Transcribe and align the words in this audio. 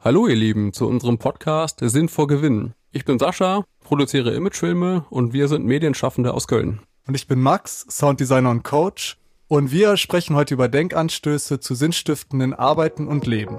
Hallo 0.00 0.28
ihr 0.28 0.36
Lieben 0.36 0.72
zu 0.72 0.86
unserem 0.86 1.18
Podcast 1.18 1.80
Sinn 1.82 2.08
vor 2.08 2.28
Gewinn. 2.28 2.72
Ich 2.92 3.04
bin 3.04 3.18
Sascha, 3.18 3.64
produziere 3.80 4.32
Imagefilme 4.32 5.04
und 5.10 5.32
wir 5.32 5.48
sind 5.48 5.66
Medienschaffende 5.66 6.34
aus 6.34 6.46
Köln. 6.46 6.78
Und 7.08 7.16
ich 7.16 7.26
bin 7.26 7.40
Max, 7.40 7.84
Sounddesigner 7.90 8.48
und 8.48 8.62
Coach. 8.62 9.16
Und 9.48 9.72
wir 9.72 9.96
sprechen 9.96 10.36
heute 10.36 10.54
über 10.54 10.68
Denkanstöße 10.68 11.58
zu 11.58 11.74
sinnstiftenden 11.74 12.54
Arbeiten 12.54 13.08
und 13.08 13.26
Leben. 13.26 13.58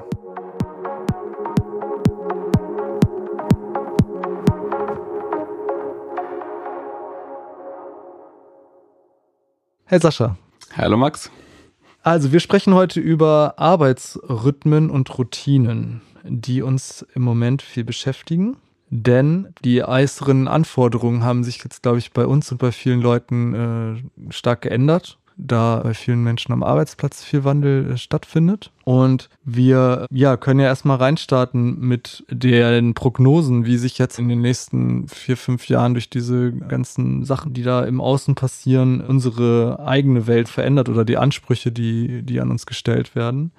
Hey 9.83 9.99
Sascha. 9.99 10.37
Hallo 10.78 10.96
Max. 10.96 11.29
Also 12.01 12.31
wir 12.31 12.40
sprechen 12.40 12.74
heute 12.76 13.01
über 13.01 13.56
Arbeitsrhythmen 13.58 14.90
und 14.90 15.17
Routinen, 15.17 16.02
die 16.23 16.62
uns 16.62 17.05
im 17.13 17.22
Moment 17.22 17.62
viel 17.62 17.84
beschäftigen. 17.84 18.57
Denn 18.91 19.53
die 19.63 19.84
äußeren 19.84 20.48
Anforderungen 20.48 21.23
haben 21.23 21.43
sich 21.43 21.63
jetzt, 21.63 21.84
glaube 21.84 21.99
ich, 21.99 22.12
bei 22.12 22.26
uns 22.26 22.52
und 22.52 22.57
bei 22.57 22.71
vielen 22.71 23.02
Leuten 23.02 24.02
äh, 24.27 24.31
stark 24.34 24.62
geändert 24.62 25.20
da 25.40 25.79
bei 25.84 25.93
vielen 25.93 26.21
Menschen 26.21 26.52
am 26.52 26.63
Arbeitsplatz 26.63 27.23
viel 27.23 27.43
Wandel 27.43 27.91
äh, 27.91 27.98
stattfindet. 27.98 28.71
Und 28.84 29.29
wir 29.43 30.05
ja, 30.12 30.38
können 30.38 30.59
ja 30.59 30.67
erstmal 30.67 30.98
reinstarten 30.98 31.79
mit 31.79 32.26
den 32.29 32.93
Prognosen, 32.93 33.65
wie 33.65 33.77
sich 33.77 33.98
jetzt 33.98 34.20
in 34.20 34.27
den 34.27 34.41
nächsten 34.41 35.07
vier, 35.07 35.38
fünf 35.38 35.70
Jahren 35.70 35.93
durch 35.93 36.09
diese 36.09 36.51
ganzen 36.51 37.23
Sachen, 37.23 37.54
die 37.54 37.63
da 37.63 37.85
im 37.85 38.01
Außen 38.01 38.35
passieren, 38.35 39.01
unsere 39.01 39.79
eigene 39.85 40.27
Welt 40.27 40.49
verändert 40.49 40.90
oder 40.90 41.05
die 41.05 41.17
Ansprüche, 41.17 41.71
die, 41.71 42.21
die 42.23 42.41
an 42.41 42.51
uns 42.51 42.65
gestellt 42.65 43.15
werden. 43.15 43.51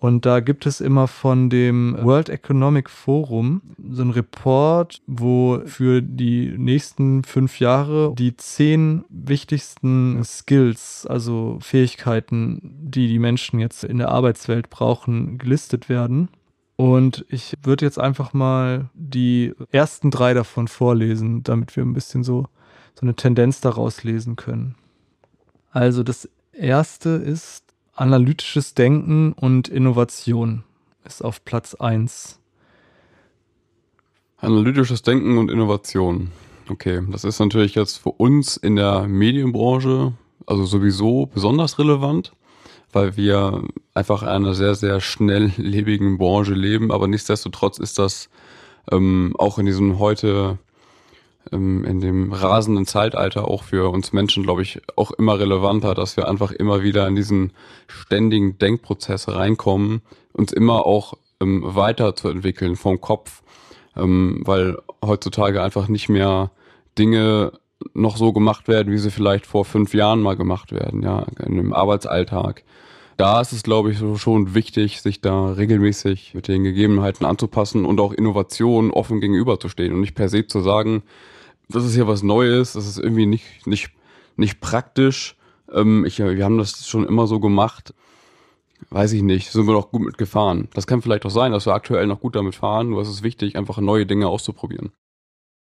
Und 0.00 0.26
da 0.26 0.38
gibt 0.38 0.64
es 0.66 0.80
immer 0.80 1.08
von 1.08 1.50
dem 1.50 1.96
World 2.00 2.28
Economic 2.28 2.88
Forum 2.88 3.62
so 3.90 4.02
ein 4.02 4.10
Report, 4.10 5.02
wo 5.08 5.60
für 5.66 6.02
die 6.02 6.54
nächsten 6.56 7.24
fünf 7.24 7.58
Jahre 7.58 8.14
die 8.16 8.36
zehn 8.36 9.04
wichtigsten 9.08 10.22
Skills, 10.22 11.04
also 11.08 11.58
Fähigkeiten, 11.60 12.76
die 12.80 13.08
die 13.08 13.18
Menschen 13.18 13.58
jetzt 13.58 13.82
in 13.82 13.98
der 13.98 14.10
Arbeitswelt 14.10 14.70
brauchen, 14.70 15.36
gelistet 15.36 15.88
werden. 15.88 16.28
Und 16.76 17.24
ich 17.28 17.54
würde 17.64 17.84
jetzt 17.84 17.98
einfach 17.98 18.32
mal 18.32 18.90
die 18.94 19.52
ersten 19.72 20.12
drei 20.12 20.32
davon 20.32 20.68
vorlesen, 20.68 21.42
damit 21.42 21.74
wir 21.74 21.84
ein 21.84 21.92
bisschen 21.92 22.22
so, 22.22 22.46
so 22.94 23.02
eine 23.02 23.16
Tendenz 23.16 23.60
daraus 23.60 24.04
lesen 24.04 24.36
können. 24.36 24.76
Also 25.72 26.04
das 26.04 26.28
erste 26.52 27.10
ist 27.10 27.67
Analytisches 27.98 28.74
Denken 28.74 29.32
und 29.32 29.66
Innovation 29.66 30.62
ist 31.04 31.20
auf 31.20 31.44
Platz 31.44 31.74
1. 31.74 32.38
Analytisches 34.36 35.02
Denken 35.02 35.36
und 35.36 35.50
Innovation. 35.50 36.30
Okay, 36.68 37.02
das 37.10 37.24
ist 37.24 37.40
natürlich 37.40 37.74
jetzt 37.74 37.96
für 37.96 38.10
uns 38.10 38.56
in 38.56 38.76
der 38.76 39.08
Medienbranche 39.08 40.12
also 40.46 40.64
sowieso 40.64 41.26
besonders 41.26 41.80
relevant, 41.80 42.36
weil 42.92 43.16
wir 43.16 43.64
einfach 43.94 44.22
in 44.22 44.28
einer 44.28 44.54
sehr, 44.54 44.76
sehr 44.76 45.00
schnelllebigen 45.00 46.18
Branche 46.18 46.54
leben. 46.54 46.92
Aber 46.92 47.08
nichtsdestotrotz 47.08 47.78
ist 47.78 47.98
das 47.98 48.30
ähm, 48.92 49.34
auch 49.40 49.58
in 49.58 49.66
diesem 49.66 49.98
heute 49.98 50.58
in 51.50 52.00
dem 52.00 52.32
rasenden 52.32 52.84
Zeitalter 52.84 53.48
auch 53.48 53.62
für 53.62 53.90
uns 53.90 54.12
Menschen, 54.12 54.42
glaube 54.42 54.62
ich, 54.62 54.80
auch 54.96 55.12
immer 55.12 55.38
relevanter, 55.38 55.94
dass 55.94 56.16
wir 56.16 56.28
einfach 56.28 56.52
immer 56.52 56.82
wieder 56.82 57.06
in 57.08 57.16
diesen 57.16 57.52
ständigen 57.86 58.58
Denkprozess 58.58 59.28
reinkommen, 59.28 60.02
uns 60.32 60.52
immer 60.52 60.84
auch 60.84 61.14
ähm, 61.40 61.62
weiterzuentwickeln 61.64 62.76
vom 62.76 63.00
Kopf, 63.00 63.42
ähm, 63.96 64.42
weil 64.44 64.76
heutzutage 65.04 65.62
einfach 65.62 65.88
nicht 65.88 66.08
mehr 66.08 66.50
Dinge 66.98 67.52
noch 67.94 68.16
so 68.16 68.32
gemacht 68.32 68.68
werden, 68.68 68.92
wie 68.92 68.98
sie 68.98 69.10
vielleicht 69.10 69.46
vor 69.46 69.64
fünf 69.64 69.94
Jahren 69.94 70.20
mal 70.20 70.36
gemacht 70.36 70.72
werden, 70.72 71.02
ja, 71.02 71.26
in 71.38 71.58
einem 71.58 71.72
Arbeitsalltag. 71.72 72.64
Da 73.16 73.40
ist 73.40 73.52
es, 73.52 73.62
glaube 73.62 73.90
ich, 73.90 73.98
schon 74.20 74.54
wichtig, 74.54 75.00
sich 75.00 75.20
da 75.20 75.50
regelmäßig 75.50 76.34
mit 76.34 76.46
den 76.46 76.62
Gegebenheiten 76.62 77.24
anzupassen 77.24 77.84
und 77.84 78.00
auch 78.00 78.12
Innovationen 78.12 78.92
offen 78.92 79.20
gegenüberzustehen 79.20 79.92
und 79.92 80.00
nicht 80.00 80.14
per 80.14 80.28
se 80.28 80.46
zu 80.46 80.60
sagen, 80.60 81.02
das 81.68 81.84
ist 81.84 81.96
ja 81.96 82.06
was 82.06 82.22
Neues, 82.22 82.72
das 82.72 82.86
ist 82.86 82.98
irgendwie 82.98 83.26
nicht, 83.26 83.66
nicht, 83.66 83.90
nicht 84.36 84.60
praktisch. 84.60 85.36
Ähm, 85.72 86.04
ich, 86.04 86.18
wir 86.18 86.44
haben 86.44 86.58
das 86.58 86.86
schon 86.86 87.06
immer 87.06 87.26
so 87.26 87.40
gemacht. 87.40 87.94
Weiß 88.90 89.12
ich 89.12 89.22
nicht, 89.22 89.50
sind 89.50 89.66
wir 89.66 89.74
noch 89.74 89.90
gut 89.90 90.02
mit 90.02 90.18
gefahren. 90.18 90.68
Das 90.72 90.86
kann 90.86 91.02
vielleicht 91.02 91.26
auch 91.26 91.30
sein, 91.30 91.52
dass 91.52 91.66
wir 91.66 91.74
aktuell 91.74 92.06
noch 92.06 92.20
gut 92.20 92.36
damit 92.36 92.54
fahren, 92.54 92.90
nur 92.90 93.02
es 93.02 93.08
ist 93.08 93.22
wichtig, 93.22 93.56
einfach 93.56 93.78
neue 93.78 94.06
Dinge 94.06 94.28
auszuprobieren. 94.28 94.92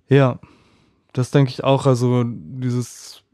Ja, 0.08 0.38
das 1.12 1.30
denke 1.30 1.50
ich 1.50 1.64
auch. 1.64 1.86
Also 1.86 2.24
dieses 2.24 3.24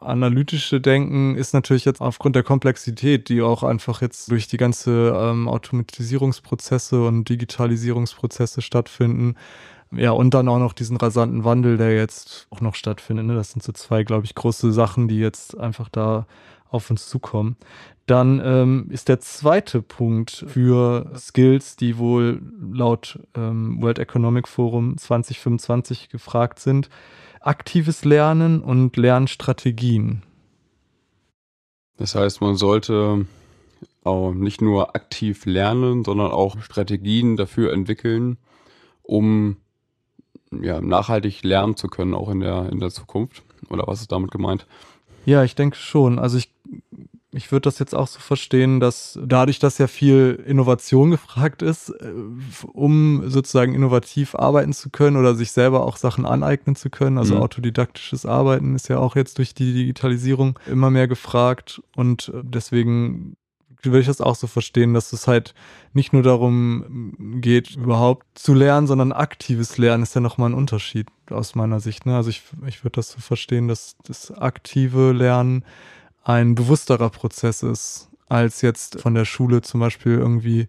analytische 0.00 0.80
Denken 0.80 1.34
ist 1.34 1.54
natürlich 1.54 1.84
jetzt 1.84 2.00
aufgrund 2.00 2.36
der 2.36 2.44
Komplexität, 2.44 3.28
die 3.28 3.42
auch 3.42 3.62
einfach 3.62 4.00
jetzt 4.00 4.30
durch 4.30 4.46
die 4.46 4.56
ganze 4.56 5.12
ähm, 5.16 5.48
Automatisierungsprozesse 5.48 7.04
und 7.04 7.28
Digitalisierungsprozesse 7.28 8.62
stattfinden, 8.62 9.34
ja, 9.92 10.10
und 10.10 10.34
dann 10.34 10.48
auch 10.48 10.58
noch 10.58 10.72
diesen 10.72 10.96
rasanten 10.96 11.44
Wandel, 11.44 11.76
der 11.76 11.94
jetzt 11.94 12.46
auch 12.50 12.60
noch 12.60 12.74
stattfindet. 12.74 13.26
Ne? 13.26 13.34
Das 13.34 13.52
sind 13.52 13.62
so 13.62 13.72
zwei, 13.72 14.02
glaube 14.02 14.26
ich, 14.26 14.34
große 14.34 14.72
Sachen, 14.72 15.08
die 15.08 15.18
jetzt 15.18 15.56
einfach 15.58 15.88
da 15.88 16.26
auf 16.68 16.90
uns 16.90 17.08
zukommen. 17.08 17.56
Dann 18.06 18.40
ähm, 18.44 18.86
ist 18.90 19.08
der 19.08 19.20
zweite 19.20 19.82
Punkt 19.82 20.44
für 20.48 21.10
Skills, 21.16 21.76
die 21.76 21.98
wohl 21.98 22.40
laut 22.72 23.18
ähm, 23.34 23.80
World 23.82 23.98
Economic 23.98 24.48
Forum 24.48 24.96
2025 24.96 26.08
gefragt 26.08 26.60
sind, 26.60 26.88
aktives 27.40 28.04
Lernen 28.04 28.60
und 28.60 28.96
Lernstrategien. 28.96 30.22
Das 31.96 32.14
heißt, 32.14 32.40
man 32.40 32.56
sollte 32.56 33.26
auch 34.04 34.32
nicht 34.34 34.60
nur 34.60 34.94
aktiv 34.94 35.46
lernen, 35.46 36.04
sondern 36.04 36.30
auch 36.30 36.60
Strategien 36.60 37.36
dafür 37.36 37.72
entwickeln, 37.72 38.38
um 39.02 39.56
ja, 40.62 40.80
nachhaltig 40.80 41.42
lernen 41.42 41.76
zu 41.76 41.88
können, 41.88 42.14
auch 42.14 42.28
in 42.28 42.40
der, 42.40 42.70
in 42.70 42.80
der 42.80 42.90
Zukunft? 42.90 43.42
Oder 43.68 43.86
was 43.86 44.00
ist 44.00 44.12
damit 44.12 44.30
gemeint? 44.30 44.66
Ja, 45.24 45.42
ich 45.42 45.54
denke 45.54 45.76
schon. 45.76 46.18
Also 46.18 46.38
ich, 46.38 46.50
ich 47.32 47.50
würde 47.50 47.62
das 47.62 47.78
jetzt 47.78 47.94
auch 47.94 48.06
so 48.06 48.20
verstehen, 48.20 48.78
dass 48.80 49.18
dadurch, 49.22 49.58
dass 49.58 49.78
ja 49.78 49.88
viel 49.88 50.42
Innovation 50.46 51.10
gefragt 51.10 51.62
ist, 51.62 51.90
äh, 51.90 52.12
um 52.72 53.28
sozusagen 53.28 53.74
innovativ 53.74 54.34
arbeiten 54.34 54.72
zu 54.72 54.90
können 54.90 55.16
oder 55.16 55.34
sich 55.34 55.52
selber 55.52 55.84
auch 55.84 55.96
Sachen 55.96 56.26
aneignen 56.26 56.76
zu 56.76 56.90
können, 56.90 57.18
also 57.18 57.34
mhm. 57.34 57.42
autodidaktisches 57.42 58.24
Arbeiten 58.24 58.74
ist 58.74 58.88
ja 58.88 58.98
auch 58.98 59.16
jetzt 59.16 59.38
durch 59.38 59.54
die 59.54 59.74
Digitalisierung 59.74 60.58
immer 60.66 60.90
mehr 60.90 61.08
gefragt 61.08 61.82
und 61.96 62.32
deswegen 62.42 63.36
würde 63.90 64.00
ich 64.00 64.06
das 64.06 64.20
auch 64.20 64.34
so 64.34 64.46
verstehen, 64.46 64.94
dass 64.94 65.12
es 65.12 65.26
halt 65.26 65.54
nicht 65.92 66.12
nur 66.12 66.22
darum 66.22 67.14
geht, 67.40 67.76
überhaupt 67.76 68.26
zu 68.34 68.54
lernen, 68.54 68.86
sondern 68.86 69.12
aktives 69.12 69.78
Lernen 69.78 70.02
ist 70.02 70.14
ja 70.14 70.20
nochmal 70.20 70.50
ein 70.50 70.54
Unterschied 70.54 71.08
aus 71.30 71.54
meiner 71.54 71.80
Sicht. 71.80 72.06
Ne? 72.06 72.16
Also 72.16 72.30
ich, 72.30 72.42
ich 72.66 72.84
würde 72.84 72.96
das 72.96 73.10
so 73.10 73.20
verstehen, 73.20 73.68
dass 73.68 73.96
das 74.04 74.30
aktive 74.30 75.12
Lernen 75.12 75.64
ein 76.24 76.54
bewussterer 76.54 77.10
Prozess 77.10 77.62
ist, 77.62 78.10
als 78.28 78.62
jetzt 78.62 79.00
von 79.00 79.14
der 79.14 79.24
Schule 79.24 79.62
zum 79.62 79.80
Beispiel 79.80 80.12
irgendwie 80.12 80.68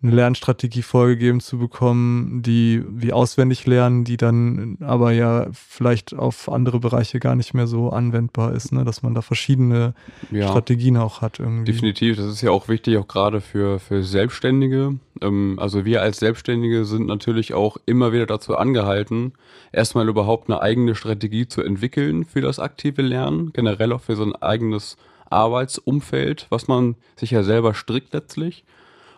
eine 0.00 0.12
Lernstrategie 0.12 0.82
vorgegeben 0.82 1.40
zu 1.40 1.58
bekommen, 1.58 2.42
die 2.42 2.84
wie 2.88 3.12
auswendig 3.12 3.66
lernen, 3.66 4.04
die 4.04 4.16
dann 4.16 4.78
aber 4.80 5.10
ja 5.10 5.48
vielleicht 5.52 6.14
auf 6.14 6.48
andere 6.48 6.78
Bereiche 6.78 7.18
gar 7.18 7.34
nicht 7.34 7.52
mehr 7.52 7.66
so 7.66 7.90
anwendbar 7.90 8.52
ist, 8.52 8.72
ne? 8.72 8.84
dass 8.84 9.02
man 9.02 9.14
da 9.14 9.22
verschiedene 9.22 9.94
ja, 10.30 10.48
Strategien 10.48 10.96
auch 10.96 11.20
hat 11.20 11.40
irgendwie. 11.40 11.72
Definitiv, 11.72 12.16
das 12.16 12.26
ist 12.26 12.42
ja 12.42 12.52
auch 12.52 12.68
wichtig, 12.68 12.96
auch 12.96 13.08
gerade 13.08 13.40
für, 13.40 13.80
für 13.80 14.04
Selbstständige. 14.04 14.98
Ähm, 15.20 15.56
also 15.58 15.84
wir 15.84 16.00
als 16.00 16.18
Selbstständige 16.18 16.84
sind 16.84 17.06
natürlich 17.06 17.54
auch 17.54 17.76
immer 17.84 18.12
wieder 18.12 18.26
dazu 18.26 18.56
angehalten, 18.56 19.32
erstmal 19.72 20.08
überhaupt 20.08 20.48
eine 20.48 20.62
eigene 20.62 20.94
Strategie 20.94 21.48
zu 21.48 21.60
entwickeln 21.60 22.24
für 22.24 22.40
das 22.40 22.60
aktive 22.60 23.02
Lernen, 23.02 23.52
generell 23.52 23.92
auch 23.92 24.02
für 24.02 24.14
so 24.14 24.22
ein 24.22 24.36
eigenes 24.36 24.96
Arbeitsumfeld, 25.28 26.46
was 26.50 26.68
man 26.68 26.94
sich 27.16 27.32
ja 27.32 27.42
selber 27.42 27.74
strickt 27.74 28.14
letztlich 28.14 28.64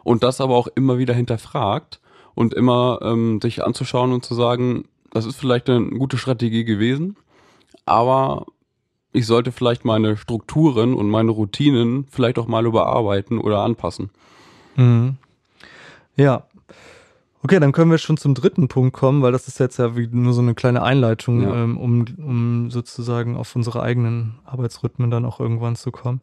und 0.05 0.23
das 0.23 0.41
aber 0.41 0.57
auch 0.57 0.69
immer 0.75 0.99
wieder 0.99 1.15
hinterfragt 1.15 2.01
und 2.35 2.55
immer 2.55 3.01
ähm, 3.03 3.41
sich 3.43 3.65
anzuschauen 3.65 4.13
und 4.13 4.25
zu 4.25 4.35
sagen, 4.35 4.85
das 5.11 5.27
ist 5.27 5.37
vielleicht 5.37 5.69
eine 5.69 5.91
gute 5.91 6.19
Strategie 6.19 6.65
gewesen, 6.65 7.17
aber 7.85 8.47
ich 9.13 9.27
sollte 9.27 9.53
vielleicht 9.53 9.85
meine 9.85 10.17
Strukturen 10.17 10.95
und 10.95 11.09
meine 11.11 11.33
Routinen 11.33 12.07
vielleicht 12.11 12.39
auch 12.39 12.47
mal 12.47 12.67
überarbeiten 12.67 13.39
oder 13.39 13.61
anpassen. 13.63 14.11
Mhm. 14.77 15.17
Ja. 16.17 16.45
Okay, 17.43 17.59
dann 17.59 17.73
können 17.73 17.91
wir 17.91 17.97
schon 17.97 18.19
zum 18.19 18.35
dritten 18.35 18.69
Punkt 18.69 18.93
kommen, 18.93 19.23
weil 19.23 19.33
das 19.33 19.49
ist 19.49 19.59
jetzt 19.59 19.79
ja 19.79 19.97
wie 19.97 20.07
nur 20.07 20.35
so 20.35 20.43
eine 20.43 20.55
kleine 20.55 20.83
Einleitung, 20.83 21.43
ja. 21.43 21.55
ähm, 21.65 21.79
um, 21.79 22.05
um 22.19 22.71
sozusagen 22.71 23.37
auf 23.37 23.57
unsere 23.57 23.83
eigenen 23.83 24.39
Arbeitsrhythmen 24.45 25.11
dann 25.11 25.25
auch 25.25 25.41
irgendwann 25.41 25.75
zu 25.75 25.91
kommen. 25.91 26.21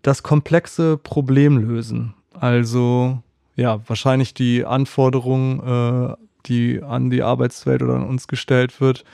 Das 0.00 0.22
komplexe 0.22 0.96
Problemlösen. 0.96 2.14
Also 2.40 3.22
ja, 3.56 3.80
wahrscheinlich 3.88 4.34
die 4.34 4.64
Anforderungen, 4.64 5.60
äh, 5.60 6.14
die 6.46 6.82
an 6.82 7.10
die 7.10 7.22
Arbeitswelt 7.22 7.82
oder 7.82 7.94
an 7.94 8.06
uns 8.06 8.28
gestellt 8.28 8.80
wird, 8.80 9.04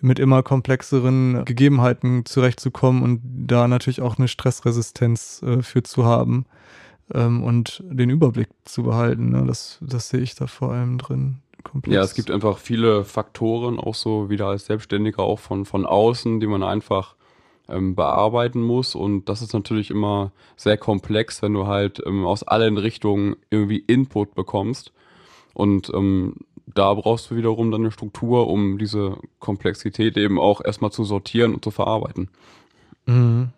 mit 0.00 0.18
immer 0.18 0.42
komplexeren 0.42 1.44
Gegebenheiten 1.44 2.24
zurechtzukommen 2.24 3.02
und 3.02 3.20
da 3.22 3.68
natürlich 3.68 4.00
auch 4.00 4.18
eine 4.18 4.28
Stressresistenz 4.28 5.42
äh, 5.42 5.62
für 5.62 5.82
zu 5.82 6.04
haben 6.04 6.46
ähm, 7.12 7.42
und 7.42 7.84
den 7.86 8.08
Überblick 8.08 8.48
zu 8.64 8.82
behalten. 8.82 9.30
Ne? 9.30 9.44
Das, 9.46 9.78
das 9.82 10.08
sehe 10.08 10.20
ich 10.20 10.34
da 10.34 10.46
vor 10.46 10.72
allem 10.72 10.98
drin. 10.98 11.42
Komplex. 11.62 11.94
Ja, 11.94 12.02
es 12.02 12.14
gibt 12.14 12.30
einfach 12.30 12.56
viele 12.56 13.04
Faktoren, 13.04 13.78
auch 13.78 13.94
so 13.94 14.30
wieder 14.30 14.46
als 14.46 14.64
Selbstständiger, 14.64 15.22
auch 15.22 15.38
von, 15.38 15.66
von 15.66 15.84
außen, 15.84 16.40
die 16.40 16.46
man 16.46 16.62
einfach 16.62 17.16
ähm, 17.70 17.94
bearbeiten 17.94 18.60
muss. 18.60 18.94
Und 18.94 19.28
das 19.28 19.42
ist 19.42 19.52
natürlich 19.52 19.90
immer 19.90 20.32
sehr 20.56 20.76
komplex, 20.76 21.42
wenn 21.42 21.54
du 21.54 21.66
halt 21.66 22.02
ähm, 22.06 22.26
aus 22.26 22.42
allen 22.42 22.78
Richtungen 22.78 23.36
irgendwie 23.50 23.78
Input 23.78 24.34
bekommst. 24.34 24.92
Und 25.54 25.90
ähm, 25.94 26.34
da 26.74 26.94
brauchst 26.94 27.30
du 27.30 27.36
wiederum 27.36 27.70
dann 27.70 27.82
eine 27.82 27.90
Struktur, 27.90 28.48
um 28.48 28.78
diese 28.78 29.16
Komplexität 29.38 30.16
eben 30.16 30.38
auch 30.38 30.64
erstmal 30.64 30.92
zu 30.92 31.04
sortieren 31.04 31.54
und 31.54 31.64
zu 31.64 31.70
verarbeiten. 31.70 32.28
Mhm. 33.06 33.50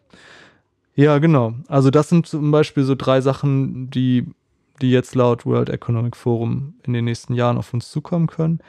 Ja, 0.95 1.19
genau. 1.19 1.55
Also 1.69 1.91
das 1.91 2.09
sind 2.09 2.27
zum 2.27 2.51
Beispiel 2.51 2.85
so 2.85 2.95
drei 2.95 3.21
Sachen, 3.21 3.91
die, 3.91 4.27
die 4.81 4.91
jetzt 4.91 5.15
laut 5.15 5.47
World 5.47 5.71
Economic 5.71 6.17
Forum 6.17 6.75
in 6.83 6.93
den 6.93 7.05
nächsten 7.05 7.35
Jahren 7.35 7.57
auf 7.57 7.73
uns 7.73 7.91
zukommen 7.91 8.27
können. 8.27 8.61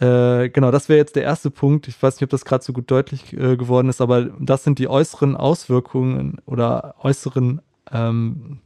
Äh, 0.00 0.50
genau, 0.50 0.70
das 0.70 0.88
wäre 0.88 0.98
jetzt 0.98 1.16
der 1.16 1.24
erste 1.24 1.50
Punkt. 1.50 1.88
Ich 1.88 2.00
weiß 2.00 2.16
nicht, 2.16 2.22
ob 2.22 2.30
das 2.30 2.44
gerade 2.44 2.64
so 2.64 2.72
gut 2.72 2.90
deutlich 2.90 3.32
äh, 3.32 3.56
geworden 3.56 3.88
ist, 3.88 4.00
aber 4.00 4.26
das 4.38 4.64
sind 4.64 4.78
die 4.78 4.88
äußeren 4.88 5.36
Auswirkungen 5.36 6.38
oder 6.46 6.94
äußeren 7.00 7.60
ähm, 7.92 8.60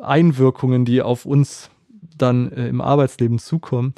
Einwirkungen, 0.00 0.84
die 0.84 1.02
auf 1.02 1.24
uns 1.26 1.70
dann 2.16 2.52
äh, 2.52 2.68
im 2.68 2.80
Arbeitsleben 2.80 3.38
zukommen. 3.38 3.94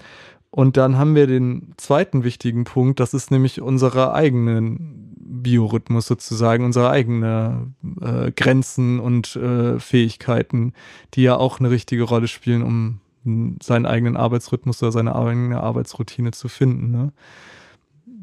Und 0.50 0.76
dann 0.76 0.98
haben 0.98 1.14
wir 1.14 1.26
den 1.26 1.74
zweiten 1.76 2.24
wichtigen 2.24 2.64
Punkt, 2.64 3.00
das 3.00 3.14
ist 3.14 3.30
nämlich 3.30 3.60
unsere 3.60 4.14
eigenen 4.14 5.14
Biorhythmus 5.16 6.06
sozusagen, 6.06 6.64
unsere 6.64 6.90
eigenen 6.90 7.76
äh, 8.00 8.32
Grenzen 8.32 8.98
und 8.98 9.36
äh, 9.36 9.78
Fähigkeiten, 9.78 10.72
die 11.14 11.22
ja 11.22 11.36
auch 11.36 11.60
eine 11.60 11.70
richtige 11.70 12.02
Rolle 12.02 12.28
spielen, 12.28 12.62
um 12.62 13.00
seinen 13.24 13.86
eigenen 13.86 14.16
Arbeitsrhythmus 14.16 14.82
oder 14.82 14.92
seine 14.92 15.14
eigene 15.14 15.60
Arbeitsroutine 15.60 16.30
zu 16.30 16.48
finden. 16.48 16.90
Ne? 16.90 17.12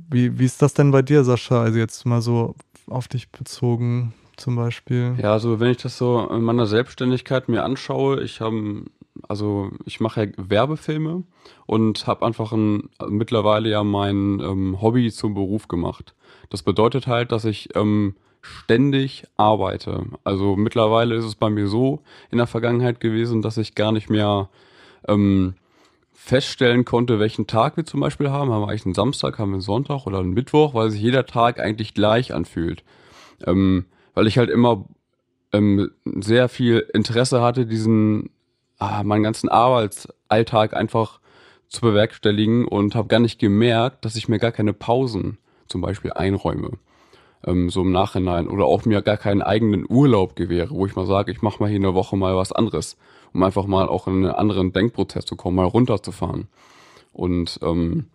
Wie, 0.10 0.40
wie 0.40 0.46
ist 0.46 0.62
das 0.62 0.74
denn 0.74 0.92
bei 0.92 1.02
dir, 1.02 1.24
Sascha? 1.24 1.62
Also 1.62 1.78
jetzt 1.78 2.06
mal 2.06 2.22
so 2.22 2.56
auf 2.88 3.08
dich 3.08 3.30
bezogen 3.32 4.14
zum 4.38 4.56
Beispiel. 4.56 5.16
Ja, 5.22 5.34
also 5.34 5.60
wenn 5.60 5.72
ich 5.72 5.78
das 5.78 5.98
so 5.98 6.28
in 6.30 6.42
meiner 6.42 6.68
Selbstständigkeit 6.68 7.50
mir 7.50 7.64
anschaue, 7.64 8.22
ich 8.22 8.42
habe 8.42 8.84
also 9.28 9.72
ich 9.86 10.00
mache 10.00 10.26
ja 10.26 10.32
Werbefilme 10.38 11.24
und 11.66 12.08
habe 12.08 12.26
einfach 12.26 12.52
ein, 12.52 12.90
mittlerweile 13.08 13.70
ja 13.70 13.84
mein 13.84 14.40
ähm, 14.40 14.82
Hobby 14.82 15.12
zum 15.12 15.34
Beruf 15.34 15.68
gemacht. 15.68 16.14
Das 16.50 16.64
bedeutet 16.64 17.08
halt, 17.08 17.32
dass 17.32 17.46
ich 17.46 17.76
ähm, 17.76 18.16
ständig 18.42 19.26
arbeite. 19.36 20.06
Also 20.24 20.56
mittlerweile 20.56 21.16
ist 21.16 21.26
es 21.26 21.36
bei 21.36 21.50
mir 21.50 21.68
so 21.68 22.02
in 22.32 22.38
der 22.38 22.48
Vergangenheit 22.48 23.00
gewesen, 23.00 23.42
dass 23.42 23.58
ich 23.58 23.76
gar 23.76 23.92
nicht 23.92 24.10
mehr 24.10 24.50
ähm, 25.08 25.56
feststellen 26.14 26.86
konnte, 26.86 27.20
welchen 27.20 27.48
Tag 27.48 27.78
wir 27.78 27.86
zum 27.86 28.00
Beispiel 28.00 28.30
haben. 28.30 28.52
Haben 28.52 28.62
wir 28.62 28.70
eigentlich 28.70 28.86
einen 28.86 28.96
Samstag, 28.96 29.40
haben 29.40 29.52
wir 29.52 29.56
einen 29.56 29.62
Sonntag 29.62 30.06
oder 30.06 30.20
einen 30.20 30.34
Mittwoch, 30.34 30.74
weil 30.74 30.90
sich 30.90 31.02
jeder 31.02 31.26
Tag 31.26 31.60
eigentlich 31.60 31.94
gleich 31.94 32.34
anfühlt. 32.34 32.84
Ähm, 33.46 33.86
weil 34.14 34.28
ich 34.28 34.38
halt 34.38 34.50
immer 34.50 34.86
ähm, 35.54 35.92
sehr 36.04 36.50
viel 36.50 36.86
Interesse 36.94 37.42
hatte, 37.42 37.66
diesen 37.66 38.30
ah, 38.80 39.04
meinen 39.04 39.24
ganzen 39.24 39.50
Arbeitsalltag 39.50 40.74
einfach 40.74 41.20
zu 41.70 41.82
bewerkstelligen 41.82 42.66
und 42.66 42.96
habe 42.96 43.08
gar 43.08 43.20
nicht 43.20 43.40
gemerkt, 43.40 44.06
dass 44.06 44.16
ich 44.16 44.28
mir 44.28 44.40
gar 44.40 44.52
keine 44.52 44.74
Pausen 44.74 45.38
zum 45.68 45.82
Beispiel 45.82 46.14
einräume. 46.14 46.72
Ähm, 47.46 47.70
so 47.70 47.82
im 47.82 47.92
Nachhinein. 47.92 48.48
Oder 48.48 48.66
auch 48.66 48.86
mir 48.86 49.02
gar 49.02 49.18
keinen 49.18 49.42
eigenen 49.42 49.86
Urlaub 49.88 50.36
gewähre, 50.36 50.72
wo 50.72 50.86
ich 50.86 50.96
mal 50.96 51.06
sage, 51.06 51.32
ich 51.32 51.42
mache 51.42 51.62
mal 51.62 51.70
hier 51.70 51.78
eine 51.78 51.94
Woche 51.94 52.18
mal 52.18 52.36
was 52.36 52.52
anderes 52.52 52.98
um 53.34 53.44
einfach 53.44 53.66
mal 53.68 53.88
auch 53.88 54.08
in 54.08 54.26
einen 54.26 54.32
anderen 54.32 54.74
Denkprozess 54.74 55.26
zu 55.26 55.36
kommen, 55.36 55.58
mal 55.58 55.66
runterzufahren. 55.66 56.48
Und 57.14 57.60
ähm, 57.62 58.08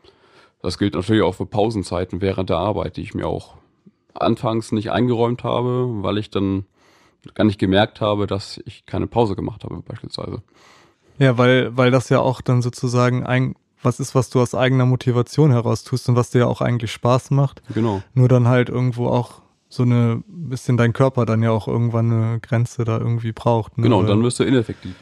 das 0.62 0.78
gilt 0.78 0.94
natürlich 0.94 1.22
auch 1.22 1.34
für 1.36 1.46
Pausenzeiten 1.46 2.20
während 2.20 2.50
der 2.50 2.58
Arbeit, 2.58 2.96
die 2.96 3.02
ich 3.02 3.14
mir 3.14 3.26
auch 3.26 3.54
anfangs 4.14 4.72
nicht 4.72 4.90
eingeräumt 4.90 5.44
habe, 5.44 6.02
weil 6.02 6.18
ich 6.18 6.30
dann 6.30 6.66
gar 7.34 7.44
nicht 7.44 7.58
gemerkt 7.58 8.00
habe, 8.00 8.26
dass 8.26 8.60
ich 8.66 8.84
keine 8.84 9.06
Pause 9.06 9.36
gemacht 9.36 9.64
habe, 9.64 9.80
beispielsweise. 9.82 10.42
Ja, 11.18 11.38
weil, 11.38 11.76
weil 11.76 11.90
das 11.90 12.08
ja 12.08 12.20
auch 12.20 12.40
dann 12.40 12.62
sozusagen 12.62 13.24
ein, 13.24 13.54
was 13.82 14.00
ist, 14.00 14.14
was 14.14 14.30
du 14.30 14.40
aus 14.40 14.54
eigener 14.54 14.86
Motivation 14.86 15.50
heraus 15.50 15.84
tust 15.84 16.08
und 16.08 16.16
was 16.16 16.30
dir 16.30 16.40
ja 16.40 16.46
auch 16.46 16.60
eigentlich 16.60 16.92
Spaß 16.92 17.30
macht. 17.30 17.62
Genau. 17.74 18.02
Nur 18.14 18.28
dann 18.28 18.48
halt 18.48 18.68
irgendwo 18.68 19.08
auch 19.08 19.42
so 19.68 19.82
eine 19.82 20.22
bisschen 20.26 20.76
dein 20.76 20.92
Körper 20.92 21.24
dann 21.24 21.42
ja 21.42 21.50
auch 21.50 21.66
irgendwann 21.66 22.12
eine 22.12 22.40
Grenze 22.40 22.84
da 22.84 22.98
irgendwie 22.98 23.32
braucht. 23.32 23.78
Ne? 23.78 23.84
Genau, 23.84 24.02
dann 24.02 24.22
wirst 24.22 24.38
du 24.38 24.44
ineffektiv. 24.44 24.94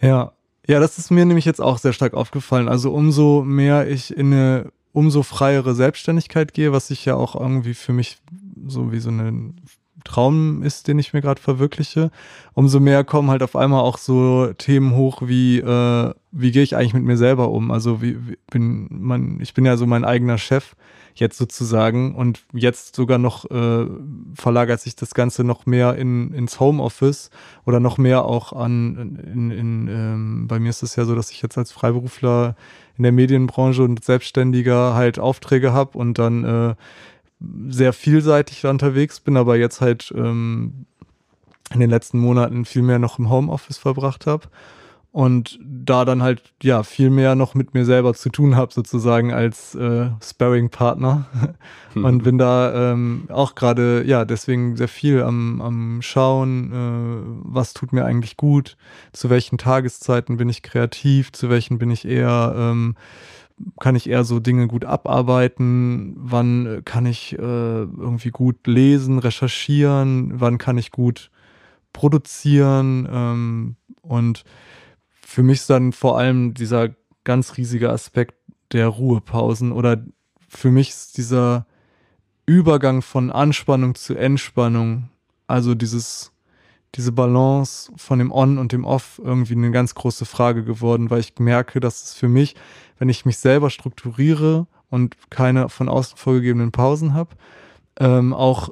Ja. 0.00 0.32
Ja, 0.68 0.80
das 0.80 0.98
ist 0.98 1.10
mir 1.10 1.24
nämlich 1.24 1.44
jetzt 1.44 1.60
auch 1.60 1.78
sehr 1.78 1.92
stark 1.92 2.14
aufgefallen. 2.14 2.68
Also 2.68 2.92
umso 2.92 3.42
mehr 3.42 3.88
ich 3.88 4.14
in 4.16 4.32
eine 4.32 4.72
umso 4.92 5.22
freiere 5.22 5.74
Selbstständigkeit 5.74 6.54
gehe, 6.54 6.72
was 6.72 6.90
ich 6.90 7.04
ja 7.04 7.14
auch 7.14 7.38
irgendwie 7.38 7.74
für 7.74 7.92
mich 7.92 8.18
so 8.66 8.92
wie 8.92 8.98
so 8.98 9.10
ein 9.10 9.60
Traum 10.04 10.62
ist, 10.62 10.88
den 10.88 10.98
ich 10.98 11.12
mir 11.12 11.20
gerade 11.20 11.40
verwirkliche, 11.40 12.10
umso 12.54 12.80
mehr 12.80 13.04
kommen 13.04 13.30
halt 13.30 13.42
auf 13.42 13.56
einmal 13.56 13.80
auch 13.80 13.98
so 13.98 14.52
Themen 14.58 14.94
hoch 14.94 15.22
wie, 15.24 15.58
äh, 15.58 16.14
wie 16.32 16.52
gehe 16.52 16.62
ich 16.62 16.76
eigentlich 16.76 16.94
mit 16.94 17.04
mir 17.04 17.16
selber 17.16 17.50
um? 17.50 17.70
Also 17.70 18.02
wie, 18.02 18.16
wie 18.28 18.38
bin 18.50 18.88
man, 18.90 19.40
ich 19.40 19.54
bin 19.54 19.64
ja 19.64 19.76
so 19.76 19.86
mein 19.86 20.04
eigener 20.04 20.38
Chef 20.38 20.76
jetzt 21.14 21.38
sozusagen 21.38 22.14
und 22.14 22.44
jetzt 22.52 22.94
sogar 22.94 23.18
noch 23.18 23.50
äh, 23.50 23.86
verlagert 24.34 24.80
sich 24.80 24.96
das 24.96 25.14
Ganze 25.14 25.44
noch 25.44 25.66
mehr 25.66 25.96
in, 25.96 26.32
ins 26.32 26.60
Homeoffice 26.60 27.30
oder 27.64 27.80
noch 27.80 27.96
mehr 27.98 28.24
auch 28.26 28.52
an, 28.52 29.18
in, 29.32 29.50
in, 29.50 29.88
ähm, 29.88 30.46
bei 30.46 30.58
mir 30.58 30.70
ist 30.70 30.82
es 30.82 30.94
ja 30.96 31.04
so, 31.04 31.14
dass 31.14 31.30
ich 31.30 31.40
jetzt 31.42 31.56
als 31.56 31.72
Freiberufler 31.72 32.54
in 32.98 33.02
der 33.02 33.12
Medienbranche 33.12 33.82
und 33.82 34.04
Selbstständiger 34.04 34.94
halt 34.94 35.18
Aufträge 35.18 35.72
habe 35.72 35.98
und 35.98 36.18
dann 36.18 36.44
äh, 36.44 36.74
sehr 37.68 37.92
vielseitig 37.92 38.64
unterwegs 38.66 39.20
bin, 39.20 39.36
aber 39.36 39.56
jetzt 39.56 39.80
halt 39.80 40.12
ähm, 40.16 40.86
in 41.72 41.80
den 41.80 41.90
letzten 41.90 42.18
Monaten 42.18 42.64
viel 42.64 42.82
mehr 42.82 42.98
noch 42.98 43.18
im 43.18 43.30
Homeoffice 43.30 43.78
verbracht 43.78 44.26
habe 44.26 44.48
und 45.16 45.58
da 45.62 46.04
dann 46.04 46.22
halt 46.22 46.42
ja 46.62 46.82
viel 46.82 47.08
mehr 47.08 47.36
noch 47.36 47.54
mit 47.54 47.72
mir 47.72 47.86
selber 47.86 48.12
zu 48.12 48.28
tun 48.28 48.54
habe 48.54 48.70
sozusagen 48.74 49.32
als 49.32 49.74
äh, 49.74 50.10
Sparring-Partner 50.22 51.24
hm. 51.94 52.04
und 52.04 52.22
bin 52.22 52.36
da 52.36 52.92
ähm, 52.92 53.26
auch 53.30 53.54
gerade 53.54 54.04
ja 54.06 54.26
deswegen 54.26 54.76
sehr 54.76 54.88
viel 54.88 55.22
am, 55.22 55.62
am 55.62 56.02
schauen, 56.02 56.70
äh, 56.70 57.50
was 57.50 57.72
tut 57.72 57.94
mir 57.94 58.04
eigentlich 58.04 58.36
gut, 58.36 58.76
zu 59.14 59.30
welchen 59.30 59.56
Tageszeiten 59.56 60.36
bin 60.36 60.50
ich 60.50 60.62
kreativ, 60.62 61.32
zu 61.32 61.48
welchen 61.48 61.78
bin 61.78 61.90
ich 61.90 62.06
eher 62.06 62.54
ähm, 62.54 62.94
kann 63.80 63.96
ich 63.96 64.08
eher 64.08 64.24
so 64.24 64.40
Dinge 64.40 64.68
gut 64.68 64.84
abarbeiten, 64.84 66.14
wann 66.18 66.82
kann 66.84 67.06
ich 67.06 67.32
äh, 67.38 67.42
irgendwie 67.42 68.30
gut 68.30 68.66
lesen, 68.66 69.18
recherchieren, 69.18 70.32
wann 70.40 70.58
kann 70.58 70.78
ich 70.78 70.90
gut 70.90 71.30
produzieren? 71.92 73.08
Ähm, 73.10 73.76
und 74.02 74.44
für 75.22 75.42
mich 75.42 75.60
ist 75.60 75.70
dann 75.70 75.92
vor 75.92 76.18
allem 76.18 76.54
dieser 76.54 76.90
ganz 77.24 77.56
riesige 77.56 77.90
Aspekt 77.90 78.34
der 78.72 78.88
Ruhepausen 78.88 79.72
oder 79.72 80.04
für 80.48 80.70
mich 80.70 80.90
ist 80.90 81.16
dieser 81.16 81.66
Übergang 82.46 83.02
von 83.02 83.32
Anspannung 83.32 83.94
zu 83.94 84.14
Entspannung, 84.14 85.08
also 85.46 85.74
dieses, 85.74 86.32
diese 86.96 87.12
Balance 87.12 87.92
von 87.96 88.18
dem 88.18 88.32
On 88.32 88.58
und 88.58 88.72
dem 88.72 88.84
Off 88.84 89.20
irgendwie 89.22 89.54
eine 89.54 89.70
ganz 89.70 89.94
große 89.94 90.24
Frage 90.24 90.64
geworden, 90.64 91.10
weil 91.10 91.20
ich 91.20 91.34
merke, 91.38 91.80
dass 91.80 92.04
es 92.04 92.14
für 92.14 92.28
mich, 92.28 92.54
wenn 92.98 93.08
ich 93.08 93.24
mich 93.24 93.38
selber 93.38 93.70
strukturiere 93.70 94.66
und 94.90 95.16
keine 95.30 95.68
von 95.68 95.88
außen 95.88 96.16
vorgegebenen 96.16 96.72
Pausen 96.72 97.14
habe, 97.14 97.36
ähm, 97.98 98.32
auch 98.32 98.70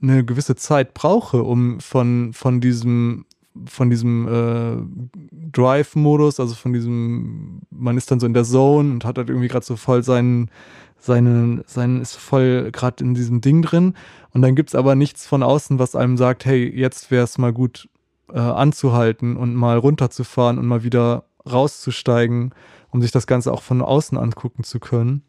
eine 0.00 0.24
gewisse 0.24 0.56
Zeit 0.56 0.94
brauche, 0.94 1.42
um 1.42 1.80
von, 1.80 2.32
von 2.32 2.60
diesem 2.60 3.24
von 3.66 3.90
diesem 3.90 4.28
äh, 4.28 5.50
Drive-Modus, 5.50 6.38
also 6.38 6.54
von 6.54 6.72
diesem, 6.72 7.62
man 7.70 7.96
ist 7.96 8.10
dann 8.10 8.20
so 8.20 8.26
in 8.26 8.34
der 8.34 8.44
Zone 8.44 8.92
und 8.92 9.04
hat 9.04 9.18
halt 9.18 9.30
irgendwie 9.30 9.48
gerade 9.48 9.66
so 9.66 9.74
voll 9.74 10.04
seinen, 10.04 10.50
seinen, 10.98 11.62
seinen, 11.66 12.00
ist 12.00 12.16
voll 12.16 12.70
gerade 12.72 13.02
in 13.04 13.14
diesem 13.14 13.40
Ding 13.40 13.62
drin. 13.62 13.94
Und 14.32 14.42
dann 14.42 14.54
gibt's 14.54 14.74
aber 14.74 14.94
nichts 14.94 15.26
von 15.26 15.42
außen, 15.42 15.78
was 15.78 15.96
einem 15.96 16.16
sagt, 16.16 16.44
hey, 16.44 16.68
jetzt 16.68 17.10
wäre 17.10 17.24
es 17.24 17.38
mal 17.38 17.52
gut 17.52 17.88
äh, 18.32 18.38
anzuhalten 18.38 19.36
und 19.36 19.54
mal 19.54 19.78
runterzufahren 19.78 20.58
und 20.58 20.66
mal 20.66 20.82
wieder 20.82 21.24
rauszusteigen, 21.50 22.54
um 22.90 23.00
sich 23.00 23.10
das 23.10 23.26
Ganze 23.26 23.52
auch 23.52 23.62
von 23.62 23.80
außen 23.80 24.18
angucken 24.18 24.64
zu 24.64 24.80
können. 24.80 25.22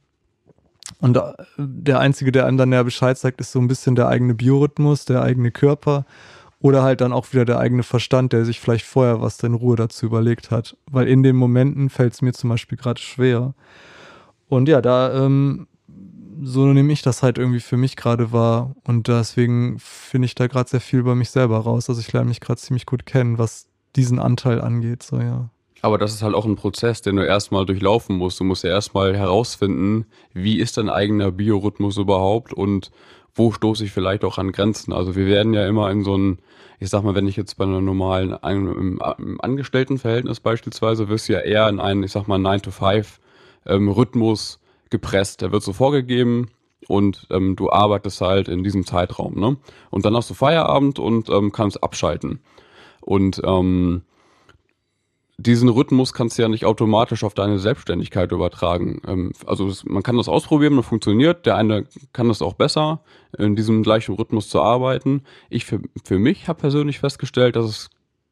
Und 1.00 1.18
äh, 1.18 1.22
der 1.58 2.00
Einzige, 2.00 2.32
der 2.32 2.46
einem 2.46 2.58
dann 2.58 2.74
ja 2.74 2.84
Bescheid 2.84 3.18
sagt, 3.18 3.40
ist 3.42 3.52
so 3.52 3.60
ein 3.60 3.68
bisschen 3.68 3.96
der 3.96 4.08
eigene 4.08 4.34
Biorhythmus, 4.34 5.06
der 5.06 5.22
eigene 5.22 5.52
Körper 5.52 6.06
Oder 6.62 6.84
halt 6.84 7.00
dann 7.00 7.14
auch 7.14 7.32
wieder 7.32 7.46
der 7.46 7.60
eigene 7.60 7.84
Verstand, 7.84 8.34
der 8.34 8.44
sich 8.44 8.60
vielleicht 8.60 8.86
vorher 8.86 9.22
was 9.22 9.42
in 9.44 9.54
Ruhe 9.54 9.78
dazu 9.78 10.06
überlegt 10.06 10.52
hat. 10.52 10.76
Weil 10.92 11.08
in 11.08 11.24
den 11.24 11.38
Momenten 11.38 11.90
fällt 11.90 12.14
es 12.14 12.22
mir 12.22 12.34
zum 12.34 12.50
Beispiel 12.50 12.78
gerade 12.78 13.00
schwer. 13.00 13.54
Und 14.50 14.68
ja, 14.68 14.82
da 14.82 15.26
ähm, 15.26 15.68
so 16.42 16.66
nehme 16.66 16.92
ich 16.92 17.02
das 17.02 17.24
halt 17.24 17.38
irgendwie 17.38 17.60
für 17.60 17.78
mich 17.78 17.96
gerade 17.96 18.32
wahr. 18.32 18.76
Und 18.84 19.08
deswegen 19.08 19.78
finde 19.80 20.26
ich 20.26 20.36
da 20.36 20.48
gerade 20.48 20.70
sehr 20.70 20.82
viel 20.82 21.00
über 21.00 21.16
mich 21.16 21.30
selber 21.30 21.60
raus. 21.60 21.90
Also 21.90 22.02
ich 22.02 22.12
lerne 22.12 22.30
mich 22.30 22.42
gerade 22.42 22.60
ziemlich 22.60 22.86
gut 22.86 23.06
kennen, 23.06 23.38
was 23.38 23.68
diesen 23.96 24.20
Anteil 24.20 24.62
angeht. 24.62 25.04
So, 25.04 25.20
ja. 25.20 25.50
Aber 25.82 25.98
das 25.98 26.14
ist 26.14 26.24
halt 26.24 26.36
auch 26.36 26.46
ein 26.46 26.56
Prozess, 26.56 27.02
den 27.02 27.16
du 27.16 27.26
erstmal 27.26 27.66
durchlaufen 27.66 28.18
musst. 28.18 28.40
Du 28.40 28.44
musst 28.44 28.64
ja 28.64 28.72
erstmal 28.72 29.16
herausfinden, 29.16 30.06
wie 30.34 30.60
ist 30.60 30.78
dein 30.78 30.90
eigener 30.90 31.32
Biorhythmus 31.32 31.98
überhaupt 31.98 32.54
und 32.54 32.92
wo 33.36 33.52
stoße 33.52 33.86
ich 33.86 33.92
vielleicht 33.92 34.26
auch 34.26 34.38
an 34.38 34.52
Grenzen. 34.52 34.92
Also 34.92 35.16
wir 35.16 35.26
werden 35.26 35.54
ja 35.54 35.68
immer 35.68 35.90
in 35.92 36.04
so 36.04 36.18
ein, 36.18 36.40
ich 36.80 36.90
sag 36.90 37.04
mal, 37.04 37.16
wenn 37.16 37.28
ich 37.28 37.38
jetzt 37.38 37.56
bei 37.58 37.66
einer 37.66 37.82
normalen, 37.82 38.34
einem, 38.34 39.00
im 39.18 39.42
Angestelltenverhältnis 39.42 40.40
beispielsweise, 40.40 41.08
wirst 41.08 41.30
du 41.30 41.34
ja 41.34 41.40
eher 41.40 41.70
in 41.70 41.80
einen, 41.80 42.04
ich 42.04 42.12
sag 42.12 42.28
mal, 42.28 42.40
9-to-5 42.40 43.06
ähm, 43.66 43.90
Rhythmus 43.90 44.60
gepresst. 44.90 45.42
Der 45.42 45.52
wird 45.52 45.64
so 45.64 45.74
vorgegeben 45.74 46.50
und 46.88 47.28
ähm, 47.30 47.56
du 47.56 47.72
arbeitest 47.72 48.22
halt 48.22 48.48
in 48.48 48.64
diesem 48.64 48.86
Zeitraum. 48.86 49.40
Ne? 49.40 49.58
Und 49.90 50.06
dann 50.06 50.16
hast 50.16 50.30
du 50.30 50.34
Feierabend 50.34 51.00
und 51.00 51.30
ähm, 51.30 51.52
kannst 51.52 51.84
abschalten. 51.84 52.40
Und 53.02 53.42
ähm, 53.46 54.04
diesen 55.38 55.70
Rhythmus 55.70 56.14
kannst 56.14 56.38
du 56.38 56.42
ja 56.42 56.50
nicht 56.50 56.66
automatisch 56.66 57.24
auf 57.24 57.34
deine 57.34 57.60
Selbstständigkeit 57.60 58.32
übertragen. 58.32 59.02
Ähm, 59.08 59.32
also 59.46 59.72
man 59.86 60.04
kann 60.04 60.18
das 60.18 60.28
ausprobieren, 60.28 60.74
man 60.74 60.84
funktioniert. 60.84 61.46
Der 61.46 61.56
eine 61.56 61.86
kann 62.12 62.28
das 62.28 62.42
auch 62.42 62.54
besser, 62.54 63.02
in 63.38 63.56
diesem 63.56 63.84
gleichen 63.84 64.16
Rhythmus 64.16 64.50
zu 64.50 64.62
arbeiten. 64.62 65.24
Ich 65.50 65.66
für, 65.66 65.80
für 66.04 66.20
mich 66.20 66.48
habe 66.48 66.60
persönlich 66.60 67.00
festgestellt, 67.00 67.56
dass 67.56 67.66
es 67.66 67.90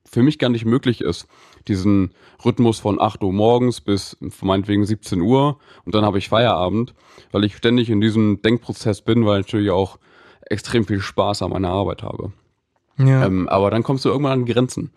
für 0.09 0.23
mich 0.23 0.39
gar 0.39 0.49
nicht 0.49 0.65
möglich 0.65 1.01
ist, 1.01 1.27
diesen 1.67 2.11
Rhythmus 2.43 2.79
von 2.79 2.99
8 2.99 3.23
Uhr 3.23 3.33
morgens 3.33 3.81
bis 3.81 4.17
meinetwegen 4.41 4.85
17 4.85 5.21
Uhr 5.21 5.59
und 5.85 5.95
dann 5.95 6.05
habe 6.05 6.17
ich 6.17 6.29
Feierabend, 6.29 6.93
weil 7.31 7.43
ich 7.43 7.55
ständig 7.57 7.89
in 7.89 8.01
diesem 8.01 8.41
Denkprozess 8.41 9.01
bin, 9.01 9.25
weil 9.25 9.41
ich 9.41 9.47
natürlich 9.47 9.71
auch 9.71 9.97
extrem 10.41 10.85
viel 10.85 11.01
Spaß 11.01 11.41
an 11.41 11.51
meiner 11.51 11.69
Arbeit 11.69 12.03
habe. 12.03 12.31
Ja. 12.97 13.25
Ähm, 13.25 13.47
aber 13.49 13.69
dann 13.69 13.83
kommst 13.83 14.05
du 14.05 14.09
irgendwann 14.09 14.39
an 14.39 14.45
Grenzen. 14.45 14.91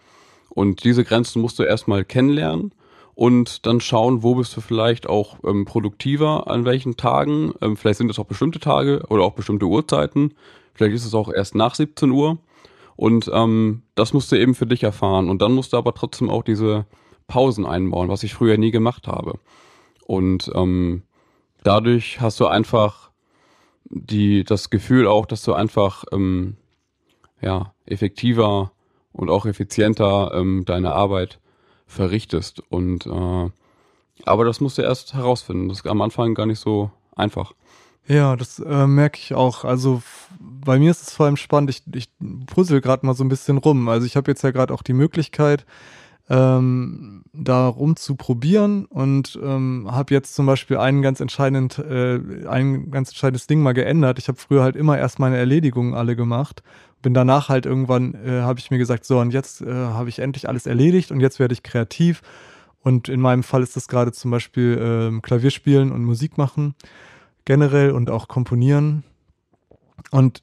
Und 0.48 0.84
diese 0.84 1.04
Grenzen 1.04 1.42
musst 1.42 1.58
du 1.58 1.62
erstmal 1.62 2.04
kennenlernen 2.04 2.72
und 3.14 3.66
dann 3.66 3.80
schauen, 3.80 4.22
wo 4.22 4.34
bist 4.34 4.56
du 4.56 4.60
vielleicht 4.60 5.08
auch 5.08 5.36
ähm, 5.44 5.64
produktiver, 5.64 6.48
an 6.48 6.64
welchen 6.64 6.96
Tagen. 6.96 7.52
Ähm, 7.60 7.76
vielleicht 7.76 7.98
sind 7.98 8.10
es 8.10 8.18
auch 8.18 8.24
bestimmte 8.24 8.60
Tage 8.60 9.04
oder 9.08 9.22
auch 9.22 9.34
bestimmte 9.34 9.66
Uhrzeiten. 9.66 10.34
Vielleicht 10.74 10.94
ist 10.94 11.04
es 11.04 11.14
auch 11.14 11.32
erst 11.32 11.54
nach 11.54 11.74
17 11.74 12.10
Uhr. 12.10 12.38
Und 13.00 13.30
ähm, 13.32 13.80
das 13.94 14.12
musst 14.12 14.30
du 14.30 14.36
eben 14.36 14.54
für 14.54 14.66
dich 14.66 14.82
erfahren. 14.82 15.30
Und 15.30 15.40
dann 15.40 15.52
musst 15.52 15.72
du 15.72 15.78
aber 15.78 15.94
trotzdem 15.94 16.28
auch 16.28 16.42
diese 16.42 16.84
Pausen 17.28 17.64
einbauen, 17.64 18.10
was 18.10 18.24
ich 18.24 18.34
früher 18.34 18.58
nie 18.58 18.72
gemacht 18.72 19.06
habe. 19.06 19.38
Und 20.06 20.52
ähm, 20.54 21.04
dadurch 21.62 22.20
hast 22.20 22.38
du 22.40 22.46
einfach 22.46 23.10
die, 23.84 24.44
das 24.44 24.68
Gefühl 24.68 25.06
auch, 25.06 25.24
dass 25.24 25.42
du 25.42 25.54
einfach 25.54 26.04
ähm, 26.12 26.58
ja, 27.40 27.72
effektiver 27.86 28.70
und 29.12 29.30
auch 29.30 29.46
effizienter 29.46 30.32
ähm, 30.34 30.66
deine 30.66 30.92
Arbeit 30.92 31.40
verrichtest. 31.86 32.62
Und 32.68 33.06
äh, 33.06 33.50
aber 34.26 34.44
das 34.44 34.60
musst 34.60 34.76
du 34.76 34.82
erst 34.82 35.14
herausfinden. 35.14 35.70
Das 35.70 35.78
ist 35.78 35.86
am 35.86 36.02
Anfang 36.02 36.34
gar 36.34 36.44
nicht 36.44 36.60
so 36.60 36.90
einfach. 37.16 37.54
Ja, 38.06 38.34
das 38.36 38.58
äh, 38.58 38.86
merke 38.86 39.18
ich 39.18 39.34
auch. 39.34 39.64
Also 39.64 40.02
bei 40.40 40.78
mir 40.78 40.90
ist 40.90 41.02
es 41.02 41.14
vor 41.14 41.26
allem 41.26 41.36
spannend. 41.36 41.70
Ich, 41.70 41.82
ich 41.94 42.10
puzzle 42.46 42.80
gerade 42.80 43.06
mal 43.06 43.14
so 43.14 43.22
ein 43.22 43.28
bisschen 43.28 43.58
rum. 43.58 43.88
Also 43.88 44.06
ich 44.06 44.16
habe 44.16 44.30
jetzt 44.30 44.42
ja 44.42 44.50
gerade 44.50 44.74
auch 44.74 44.82
die 44.82 44.92
Möglichkeit, 44.92 45.64
ähm, 46.28 47.24
da 47.32 47.66
rumzuprobieren 47.66 48.84
und 48.86 49.38
ähm, 49.42 49.88
habe 49.90 50.14
jetzt 50.14 50.34
zum 50.34 50.46
Beispiel 50.46 50.76
einen 50.76 51.02
ganz 51.02 51.20
entscheidend, 51.20 51.78
äh, 51.78 52.20
ein 52.48 52.90
ganz 52.90 53.10
entscheidendes 53.10 53.46
Ding 53.46 53.62
mal 53.62 53.72
geändert. 53.72 54.18
Ich 54.18 54.28
habe 54.28 54.38
früher 54.38 54.62
halt 54.62 54.76
immer 54.76 54.98
erst 54.98 55.18
meine 55.18 55.36
Erledigungen 55.36 55.94
alle 55.94 56.16
gemacht 56.16 56.62
bin 57.02 57.14
danach 57.14 57.48
halt 57.48 57.66
irgendwann, 57.66 58.14
äh, 58.14 58.42
habe 58.42 58.58
ich 58.58 58.70
mir 58.70 58.78
gesagt, 58.78 59.04
so 59.04 59.18
und 59.20 59.32
jetzt 59.32 59.62
äh, 59.62 59.72
habe 59.72 60.08
ich 60.08 60.18
endlich 60.18 60.48
alles 60.48 60.66
erledigt 60.66 61.10
und 61.10 61.20
jetzt 61.20 61.38
werde 61.38 61.54
ich 61.54 61.62
kreativ. 61.62 62.22
Und 62.82 63.08
in 63.08 63.20
meinem 63.20 63.42
Fall 63.42 63.62
ist 63.62 63.76
das 63.76 63.88
gerade 63.88 64.12
zum 64.12 64.30
Beispiel 64.30 65.12
äh, 65.16 65.20
Klavierspielen 65.20 65.92
und 65.92 66.04
Musik 66.04 66.38
machen 66.38 66.74
generell 67.44 67.92
und 67.92 68.10
auch 68.10 68.28
komponieren. 68.28 69.04
Und 70.10 70.42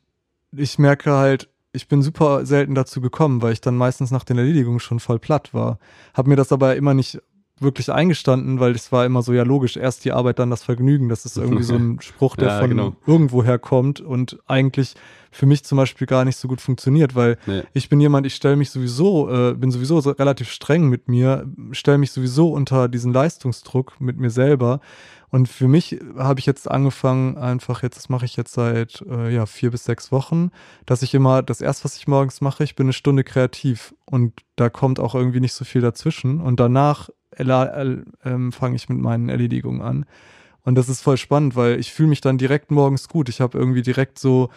ich 0.56 0.80
merke 0.80 1.12
halt, 1.14 1.50
ich 1.74 1.88
bin 1.88 2.02
super 2.02 2.46
selten 2.46 2.76
dazu 2.76 3.02
gekommen, 3.02 3.42
weil 3.42 3.54
ich 3.54 3.62
dann 3.62 3.76
meistens 3.76 4.12
nach 4.12 4.24
den 4.24 4.38
Erledigungen 4.38 4.80
schon 4.80 5.00
voll 5.00 5.20
platt 5.20 5.54
war. 5.54 5.80
Habe 6.14 6.30
mir 6.30 6.36
das 6.36 6.52
aber 6.52 6.76
immer 6.76 6.94
nicht 6.94 7.20
wirklich 7.60 7.92
eingestanden, 7.92 8.60
weil 8.60 8.74
es 8.74 8.92
war 8.92 9.06
immer 9.06 9.24
so, 9.24 9.34
ja 9.34 9.44
logisch, 9.44 9.78
erst 9.78 10.06
die 10.06 10.12
Arbeit, 10.12 10.40
dann 10.40 10.50
das 10.50 10.64
Vergnügen. 10.64 11.10
Das 11.10 11.26
ist 11.26 11.38
irgendwie 11.38 11.64
so 11.64 11.76
ein 11.76 12.00
Spruch, 12.02 12.36
der 12.36 12.48
ja, 12.50 12.60
von 12.60 12.70
genau. 12.70 12.96
irgendwoher 13.06 13.60
kommt 13.60 14.00
und 14.00 14.38
eigentlich 14.48 14.96
für 15.32 15.46
mich 15.46 15.64
zum 15.64 15.78
Beispiel 15.78 16.08
gar 16.08 16.26
nicht 16.26 16.38
so 16.38 16.48
gut 16.48 16.62
funktioniert, 16.62 17.16
weil 17.16 17.38
nee. 17.46 17.64
ich 17.74 17.90
bin 17.90 18.00
jemand, 18.00 18.26
ich 18.26 18.36
stelle 18.36 18.56
mich 18.56 18.72
sowieso, 18.72 19.30
äh, 19.30 19.54
bin 19.54 19.72
sowieso 19.72 20.00
so 20.02 20.12
relativ 20.12 20.50
streng 20.50 20.88
mit 20.90 21.08
mir, 21.08 21.46
stelle 21.72 21.98
mich 21.98 22.12
sowieso 22.12 22.52
unter 22.52 22.88
diesen 22.88 23.14
Leistungsdruck 23.14 24.00
mit 24.00 24.18
mir 24.18 24.30
selber. 24.30 24.80
Und 25.30 25.50
für 25.50 25.68
mich 25.68 26.00
habe 26.18 26.40
ich 26.40 26.46
jetzt 26.46 26.72
angefangen, 26.72 27.38
einfach 27.38 27.84
jetzt, 27.84 27.98
das 27.98 28.08
mache 28.08 28.26
ich 28.26 28.38
jetzt 28.38 28.54
seit 28.54 29.02
äh, 29.10 29.34
ja, 29.34 29.46
vier 29.46 29.72
bis 29.72 29.84
sechs 29.84 30.12
Wochen, 30.12 30.52
dass 30.86 31.02
ich 31.02 31.14
immer, 31.14 31.44
das 31.44 31.60
erste, 31.60 31.84
was 31.84 31.98
ich 31.98 32.08
morgens 32.08 32.40
mache, 32.40 32.64
ich 32.64 32.76
bin 32.76 32.86
eine 32.86 32.94
Stunde 32.94 33.26
kreativ 33.26 33.94
und 34.06 34.34
da 34.56 34.70
kommt 34.70 35.00
auch 35.00 35.16
irgendwie 35.16 35.42
nicht 35.42 35.54
so 35.54 35.66
viel 35.66 35.82
dazwischen. 35.82 36.40
Und 36.40 36.60
danach 36.62 37.10
äh, 37.32 37.44
fange 38.52 38.76
ich 38.76 38.88
mit 38.88 39.00
meinen 39.00 39.28
Erledigungen 39.28 39.82
an. 39.82 40.06
Und 40.64 40.76
das 40.76 40.90
ist 40.90 41.02
voll 41.02 41.18
spannend, 41.18 41.56
weil 41.56 41.80
ich 41.80 41.92
fühle 41.94 42.10
mich 42.10 42.22
dann 42.22 42.38
direkt 42.38 42.72
morgens 42.72 43.08
gut. 43.08 43.30
Ich 43.30 43.42
habe 43.42 43.58
irgendwie 43.58 43.82
direkt 43.82 44.20
so, 44.20 44.50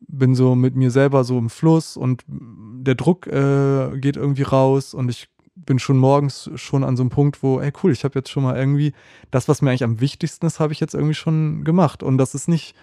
bin 0.00 0.34
so 0.34 0.54
mit 0.54 0.76
mir 0.76 0.90
selber 0.90 1.24
so 1.24 1.38
im 1.38 1.50
Fluss 1.50 1.96
und 1.96 2.24
der 2.26 2.94
Druck 2.94 3.26
äh, 3.26 3.98
geht 3.98 4.16
irgendwie 4.16 4.42
raus 4.42 4.94
und 4.94 5.08
ich 5.10 5.28
bin 5.66 5.78
schon 5.78 5.98
morgens 5.98 6.50
schon 6.54 6.84
an 6.84 6.96
so 6.96 7.02
einem 7.02 7.10
Punkt, 7.10 7.42
wo, 7.42 7.60
ey 7.60 7.72
cool, 7.82 7.92
ich 7.92 8.04
habe 8.04 8.18
jetzt 8.18 8.30
schon 8.30 8.42
mal 8.42 8.56
irgendwie 8.56 8.92
das, 9.30 9.48
was 9.48 9.62
mir 9.62 9.70
eigentlich 9.70 9.84
am 9.84 10.00
wichtigsten 10.00 10.46
ist, 10.46 10.60
habe 10.60 10.72
ich 10.72 10.80
jetzt 10.80 10.94
irgendwie 10.94 11.14
schon 11.14 11.64
gemacht. 11.64 12.02
Und 12.02 12.18
das 12.18 12.34
ist 12.34 12.48
nicht 12.48 12.74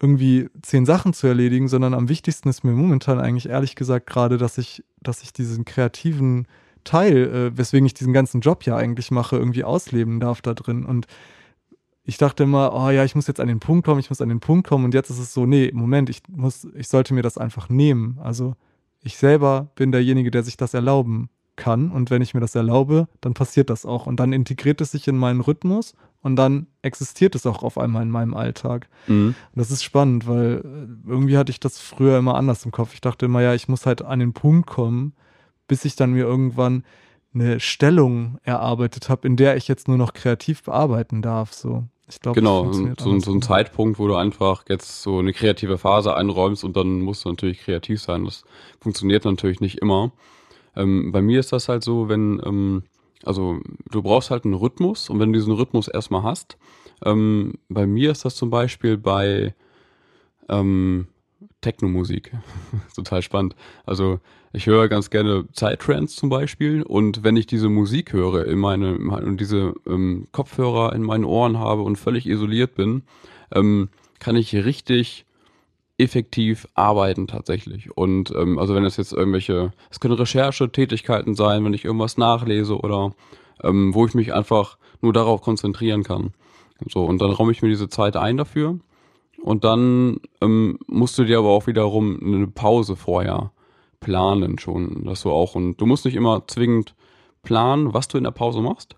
irgendwie 0.00 0.48
zehn 0.62 0.84
Sachen 0.84 1.12
zu 1.12 1.26
erledigen, 1.26 1.68
sondern 1.68 1.94
am 1.94 2.08
wichtigsten 2.08 2.48
ist 2.48 2.64
mir 2.64 2.72
momentan 2.72 3.20
eigentlich 3.20 3.48
ehrlich 3.48 3.76
gesagt 3.76 4.06
gerade, 4.06 4.36
dass 4.36 4.58
ich, 4.58 4.82
dass 5.00 5.22
ich 5.22 5.32
diesen 5.32 5.64
kreativen 5.64 6.46
Teil, 6.84 7.16
äh, 7.52 7.56
weswegen 7.56 7.86
ich 7.86 7.94
diesen 7.94 8.12
ganzen 8.12 8.40
Job 8.40 8.64
ja 8.64 8.76
eigentlich 8.76 9.10
mache, 9.10 9.36
irgendwie 9.36 9.64
ausleben 9.64 10.18
darf 10.18 10.42
da 10.42 10.54
drin. 10.54 10.84
Und 10.84 11.06
ich 12.04 12.18
dachte 12.18 12.42
immer, 12.42 12.72
oh 12.74 12.90
ja, 12.90 13.04
ich 13.04 13.14
muss 13.14 13.28
jetzt 13.28 13.38
an 13.38 13.46
den 13.46 13.60
Punkt 13.60 13.86
kommen, 13.86 14.00
ich 14.00 14.10
muss 14.10 14.20
an 14.20 14.28
den 14.28 14.40
Punkt 14.40 14.66
kommen. 14.66 14.84
Und 14.84 14.94
jetzt 14.94 15.10
ist 15.10 15.20
es 15.20 15.32
so, 15.32 15.46
nee, 15.46 15.70
Moment, 15.72 16.10
ich 16.10 16.22
muss, 16.28 16.66
ich 16.74 16.88
sollte 16.88 17.14
mir 17.14 17.22
das 17.22 17.38
einfach 17.38 17.68
nehmen. 17.68 18.18
Also 18.22 18.56
ich 19.00 19.16
selber 19.16 19.68
bin 19.76 19.92
derjenige, 19.92 20.32
der 20.32 20.42
sich 20.42 20.56
das 20.56 20.74
erlauben 20.74 21.28
kann. 21.56 21.90
Und 21.90 22.10
wenn 22.10 22.22
ich 22.22 22.34
mir 22.34 22.40
das 22.40 22.54
erlaube, 22.54 23.08
dann 23.20 23.34
passiert 23.34 23.70
das 23.70 23.84
auch. 23.86 24.06
Und 24.06 24.20
dann 24.20 24.32
integriert 24.32 24.80
es 24.80 24.92
sich 24.92 25.08
in 25.08 25.16
meinen 25.16 25.40
Rhythmus 25.40 25.94
und 26.22 26.36
dann 26.36 26.66
existiert 26.82 27.34
es 27.34 27.46
auch 27.46 27.62
auf 27.62 27.78
einmal 27.78 28.02
in 28.02 28.10
meinem 28.10 28.34
Alltag. 28.34 28.88
Mhm. 29.06 29.34
das 29.54 29.70
ist 29.70 29.82
spannend, 29.82 30.26
weil 30.26 30.62
äh, 30.64 31.08
irgendwie 31.10 31.36
hatte 31.36 31.50
ich 31.50 31.60
das 31.60 31.80
früher 31.80 32.18
immer 32.18 32.36
anders 32.36 32.64
im 32.64 32.70
Kopf. 32.70 32.94
Ich 32.94 33.00
dachte 33.00 33.26
immer, 33.26 33.42
ja, 33.42 33.54
ich 33.54 33.68
muss 33.68 33.86
halt 33.86 34.02
an 34.02 34.20
den 34.20 34.32
Punkt 34.32 34.68
kommen, 34.68 35.14
bis 35.66 35.84
ich 35.84 35.96
dann 35.96 36.12
mir 36.12 36.24
irgendwann 36.24 36.84
eine 37.34 37.60
Stellung 37.60 38.38
erarbeitet 38.42 39.08
habe, 39.08 39.26
in 39.26 39.36
der 39.36 39.56
ich 39.56 39.66
jetzt 39.66 39.88
nur 39.88 39.96
noch 39.96 40.12
kreativ 40.12 40.62
bearbeiten 40.62 41.22
darf. 41.22 41.52
So. 41.52 41.84
Ich 42.08 42.20
glaube, 42.20 42.38
genau, 42.38 42.70
so, 42.72 43.18
so, 43.18 43.32
ein 43.32 43.42
Zeitpunkt, 43.42 43.98
wo 43.98 44.06
du 44.06 44.16
einfach 44.16 44.64
jetzt 44.68 45.02
so 45.02 45.18
eine 45.18 45.32
kreative 45.32 45.78
Phase 45.78 46.14
einräumst 46.14 46.62
und 46.62 46.76
dann 46.76 47.00
musst 47.00 47.24
du 47.24 47.30
natürlich 47.30 47.60
kreativ 47.60 48.02
sein. 48.02 48.24
Das 48.24 48.44
funktioniert 48.80 49.24
natürlich 49.24 49.60
nicht 49.60 49.78
immer. 49.78 50.12
Ähm, 50.76 51.12
bei 51.12 51.22
mir 51.22 51.40
ist 51.40 51.52
das 51.52 51.68
halt 51.68 51.84
so, 51.84 52.08
wenn, 52.08 52.40
ähm, 52.44 52.82
also 53.24 53.60
du 53.90 54.02
brauchst 54.02 54.30
halt 54.30 54.44
einen 54.44 54.54
Rhythmus 54.54 55.10
und 55.10 55.20
wenn 55.20 55.32
du 55.32 55.38
diesen 55.38 55.52
Rhythmus 55.52 55.88
erstmal 55.88 56.22
hast, 56.22 56.56
ähm, 57.04 57.54
bei 57.68 57.86
mir 57.86 58.10
ist 58.10 58.24
das 58.24 58.36
zum 58.36 58.50
Beispiel 58.50 58.96
bei 58.96 59.54
ähm, 60.48 61.06
Techno-Musik. 61.60 62.32
Total 62.94 63.22
spannend. 63.22 63.56
Also 63.86 64.20
ich 64.52 64.66
höre 64.66 64.88
ganz 64.88 65.10
gerne 65.10 65.46
Zeittrends 65.52 66.16
zum 66.16 66.28
Beispiel 66.28 66.82
und 66.82 67.24
wenn 67.24 67.36
ich 67.36 67.46
diese 67.46 67.68
Musik 67.68 68.12
höre 68.12 68.46
in 68.46 68.58
meine 68.58 68.96
und 68.98 69.40
diese 69.40 69.74
ähm, 69.86 70.26
Kopfhörer 70.32 70.94
in 70.94 71.02
meinen 71.02 71.24
Ohren 71.24 71.58
habe 71.58 71.82
und 71.82 71.96
völlig 71.96 72.26
isoliert 72.26 72.74
bin, 72.74 73.02
ähm, 73.54 73.88
kann 74.18 74.36
ich 74.36 74.54
richtig 74.54 75.24
effektiv 76.02 76.66
arbeiten 76.74 77.26
tatsächlich. 77.26 77.96
Und 77.96 78.32
ähm, 78.32 78.58
also 78.58 78.74
wenn 78.74 78.84
es 78.84 78.96
jetzt 78.96 79.12
irgendwelche, 79.12 79.72
es 79.90 80.00
können 80.00 80.14
Recherchetätigkeiten 80.14 81.34
sein, 81.34 81.64
wenn 81.64 81.74
ich 81.74 81.84
irgendwas 81.84 82.18
nachlese 82.18 82.78
oder 82.78 83.14
ähm, 83.62 83.94
wo 83.94 84.06
ich 84.06 84.14
mich 84.14 84.34
einfach 84.34 84.78
nur 85.00 85.12
darauf 85.12 85.40
konzentrieren 85.40 86.02
kann. 86.02 86.32
So, 86.88 87.04
und 87.04 87.20
dann 87.20 87.30
räume 87.30 87.52
ich 87.52 87.62
mir 87.62 87.68
diese 87.68 87.88
Zeit 87.88 88.16
ein 88.16 88.36
dafür. 88.36 88.78
Und 89.40 89.64
dann 89.64 90.20
ähm, 90.40 90.78
musst 90.86 91.18
du 91.18 91.24
dir 91.24 91.38
aber 91.38 91.50
auch 91.50 91.66
wiederum 91.66 92.20
eine 92.22 92.46
Pause 92.46 92.96
vorher 92.96 93.52
planen 94.00 94.58
schon, 94.58 95.04
das 95.04 95.20
so 95.20 95.32
auch. 95.32 95.54
Und 95.54 95.80
du 95.80 95.86
musst 95.86 96.04
nicht 96.04 96.14
immer 96.14 96.46
zwingend 96.46 96.94
planen, 97.42 97.92
was 97.92 98.08
du 98.08 98.18
in 98.18 98.24
der 98.24 98.30
Pause 98.30 98.60
machst. 98.60 98.96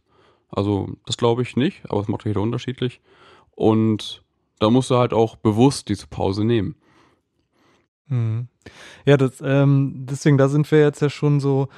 Also 0.51 0.89
das 1.07 1.17
glaube 1.17 1.43
ich 1.43 1.57
nicht, 1.57 1.83
aber 1.89 2.01
es 2.01 2.09
macht 2.09 2.25
jeder 2.25 2.41
unterschiedlich. 2.41 3.01
Und 3.53 4.23
da 4.59 4.71
musst 4.71 4.91
du 4.91 4.97
halt 4.97 5.13
auch 5.13 5.37
bewusst 5.37 5.89
diese 5.89 6.07
Pause 6.07 6.45
nehmen. 6.45 6.77
Mhm. 8.09 8.49
Ja, 9.05 9.17
das, 9.17 9.43
ähm, 9.43 10.07
deswegen, 10.09 10.39
da 10.39 10.49
sind 10.49 10.71
wir 10.71 10.81
jetzt 10.81 11.01
ja 11.01 11.11
schon 11.11 11.41
so 11.41 11.69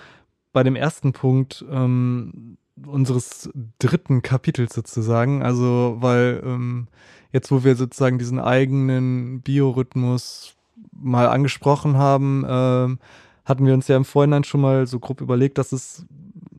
bei 0.53 0.63
dem 0.63 0.77
ersten 0.77 1.13
Punkt 1.13 1.65
ähm, 1.71 2.57
unseres 2.85 3.51
dritten 3.79 4.23
Kapitels 4.23 4.75
sozusagen. 4.75 5.43
Also, 5.43 5.97
weil 6.01 6.43
ähm, 6.45 6.89
jetzt, 7.33 7.51
wo 7.51 7.65
wir 7.65 7.77
sozusagen 7.77 8.19
diesen 8.19 8.39
eigenen 8.39 9.41
Biorhythmus 9.41 10.55
mal 10.93 11.29
angesprochen 11.29 11.97
haben, 11.97 12.45
ähm, 12.49 12.99
hatten 13.45 13.67
wir 13.67 13.75
uns 13.75 13.89
ja 13.89 13.97
im 13.97 14.05
Vorhinein 14.05 14.45
schon 14.45 14.61
mal 14.61 14.87
so 14.87 14.99
grob 14.99 15.21
überlegt, 15.21 15.59
dass 15.59 15.73
es, 15.73 16.05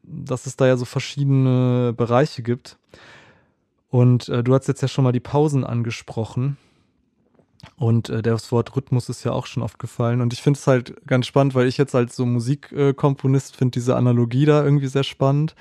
dass 0.04 0.46
es 0.46 0.56
da 0.56 0.68
ja 0.68 0.78
so 0.78 0.86
verschiedene 0.86 1.94
Bereiche 1.96 2.42
gibt. 2.42 2.78
Und 3.90 4.30
äh, 4.30 4.44
du 4.44 4.54
hast 4.54 4.68
jetzt 4.68 4.82
ja 4.82 4.88
schon 4.88 5.04
mal 5.04 5.12
die 5.12 5.20
Pausen 5.20 5.64
angesprochen. 5.64 6.58
Und 7.76 8.10
äh, 8.10 8.22
das 8.22 8.52
Wort 8.52 8.76
Rhythmus 8.76 9.10
ist 9.10 9.24
ja 9.24 9.32
auch 9.32 9.46
schon 9.46 9.64
oft 9.64 9.80
gefallen. 9.80 10.22
Und 10.22 10.34
ich 10.34 10.42
finde 10.42 10.58
es 10.58 10.68
halt 10.68 10.96
ganz 11.08 11.28
spannend, 11.28 11.56
weil 11.56 11.68
ich 11.68 11.78
jetzt 11.78 11.96
als 11.96 12.16
so 12.16 12.26
Musikkomponist 12.26 13.56
finde 13.56 13.74
diese 13.74 13.96
Analogie 13.96 14.46
da 14.46 14.64
irgendwie 14.64 14.88
sehr 14.88 15.04
spannend, 15.04 15.56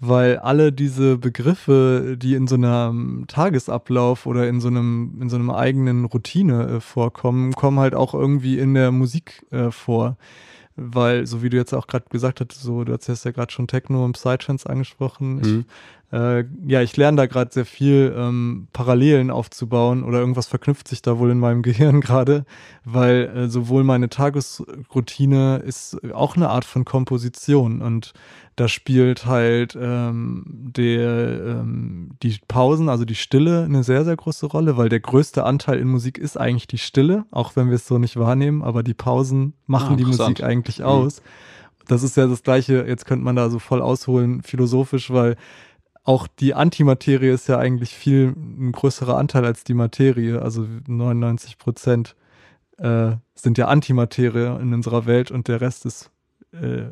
weil 0.00 0.38
alle 0.38 0.72
diese 0.72 1.18
Begriffe, 1.18 2.16
die 2.18 2.34
in 2.34 2.46
so 2.46 2.56
einem 2.56 3.24
Tagesablauf 3.28 4.26
oder 4.26 4.48
in 4.48 4.60
so 4.60 4.68
einem, 4.68 5.18
in 5.20 5.30
so 5.30 5.36
einem 5.36 5.50
eigenen 5.50 6.04
Routine 6.04 6.68
äh, 6.68 6.80
vorkommen, 6.80 7.52
kommen 7.52 7.78
halt 7.78 7.94
auch 7.94 8.14
irgendwie 8.14 8.58
in 8.58 8.74
der 8.74 8.90
Musik 8.92 9.46
äh, 9.50 9.70
vor 9.70 10.16
weil, 10.76 11.26
so 11.26 11.42
wie 11.42 11.50
du 11.50 11.56
jetzt 11.56 11.74
auch 11.74 11.86
gerade 11.86 12.06
gesagt 12.08 12.40
hast, 12.40 12.60
so, 12.60 12.84
du 12.84 12.94
hast 12.94 13.24
ja 13.24 13.30
gerade 13.30 13.52
schon 13.52 13.68
Techno 13.68 14.04
und 14.04 14.14
Psytrance 14.14 14.68
angesprochen. 14.68 15.36
Mhm. 15.36 15.40
Ich, 15.42 15.66
äh, 16.12 16.44
ja, 16.66 16.82
ich 16.82 16.96
lerne 16.96 17.16
da 17.16 17.26
gerade 17.26 17.52
sehr 17.52 17.64
viel 17.64 18.14
ähm, 18.16 18.68
Parallelen 18.72 19.30
aufzubauen 19.30 20.04
oder 20.04 20.18
irgendwas 20.18 20.46
verknüpft 20.46 20.86
sich 20.86 21.00
da 21.00 21.18
wohl 21.18 21.30
in 21.30 21.38
meinem 21.38 21.62
Gehirn 21.62 22.00
gerade, 22.00 22.44
weil 22.84 23.32
äh, 23.34 23.48
sowohl 23.48 23.82
meine 23.82 24.10
Tagesroutine 24.10 25.62
ist 25.64 25.98
auch 26.12 26.36
eine 26.36 26.50
Art 26.50 26.66
von 26.66 26.84
Komposition 26.84 27.80
und 27.80 28.12
da 28.56 28.68
spielt 28.68 29.24
halt 29.24 29.78
ähm, 29.80 30.44
der, 30.46 31.44
ähm, 31.44 32.10
die 32.22 32.38
Pausen, 32.46 32.90
also 32.90 33.06
die 33.06 33.14
Stille, 33.14 33.64
eine 33.64 33.82
sehr, 33.82 34.04
sehr 34.04 34.16
große 34.16 34.44
Rolle, 34.44 34.76
weil 34.76 34.90
der 34.90 35.00
größte 35.00 35.44
Anteil 35.44 35.78
in 35.78 35.88
Musik 35.88 36.18
ist 36.18 36.38
eigentlich 36.38 36.66
die 36.66 36.76
Stille, 36.76 37.24
auch 37.30 37.56
wenn 37.56 37.68
wir 37.68 37.76
es 37.76 37.86
so 37.86 37.96
nicht 37.96 38.18
wahrnehmen, 38.18 38.62
aber 38.62 38.82
die 38.82 38.92
Pausen 38.92 39.54
machen 39.66 39.94
ah, 39.94 39.96
die 39.96 40.04
Musik 40.04 40.42
eigentlich 40.42 40.80
mhm. 40.80 40.84
aus. 40.84 41.22
Das 41.88 42.02
ist 42.02 42.16
ja 42.18 42.26
das 42.26 42.42
Gleiche, 42.42 42.84
jetzt 42.86 43.06
könnte 43.06 43.24
man 43.24 43.36
da 43.36 43.48
so 43.48 43.58
voll 43.58 43.80
ausholen, 43.80 44.42
philosophisch, 44.42 45.10
weil 45.10 45.36
auch 46.04 46.26
die 46.26 46.54
Antimaterie 46.54 47.30
ist 47.30 47.48
ja 47.48 47.58
eigentlich 47.58 47.94
viel 47.94 48.34
ein 48.36 48.72
größerer 48.72 49.16
Anteil 49.16 49.44
als 49.44 49.64
die 49.64 49.74
Materie. 49.74 50.42
Also 50.42 50.66
99 50.88 51.58
Prozent 51.58 52.16
äh, 52.78 53.12
sind 53.34 53.58
ja 53.58 53.68
Antimaterie 53.68 54.60
in 54.60 54.74
unserer 54.74 55.06
Welt 55.06 55.30
und 55.30 55.48
der 55.48 55.60
Rest 55.60 55.86
ist 55.86 56.10
äh, 56.52 56.90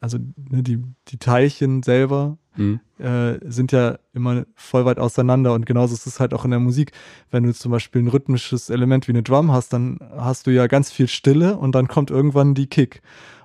also 0.00 0.18
ne, 0.18 0.62
die, 0.62 0.82
die 1.08 1.18
Teilchen 1.18 1.82
selber 1.82 2.38
mhm. 2.56 2.80
äh, 2.98 3.38
sind 3.42 3.72
ja 3.72 3.98
immer 4.12 4.44
voll 4.54 4.84
weit 4.84 4.98
auseinander 4.98 5.52
und 5.52 5.66
genauso 5.66 5.94
ist 5.94 6.06
es 6.06 6.20
halt 6.20 6.32
auch 6.32 6.44
in 6.44 6.52
der 6.52 6.60
Musik. 6.60 6.92
Wenn 7.30 7.42
du 7.42 7.52
zum 7.52 7.72
Beispiel 7.72 8.02
ein 8.02 8.08
rhythmisches 8.08 8.70
Element 8.70 9.08
wie 9.08 9.12
eine 9.12 9.22
Drum 9.22 9.50
hast, 9.50 9.72
dann 9.72 9.98
hast 10.16 10.46
du 10.46 10.50
ja 10.52 10.66
ganz 10.66 10.92
viel 10.92 11.08
Stille 11.08 11.56
und 11.56 11.74
dann 11.74 11.88
kommt 11.88 12.10
irgendwann 12.10 12.54
die 12.54 12.68
Kick. 12.68 13.02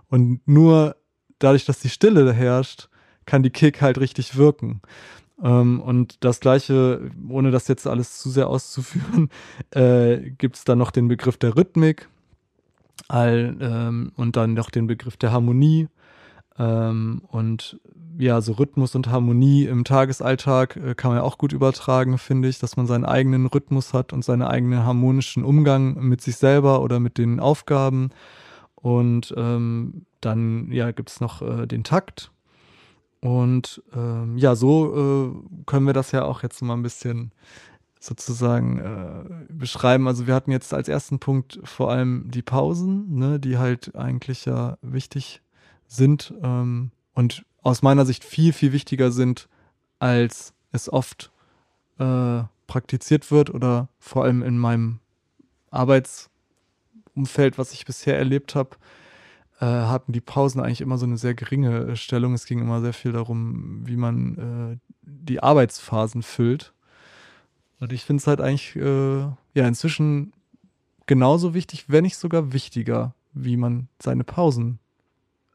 Und 0.09 0.47
nur 0.47 0.95
dadurch, 1.39 1.65
dass 1.65 1.79
die 1.79 1.89
Stille 1.89 2.31
herrscht, 2.31 2.89
kann 3.25 3.43
die 3.43 3.49
Kick 3.49 3.81
halt 3.81 3.99
richtig 3.99 4.35
wirken. 4.35 4.81
Ähm, 5.43 5.81
und 5.81 6.23
das 6.23 6.39
gleiche, 6.39 7.11
ohne 7.27 7.51
das 7.51 7.67
jetzt 7.67 7.87
alles 7.87 8.19
zu 8.19 8.29
sehr 8.29 8.49
auszuführen, 8.49 9.29
äh, 9.71 10.31
gibt 10.31 10.55
es 10.57 10.63
dann 10.63 10.77
noch 10.77 10.91
den 10.91 11.07
Begriff 11.07 11.37
der 11.37 11.55
Rhythmik 11.55 12.07
all, 13.07 13.57
ähm, 13.59 14.11
und 14.15 14.35
dann 14.35 14.53
noch 14.53 14.69
den 14.69 14.87
Begriff 14.87 15.17
der 15.17 15.31
Harmonie 15.31 15.87
ähm, 16.57 17.21
und 17.27 17.79
ja, 18.17 18.39
so 18.39 18.53
Rhythmus 18.53 18.95
und 18.95 19.09
Harmonie 19.09 19.65
im 19.65 19.83
Tagesalltag 19.83 20.77
äh, 20.77 20.95
kann 20.95 21.11
man 21.11 21.17
ja 21.17 21.23
auch 21.23 21.37
gut 21.37 21.51
übertragen, 21.51 22.17
finde 22.17 22.47
ich, 22.47 22.59
dass 22.59 22.77
man 22.77 22.87
seinen 22.87 23.03
eigenen 23.03 23.45
Rhythmus 23.45 23.93
hat 23.93 24.13
und 24.13 24.23
seinen 24.23 24.43
eigenen 24.43 24.85
harmonischen 24.85 25.43
Umgang 25.43 25.95
mit 25.95 26.21
sich 26.21 26.37
selber 26.37 26.81
oder 26.81 26.99
mit 26.99 27.17
den 27.17 27.41
Aufgaben. 27.41 28.11
Und 28.75 29.33
ähm, 29.35 30.05
dann 30.21 30.71
ja, 30.71 30.91
gibt 30.91 31.09
es 31.09 31.19
noch 31.19 31.41
äh, 31.41 31.65
den 31.65 31.83
Takt. 31.83 32.31
Und 33.25 33.81
ähm, 33.95 34.37
ja, 34.37 34.53
so 34.53 34.93
äh, 34.93 35.63
können 35.65 35.87
wir 35.87 35.93
das 35.93 36.11
ja 36.11 36.25
auch 36.25 36.43
jetzt 36.43 36.61
mal 36.61 36.75
ein 36.75 36.83
bisschen 36.83 37.31
sozusagen 37.99 38.77
äh, 38.77 39.51
beschreiben. 39.51 40.07
Also 40.07 40.27
wir 40.27 40.35
hatten 40.35 40.51
jetzt 40.51 40.75
als 40.75 40.87
ersten 40.87 41.17
Punkt 41.17 41.59
vor 41.63 41.89
allem 41.89 42.29
die 42.29 42.43
Pausen, 42.43 43.17
ne, 43.17 43.39
die 43.39 43.57
halt 43.57 43.95
eigentlich 43.95 44.45
ja 44.45 44.77
wichtig 44.83 45.41
sind 45.87 46.35
ähm, 46.43 46.91
und 47.15 47.43
aus 47.63 47.81
meiner 47.81 48.05
Sicht 48.05 48.23
viel, 48.23 48.53
viel 48.53 48.73
wichtiger 48.73 49.11
sind, 49.11 49.49
als 49.97 50.53
es 50.71 50.93
oft 50.93 51.31
äh, 51.97 52.43
praktiziert 52.67 53.31
wird 53.31 53.49
oder 53.49 53.89
vor 53.97 54.25
allem 54.25 54.43
in 54.43 54.59
meinem 54.59 54.99
Arbeitsumfeld, 55.71 57.57
was 57.57 57.73
ich 57.73 57.85
bisher 57.85 58.19
erlebt 58.19 58.53
habe, 58.53 58.77
äh, 59.59 59.65
hatten 59.65 60.11
die 60.11 60.21
Pausen 60.21 60.59
eigentlich 60.59 60.81
immer 60.81 60.97
so 60.97 61.05
eine 61.05 61.17
sehr 61.17 61.33
geringe 61.33 61.87
äh, 61.87 61.95
Stellung. 61.95 62.33
Es 62.33 62.45
ging 62.45 62.59
immer 62.59 62.81
sehr 62.81 62.93
viel 62.93 63.11
darum, 63.11 63.81
wie 63.85 63.95
man 63.95 64.79
äh, 64.81 64.93
die 65.01 65.41
Arbeitsphasen 65.41 66.23
füllt. 66.23 66.73
Und 67.79 67.93
ich 67.93 68.03
finde 68.03 68.21
es 68.21 68.27
halt 68.27 68.41
eigentlich 68.41 68.75
äh, 68.75 69.19
ja 69.19 69.67
inzwischen 69.67 70.33
genauso 71.05 71.53
wichtig, 71.53 71.85
wenn 71.87 72.03
nicht 72.03 72.17
sogar 72.17 72.53
wichtiger, 72.53 73.13
wie 73.33 73.57
man 73.57 73.87
seine 74.01 74.23
Pausen 74.23 74.79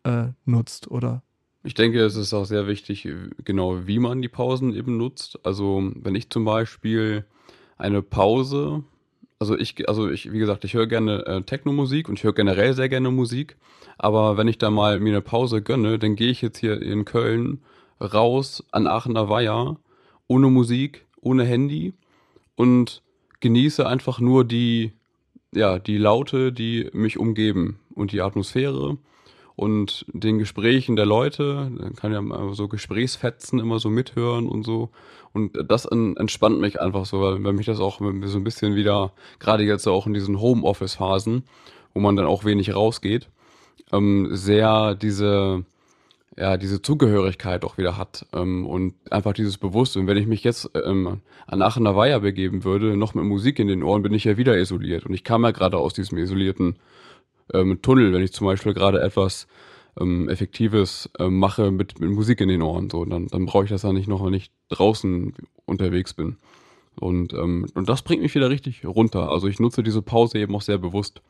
äh, 0.04 0.28
nutzt, 0.44 0.90
oder? 0.90 1.22
Ich 1.62 1.74
denke, 1.74 2.02
es 2.02 2.16
ist 2.16 2.32
auch 2.32 2.46
sehr 2.46 2.66
wichtig, 2.66 3.06
genau 3.44 3.86
wie 3.86 3.98
man 3.98 4.22
die 4.22 4.28
Pausen 4.28 4.74
eben 4.74 4.96
nutzt. 4.96 5.44
Also 5.44 5.92
wenn 5.94 6.14
ich 6.14 6.30
zum 6.30 6.46
Beispiel 6.46 7.26
eine 7.76 8.00
Pause, 8.00 8.82
also 9.40 9.56
ich, 9.56 9.88
also 9.88 10.10
ich, 10.10 10.30
wie 10.32 10.38
gesagt, 10.38 10.64
ich 10.64 10.74
höre 10.74 10.86
gerne 10.86 11.24
äh, 11.26 11.42
Techno-Musik 11.42 12.08
und 12.08 12.18
ich 12.18 12.24
höre 12.24 12.34
generell 12.34 12.74
sehr 12.74 12.90
gerne 12.90 13.10
Musik. 13.10 13.56
Aber 13.96 14.36
wenn 14.36 14.48
ich 14.48 14.58
da 14.58 14.70
mal 14.70 15.00
mir 15.00 15.08
eine 15.08 15.22
Pause 15.22 15.62
gönne, 15.62 15.98
dann 15.98 16.14
gehe 16.14 16.30
ich 16.30 16.42
jetzt 16.42 16.58
hier 16.58 16.80
in 16.80 17.06
Köln 17.06 17.62
raus 18.00 18.62
an 18.70 18.86
Aachener 18.86 19.28
Weiher 19.30 19.78
ohne 20.28 20.48
Musik, 20.48 21.06
ohne 21.22 21.44
Handy 21.44 21.94
und 22.54 23.02
genieße 23.40 23.86
einfach 23.86 24.20
nur 24.20 24.44
die, 24.44 24.92
ja, 25.54 25.78
die 25.78 25.96
Laute, 25.96 26.52
die 26.52 26.90
mich 26.92 27.18
umgeben 27.18 27.80
und 27.94 28.12
die 28.12 28.20
Atmosphäre 28.20 28.98
und 29.60 30.06
den 30.08 30.38
Gesprächen 30.38 30.96
der 30.96 31.04
Leute, 31.04 31.70
dann 31.78 31.94
kann 31.94 32.12
ja 32.12 32.54
so 32.54 32.66
Gesprächsfetzen 32.66 33.58
immer 33.58 33.78
so 33.78 33.90
mithören 33.90 34.48
und 34.48 34.62
so. 34.64 34.88
Und 35.34 35.52
das 35.68 35.84
entspannt 35.84 36.60
mich 36.60 36.80
einfach 36.80 37.04
so, 37.04 37.20
weil, 37.20 37.44
weil 37.44 37.52
mich 37.52 37.66
das 37.66 37.78
auch 37.78 37.98
so 37.98 38.06
ein 38.06 38.44
bisschen 38.44 38.74
wieder, 38.74 39.12
gerade 39.38 39.62
jetzt 39.64 39.86
auch 39.86 40.06
in 40.06 40.14
diesen 40.14 40.40
Homeoffice-Phasen, 40.40 41.42
wo 41.92 42.00
man 42.00 42.16
dann 42.16 42.24
auch 42.24 42.46
wenig 42.46 42.74
rausgeht, 42.74 43.28
ähm, 43.92 44.28
sehr 44.30 44.94
diese, 44.94 45.66
ja, 46.38 46.56
diese 46.56 46.80
Zugehörigkeit 46.80 47.62
auch 47.62 47.76
wieder 47.76 47.98
hat 47.98 48.24
ähm, 48.32 48.64
und 48.64 48.94
einfach 49.10 49.34
dieses 49.34 49.58
Bewusstsein. 49.58 50.06
Wenn 50.06 50.16
ich 50.16 50.26
mich 50.26 50.42
jetzt 50.42 50.70
ähm, 50.74 51.20
an 51.46 51.60
Aachener 51.60 51.94
Weiher 51.94 52.20
begeben 52.20 52.64
würde, 52.64 52.96
noch 52.96 53.12
mit 53.12 53.26
Musik 53.26 53.58
in 53.58 53.68
den 53.68 53.82
Ohren, 53.82 54.00
bin 54.00 54.14
ich 54.14 54.24
ja 54.24 54.38
wieder 54.38 54.56
isoliert. 54.56 55.04
Und 55.04 55.12
ich 55.12 55.22
kam 55.22 55.44
ja 55.44 55.50
gerade 55.50 55.76
aus 55.76 55.92
diesem 55.92 56.16
isolierten 56.16 56.76
ähm, 57.54 57.80
Tunnel, 57.82 58.12
wenn 58.12 58.22
ich 58.22 58.32
zum 58.32 58.46
Beispiel 58.46 58.74
gerade 58.74 59.00
etwas 59.00 59.46
ähm, 59.98 60.28
Effektives 60.28 61.10
ähm, 61.18 61.38
mache 61.38 61.70
mit, 61.70 62.00
mit 62.00 62.10
Musik 62.10 62.40
in 62.40 62.48
den 62.48 62.62
Ohren. 62.62 62.90
So, 62.90 63.04
dann, 63.04 63.26
dann 63.28 63.46
brauche 63.46 63.64
ich 63.64 63.70
das 63.70 63.82
ja 63.82 63.92
nicht 63.92 64.08
noch, 64.08 64.24
wenn 64.24 64.34
ich 64.34 64.50
draußen 64.68 65.34
unterwegs 65.66 66.14
bin. 66.14 66.36
Und, 66.98 67.32
ähm, 67.32 67.66
und 67.74 67.88
das 67.88 68.02
bringt 68.02 68.22
mich 68.22 68.34
wieder 68.34 68.50
richtig 68.50 68.84
runter. 68.84 69.30
Also 69.30 69.48
ich 69.48 69.58
nutze 69.58 69.82
diese 69.82 70.02
Pause 70.02 70.38
eben 70.38 70.54
auch 70.54 70.62
sehr 70.62 70.78
bewusst. 70.78 71.22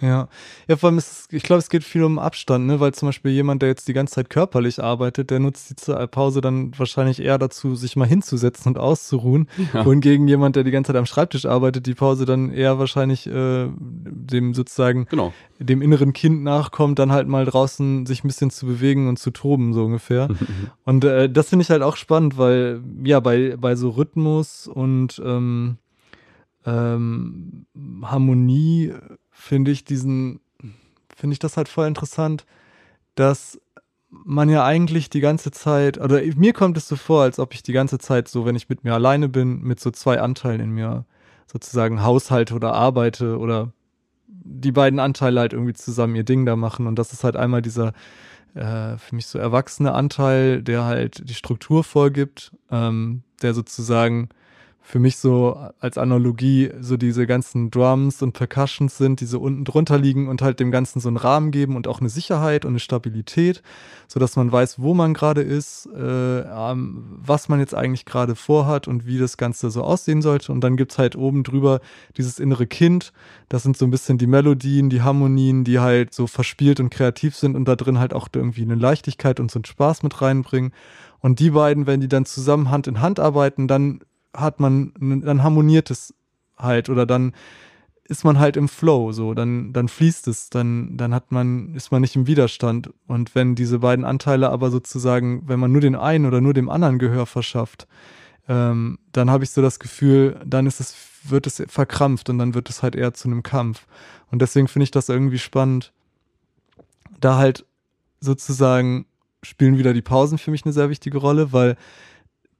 Ja, 0.00 0.28
ja, 0.66 0.76
vor 0.76 0.88
allem 0.88 0.98
ist, 0.98 1.32
ich 1.32 1.42
glaube, 1.42 1.58
es 1.58 1.68
geht 1.68 1.84
viel 1.84 2.02
um 2.04 2.18
Abstand, 2.18 2.66
ne? 2.66 2.80
weil 2.80 2.94
zum 2.94 3.08
Beispiel 3.08 3.32
jemand, 3.32 3.60
der 3.60 3.68
jetzt 3.68 3.86
die 3.86 3.92
ganze 3.92 4.14
Zeit 4.14 4.30
körperlich 4.30 4.82
arbeitet, 4.82 5.30
der 5.30 5.40
nutzt 5.40 5.86
die 5.86 6.06
Pause 6.06 6.40
dann 6.40 6.72
wahrscheinlich 6.78 7.20
eher 7.20 7.36
dazu, 7.38 7.74
sich 7.74 7.96
mal 7.96 8.08
hinzusetzen 8.08 8.72
und 8.72 8.78
auszuruhen. 8.78 9.48
Ja. 9.74 9.84
Wohingegen 9.84 10.26
jemand, 10.26 10.56
der 10.56 10.64
die 10.64 10.70
ganze 10.70 10.92
Zeit 10.92 10.98
am 10.98 11.06
Schreibtisch 11.06 11.44
arbeitet, 11.44 11.86
die 11.86 11.94
Pause 11.94 12.24
dann 12.24 12.50
eher 12.50 12.78
wahrscheinlich 12.78 13.26
äh, 13.26 13.68
dem 13.78 14.54
sozusagen 14.54 15.04
genau. 15.04 15.34
dem 15.58 15.82
inneren 15.82 16.14
Kind 16.14 16.42
nachkommt, 16.42 16.98
dann 16.98 17.12
halt 17.12 17.28
mal 17.28 17.44
draußen 17.44 18.06
sich 18.06 18.24
ein 18.24 18.28
bisschen 18.28 18.50
zu 18.50 18.66
bewegen 18.66 19.08
und 19.08 19.18
zu 19.18 19.30
toben, 19.30 19.74
so 19.74 19.84
ungefähr. 19.84 20.28
und 20.84 21.04
äh, 21.04 21.28
das 21.28 21.50
finde 21.50 21.64
ich 21.64 21.70
halt 21.70 21.82
auch 21.82 21.96
spannend, 21.96 22.38
weil 22.38 22.80
ja, 23.04 23.20
bei, 23.20 23.56
bei 23.58 23.76
so 23.76 23.90
Rhythmus 23.90 24.66
und 24.66 25.20
ähm, 25.24 25.76
ähm, 26.66 27.66
Harmonie 28.02 28.92
finde 29.40 29.70
ich 29.70 29.84
diesen, 29.84 30.40
finde 31.16 31.32
ich 31.32 31.38
das 31.38 31.56
halt 31.56 31.68
voll 31.68 31.86
interessant, 31.86 32.44
dass 33.14 33.60
man 34.10 34.48
ja 34.48 34.64
eigentlich 34.64 35.08
die 35.08 35.20
ganze 35.20 35.50
Zeit, 35.50 35.98
oder 35.98 36.20
mir 36.36 36.52
kommt 36.52 36.76
es 36.76 36.88
so 36.88 36.96
vor, 36.96 37.22
als 37.22 37.38
ob 37.38 37.54
ich 37.54 37.62
die 37.62 37.72
ganze 37.72 37.98
Zeit 37.98 38.28
so, 38.28 38.44
wenn 38.44 38.56
ich 38.56 38.68
mit 38.68 38.84
mir 38.84 38.94
alleine 38.94 39.28
bin, 39.28 39.62
mit 39.62 39.80
so 39.80 39.90
zwei 39.90 40.20
Anteilen 40.20 40.60
in 40.60 40.70
mir 40.70 41.04
sozusagen 41.46 42.02
haushalte 42.02 42.54
oder 42.54 42.74
arbeite 42.74 43.38
oder 43.38 43.72
die 44.26 44.72
beiden 44.72 44.98
Anteile 44.98 45.40
halt 45.40 45.52
irgendwie 45.52 45.74
zusammen 45.74 46.16
ihr 46.16 46.24
Ding 46.24 46.44
da 46.44 46.56
machen. 46.56 46.86
Und 46.86 46.98
das 46.98 47.12
ist 47.12 47.24
halt 47.24 47.36
einmal 47.36 47.62
dieser 47.62 47.92
äh, 48.54 48.96
für 48.96 49.14
mich 49.14 49.26
so 49.26 49.38
erwachsene 49.38 49.92
Anteil, 49.92 50.62
der 50.62 50.84
halt 50.84 51.28
die 51.28 51.34
Struktur 51.34 51.84
vorgibt, 51.84 52.52
ähm, 52.70 53.22
der 53.42 53.54
sozusagen 53.54 54.28
für 54.90 54.98
mich 54.98 55.18
so 55.18 55.56
als 55.78 55.98
Analogie 55.98 56.72
so 56.80 56.96
diese 56.96 57.24
ganzen 57.28 57.70
Drums 57.70 58.22
und 58.22 58.32
Percussions 58.32 58.98
sind, 58.98 59.20
die 59.20 59.24
so 59.24 59.38
unten 59.38 59.64
drunter 59.64 59.96
liegen 59.96 60.26
und 60.26 60.42
halt 60.42 60.58
dem 60.58 60.72
Ganzen 60.72 60.98
so 60.98 61.06
einen 61.06 61.16
Rahmen 61.16 61.52
geben 61.52 61.76
und 61.76 61.86
auch 61.86 62.00
eine 62.00 62.08
Sicherheit 62.08 62.64
und 62.64 62.72
eine 62.72 62.80
Stabilität, 62.80 63.62
so 64.08 64.18
dass 64.18 64.34
man 64.34 64.50
weiß, 64.50 64.80
wo 64.80 64.92
man 64.92 65.14
gerade 65.14 65.42
ist, 65.42 65.86
äh, 65.86 66.44
was 66.44 67.48
man 67.48 67.60
jetzt 67.60 67.72
eigentlich 67.72 68.04
gerade 68.04 68.34
vorhat 68.34 68.88
und 68.88 69.06
wie 69.06 69.18
das 69.18 69.36
Ganze 69.36 69.70
so 69.70 69.84
aussehen 69.84 70.22
sollte. 70.22 70.50
Und 70.50 70.60
dann 70.62 70.76
gibt's 70.76 70.98
halt 70.98 71.14
oben 71.14 71.44
drüber 71.44 71.78
dieses 72.16 72.40
innere 72.40 72.66
Kind. 72.66 73.12
Das 73.48 73.62
sind 73.62 73.76
so 73.76 73.84
ein 73.84 73.92
bisschen 73.92 74.18
die 74.18 74.26
Melodien, 74.26 74.90
die 74.90 75.02
Harmonien, 75.02 75.62
die 75.62 75.78
halt 75.78 76.12
so 76.12 76.26
verspielt 76.26 76.80
und 76.80 76.90
kreativ 76.90 77.36
sind 77.36 77.54
und 77.54 77.66
da 77.66 77.76
drin 77.76 78.00
halt 78.00 78.12
auch 78.12 78.26
irgendwie 78.34 78.62
eine 78.62 78.74
Leichtigkeit 78.74 79.38
und 79.38 79.52
so 79.52 79.58
einen 79.58 79.66
Spaß 79.66 80.02
mit 80.02 80.20
reinbringen. 80.20 80.72
Und 81.20 81.38
die 81.38 81.50
beiden, 81.50 81.86
wenn 81.86 82.00
die 82.00 82.08
dann 82.08 82.24
zusammen 82.24 82.70
Hand 82.70 82.88
in 82.88 83.00
Hand 83.00 83.20
arbeiten, 83.20 83.68
dann 83.68 84.00
hat 84.34 84.60
man, 84.60 84.92
dann 85.24 85.42
harmoniert 85.42 85.90
es 85.90 86.14
halt 86.56 86.88
oder 86.88 87.06
dann 87.06 87.32
ist 88.10 88.24
man 88.24 88.40
halt 88.40 88.56
im 88.56 88.68
Flow, 88.68 89.12
so, 89.12 89.34
dann, 89.34 89.72
dann 89.72 89.86
fließt 89.86 90.26
es, 90.26 90.50
dann, 90.50 90.96
dann 90.96 91.14
hat 91.14 91.30
man, 91.30 91.76
ist 91.76 91.92
man 91.92 92.02
nicht 92.02 92.16
im 92.16 92.26
Widerstand. 92.26 92.90
Und 93.06 93.36
wenn 93.36 93.54
diese 93.54 93.78
beiden 93.78 94.04
Anteile 94.04 94.50
aber 94.50 94.72
sozusagen, 94.72 95.48
wenn 95.48 95.60
man 95.60 95.70
nur 95.70 95.80
den 95.80 95.94
einen 95.94 96.26
oder 96.26 96.40
nur 96.40 96.52
dem 96.52 96.68
anderen 96.68 96.98
Gehör 96.98 97.24
verschafft, 97.26 97.86
ähm, 98.48 98.98
dann 99.12 99.30
habe 99.30 99.44
ich 99.44 99.50
so 99.50 99.62
das 99.62 99.78
Gefühl, 99.78 100.40
dann 100.44 100.66
ist 100.66 100.80
es, 100.80 100.96
wird 101.22 101.46
es 101.46 101.62
verkrampft 101.68 102.28
und 102.30 102.38
dann 102.38 102.54
wird 102.54 102.68
es 102.68 102.82
halt 102.82 102.96
eher 102.96 103.14
zu 103.14 103.28
einem 103.28 103.44
Kampf. 103.44 103.86
Und 104.32 104.42
deswegen 104.42 104.66
finde 104.66 104.84
ich 104.84 104.90
das 104.90 105.08
irgendwie 105.08 105.38
spannend, 105.38 105.92
da 107.20 107.36
halt 107.36 107.64
sozusagen 108.18 109.06
spielen 109.42 109.78
wieder 109.78 109.94
die 109.94 110.02
Pausen 110.02 110.38
für 110.38 110.50
mich 110.50 110.64
eine 110.64 110.72
sehr 110.72 110.90
wichtige 110.90 111.18
Rolle, 111.18 111.52
weil 111.52 111.76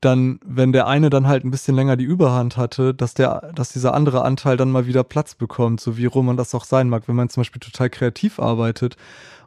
dann, 0.00 0.40
wenn 0.44 0.72
der 0.72 0.86
eine 0.86 1.10
dann 1.10 1.26
halt 1.26 1.44
ein 1.44 1.50
bisschen 1.50 1.74
länger 1.74 1.96
die 1.96 2.04
Überhand 2.04 2.56
hatte, 2.56 2.94
dass 2.94 3.14
der, 3.14 3.52
dass 3.54 3.72
dieser 3.72 3.94
andere 3.94 4.22
Anteil 4.22 4.56
dann 4.56 4.70
mal 4.70 4.86
wieder 4.86 5.04
Platz 5.04 5.34
bekommt, 5.34 5.80
so 5.80 5.96
wie 5.96 6.06
Roman 6.06 6.36
das 6.36 6.54
auch 6.54 6.64
sein 6.64 6.88
mag, 6.88 7.06
wenn 7.06 7.16
man 7.16 7.28
zum 7.28 7.42
Beispiel 7.42 7.60
total 7.60 7.90
kreativ 7.90 8.38
arbeitet 8.38 8.96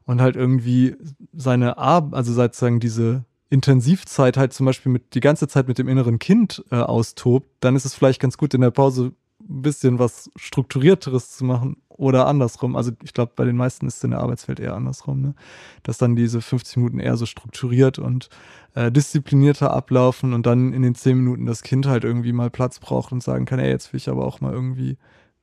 und 0.05 0.21
halt 0.21 0.35
irgendwie 0.35 0.95
seine 1.33 1.77
Arbeit, 1.77 2.13
also 2.13 2.33
sozusagen 2.33 2.79
diese 2.79 3.25
Intensivzeit 3.49 4.37
halt 4.37 4.53
zum 4.53 4.65
Beispiel 4.65 4.91
mit 4.91 5.13
die 5.15 5.19
ganze 5.19 5.47
Zeit 5.47 5.67
mit 5.67 5.77
dem 5.77 5.87
inneren 5.87 6.19
Kind 6.19 6.63
äh, 6.71 6.75
austobt, 6.77 7.47
dann 7.59 7.75
ist 7.75 7.85
es 7.85 7.93
vielleicht 7.93 8.19
ganz 8.19 8.37
gut 8.37 8.53
in 8.53 8.61
der 8.61 8.71
Pause 8.71 9.13
ein 9.49 9.61
bisschen 9.61 9.99
was 9.99 10.31
strukturierteres 10.35 11.35
zu 11.37 11.45
machen 11.45 11.77
oder 11.89 12.27
andersrum. 12.27 12.75
Also 12.75 12.91
ich 13.03 13.13
glaube, 13.13 13.33
bei 13.35 13.45
den 13.45 13.57
meisten 13.57 13.87
ist 13.87 13.97
es 13.97 14.03
in 14.03 14.11
der 14.11 14.19
Arbeitswelt 14.19 14.59
eher 14.59 14.75
andersrum, 14.75 15.21
ne? 15.21 15.35
dass 15.83 15.97
dann 15.97 16.15
diese 16.15 16.41
50 16.41 16.77
Minuten 16.77 16.99
eher 16.99 17.17
so 17.17 17.25
strukturiert 17.25 17.99
und 17.99 18.29
äh, 18.75 18.91
disziplinierter 18.91 19.71
ablaufen 19.71 20.33
und 20.33 20.45
dann 20.45 20.73
in 20.73 20.81
den 20.81 20.95
10 20.95 21.17
Minuten 21.17 21.45
das 21.45 21.61
Kind 21.61 21.85
halt 21.85 22.03
irgendwie 22.03 22.33
mal 22.33 22.49
Platz 22.49 22.79
braucht 22.79 23.11
und 23.11 23.21
sagen 23.21 23.45
kann, 23.45 23.59
ey, 23.59 23.69
jetzt 23.69 23.93
will 23.93 23.97
ich 23.97 24.09
aber 24.09 24.25
auch 24.25 24.41
mal 24.41 24.53
irgendwie 24.53 24.97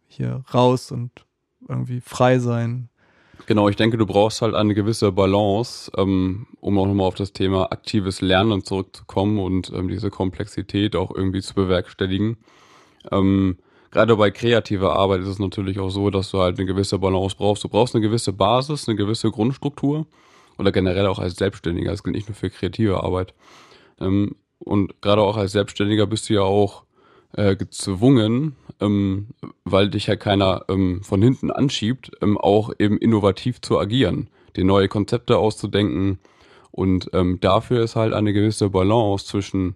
hier 0.09 0.43
raus 0.53 0.91
und 0.91 1.11
irgendwie 1.69 2.01
frei 2.01 2.39
sein. 2.39 2.89
Genau, 3.47 3.69
ich 3.69 3.77
denke, 3.77 3.97
du 3.97 4.07
brauchst 4.07 4.43
halt 4.43 4.55
eine 4.55 4.75
gewisse 4.75 5.13
Balance, 5.13 5.91
ähm, 5.97 6.47
um 6.61 6.79
auch 6.79 6.87
nochmal 6.87 7.07
auf 7.07 7.15
das 7.15 7.33
Thema 7.33 7.73
aktives 7.73 8.21
Lernen 8.21 8.63
zurückzukommen 8.65 9.39
und 9.39 9.73
ähm, 9.75 9.89
diese 9.89 10.11
Komplexität 10.11 10.95
auch 10.95 11.15
irgendwie 11.15 11.41
zu 11.41 11.55
bewerkstelligen. 11.55 12.37
Ähm, 13.11 13.57
gerade 13.91 14.17
bei 14.17 14.31
kreativer 14.31 14.95
Arbeit 14.95 15.23
ist 15.23 15.29
es 15.29 15.39
natürlich 15.39 15.79
auch 15.79 15.91
so, 15.91 16.11
dass 16.11 16.31
du 16.31 16.39
halt 16.39 16.59
eine 16.59 16.67
gewisse 16.67 16.99
Balance 16.99 17.37
brauchst. 17.37 17.65
Du 17.65 17.69
brauchst 17.69 17.95
eine 17.95 18.03
gewisse 18.03 18.33
Basis, 18.33 18.89
eine 18.89 18.97
gewisse 18.97 19.31
Grundstruktur 19.31 20.07
oder 20.59 20.73
generell 20.73 21.07
auch 21.07 21.19
als 21.19 21.37
Selbstständiger. 21.37 21.91
Das 21.91 22.03
gilt 22.03 22.17
nicht 22.17 22.29
nur 22.29 22.37
für 22.37 22.51
kreative 22.51 23.03
Arbeit. 23.03 23.35
Ähm, 24.01 24.37
und 24.59 25.01
gerade 25.01 25.23
auch 25.23 25.37
als 25.37 25.53
Selbstständiger 25.53 26.07
bist 26.07 26.29
du 26.29 26.35
ja 26.35 26.43
auch 26.43 26.85
äh, 27.33 27.57
gezwungen, 27.57 28.57
ähm, 28.81 29.29
weil 29.65 29.89
dich 29.89 30.07
ja 30.07 30.17
keiner 30.17 30.65
ähm, 30.69 31.03
von 31.03 31.23
hinten 31.23 31.51
anschiebt, 31.51 32.13
auch 32.23 32.73
eben 32.79 32.99
innovativ 32.99 33.61
zu 33.61 33.79
agieren, 33.79 34.29
dir 34.57 34.65
neue 34.65 34.89
Konzepte 34.89 35.39
auszudenken. 35.39 36.19
Und 36.73 37.11
dafür 37.41 37.83
ist 37.83 37.97
halt 37.97 38.15
eine 38.15 38.33
gewisse 38.33 38.71
Balance 38.71 39.27
zwischen 39.27 39.75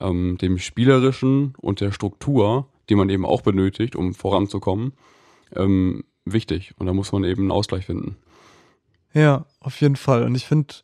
dem 0.00 0.58
Spielerischen 0.58 1.52
und 1.58 1.82
der 1.82 1.92
Struktur 1.92 2.66
die 2.88 2.94
man 2.94 3.08
eben 3.08 3.24
auch 3.24 3.42
benötigt, 3.42 3.96
um 3.96 4.14
voranzukommen, 4.14 4.92
ähm, 5.54 6.04
wichtig. 6.24 6.74
Und 6.78 6.86
da 6.86 6.92
muss 6.92 7.12
man 7.12 7.24
eben 7.24 7.42
einen 7.42 7.50
Ausgleich 7.50 7.86
finden. 7.86 8.16
Ja, 9.14 9.46
auf 9.60 9.80
jeden 9.80 9.96
Fall. 9.96 10.24
Und 10.24 10.34
ich 10.34 10.46
finde, 10.46 10.74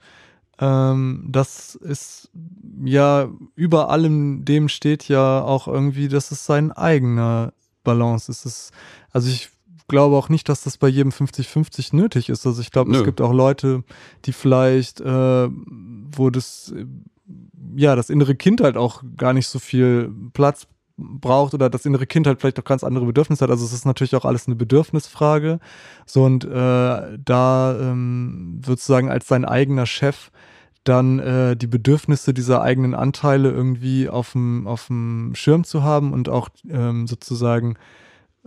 ähm, 0.59 1.25
das 1.29 1.75
ist 1.75 2.31
ja 2.85 3.29
über 3.55 3.91
allem 3.91 4.45
dem 4.45 4.69
steht 4.69 5.09
ja 5.09 5.43
auch 5.43 5.69
irgendwie, 5.69 6.09
dass 6.09 6.31
es 6.31 6.45
sein 6.45 6.73
eigener 6.73 7.53
Balance 7.85 8.31
ist. 8.31 8.45
Es, 8.45 8.71
also 9.11 9.29
ich 9.29 9.51
glaube 9.87 10.17
auch 10.17 10.29
nicht, 10.29 10.49
dass 10.49 10.63
das 10.63 10.77
bei 10.77 10.89
jedem 10.89 11.11
50-50 11.11 11.97
nötig 11.97 12.29
ist. 12.29 12.47
Also 12.47 12.61
ich 12.61 12.71
glaube, 12.71 12.95
es 12.95 13.05
gibt 13.05 13.21
auch 13.21 13.33
Leute, 13.33 13.85
die 14.27 14.33
vielleicht, 14.33 15.01
äh, 15.01 15.49
wo 15.49 16.29
das 16.31 16.75
ja, 17.77 17.95
das 17.97 18.11
innere 18.11 18.35
Kind 18.35 18.61
halt 18.61 18.77
auch 18.77 19.03
gar 19.17 19.33
nicht 19.33 19.47
so 19.47 19.59
viel 19.59 20.13
Platz 20.33 20.67
braucht 20.99 21.55
oder 21.55 21.71
das 21.71 21.87
innere 21.87 22.07
Kind 22.07 22.27
halt 22.27 22.41
vielleicht 22.41 22.59
auch 22.59 22.65
ganz 22.65 22.85
andere 22.85 23.07
Bedürfnisse 23.07 23.45
hat. 23.45 23.51
Also 23.51 23.65
es 23.65 23.73
ist 23.73 23.87
natürlich 23.87 24.17
auch 24.17 24.25
alles 24.25 24.47
eine 24.47 24.57
Bedürfnisfrage. 24.57 25.61
So 26.05 26.25
und 26.25 26.45
äh, 26.45 26.49
da 26.49 27.79
ähm, 27.81 28.61
sozusagen 28.65 29.11
als 29.11 29.29
sein 29.29 29.45
eigener 29.45 29.87
Chef 29.87 30.31
dann 30.85 31.19
äh, 31.19 31.57
die 31.57 31.67
Bedürfnisse 31.67 32.35
dieser 32.35 32.63
eigenen 32.63 32.95
Anteile 32.95 33.51
irgendwie 33.51 34.09
auf 34.09 34.33
dem 34.33 35.33
Schirm 35.35 35.65
zu 35.65 35.83
haben 35.83 36.13
und 36.13 36.29
auch 36.29 36.49
ähm, 36.69 37.07
sozusagen 37.07 37.77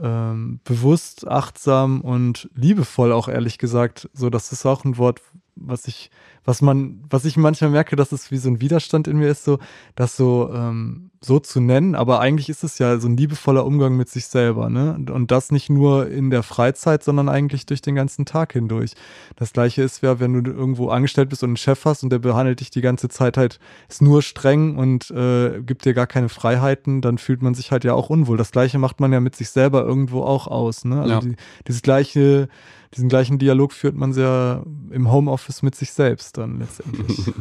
ähm, 0.02 0.60
bewusst, 0.64 1.28
achtsam 1.28 2.02
und 2.02 2.50
liebevoll 2.56 3.12
auch 3.12 3.28
ehrlich 3.28 3.58
gesagt. 3.58 4.10
So, 4.14 4.30
das 4.30 4.52
ist 4.52 4.66
auch 4.66 4.84
ein 4.84 4.98
Wort, 4.98 5.22
was 5.56 5.88
ich, 5.88 6.10
was 6.44 6.62
man, 6.62 7.04
was 7.10 7.26
ich 7.26 7.38
manchmal 7.38 7.70
merke, 7.70 7.96
dass 7.96 8.12
es 8.12 8.32
wie 8.32 8.38
so 8.38 8.50
ein 8.50 8.62
Widerstand 8.62 9.08
in 9.08 9.18
mir 9.18 9.30
ist, 9.30 9.44
so, 9.44 9.60
das 9.96 10.18
so, 10.18 10.50
ähm, 10.54 11.12
so 11.24 11.40
zu 11.40 11.60
nennen, 11.60 11.94
aber 11.94 12.20
eigentlich 12.20 12.50
ist 12.50 12.64
es 12.64 12.80
ja 12.80 12.98
so 12.98 13.08
ein 13.08 13.16
liebevoller 13.16 13.64
Umgang 13.64 13.96
mit 13.96 14.10
sich 14.10 14.26
selber, 14.26 14.70
ne? 14.70 14.96
Und 15.12 15.30
das 15.30 15.52
nicht 15.52 15.70
nur 15.70 16.10
in 16.10 16.32
der 16.32 16.42
Freizeit, 16.42 17.04
sondern 17.04 17.30
eigentlich 17.30 17.68
durch 17.68 17.84
den 17.84 17.94
ganzen 17.94 18.26
Tag 18.26 18.54
hindurch. 18.54 18.94
Das 19.36 19.54
gleiche 19.54 19.84
ist 19.84 20.02
ja, 20.02 20.20
wenn 20.20 20.44
du 20.44 20.52
irgendwo 20.52 20.90
angestellt 20.90 21.30
bist 21.30 21.44
und 21.44 21.52
einen 21.52 21.58
Chef 21.58 21.86
hast 21.86 22.02
und 22.02 22.10
der 22.10 22.18
behandelt 22.18 22.60
dich 22.60 22.72
die 22.72 22.82
ganze 22.82 23.08
Zeit 23.08 23.38
halt, 23.38 23.60
ist 23.88 24.02
nur 24.02 24.24
streng 24.24 24.78
und 24.78 25.12
äh, 25.12 25.62
gibt 25.62 25.86
dir 25.86 25.94
gar 25.94 26.08
keine 26.08 26.28
Freiheiten, 26.28 27.02
dann 27.02 27.20
fühlt 27.20 27.44
man 27.44 27.54
sich 27.54 27.72
halt 27.72 27.84
ja 27.84 27.94
auch 27.94 28.10
unwohl. 28.10 28.38
Das 28.38 28.52
gleiche 28.52 28.80
macht 28.80 29.00
man 29.00 29.14
ja 29.14 29.20
mit 29.20 29.36
sich 29.36 29.52
selber 29.52 29.84
irgendwo 29.84 30.24
auch 30.24 30.48
aus, 30.48 30.86
ne? 30.86 31.02
Also 31.02 31.14
ja. 31.14 31.20
die, 31.20 31.36
dieses 31.68 31.84
gleiche, 31.84 32.48
diesen 32.96 33.10
gleichen 33.10 33.38
Dialog 33.38 33.74
führt 33.74 33.96
man 33.96 34.12
sehr 34.12 34.64
im 34.90 35.12
Homeoffice 35.12 35.62
mit 35.62 35.76
sich 35.76 35.92
selbst 35.92 36.31
dann 36.32 36.60
letztendlich. 36.60 37.34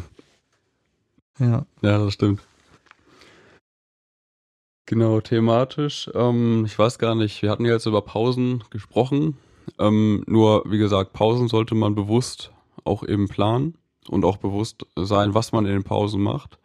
ja. 1.39 1.67
Ja, 1.83 1.99
das 1.99 2.15
stimmt. 2.15 2.41
Genau, 4.87 5.21
thematisch. 5.21 6.11
Ähm, 6.15 6.65
ich 6.67 6.77
weiß 6.79 6.99
gar 6.99 7.15
nicht, 7.15 7.43
wir 7.43 7.51
hatten 7.51 7.65
ja 7.65 7.73
jetzt 7.73 7.87
über 7.87 8.03
Pausen 8.03 8.65
gesprochen. 8.71 9.37
Ähm, 9.79 10.25
nur, 10.27 10.65
wie 10.67 10.79
gesagt, 10.79 11.13
Pausen 11.13 11.47
sollte 11.47 11.75
man 11.75 11.95
bewusst 11.95 12.51
auch 12.85 13.07
eben 13.07 13.29
planen 13.29 13.77
und 14.09 14.25
auch 14.25 14.39
bewusst 14.39 14.87
sein, 14.97 15.35
was 15.35 15.53
man 15.53 15.65
in 15.67 15.73
den 15.73 15.85
Pausen 15.85 16.21
macht. 16.21 16.59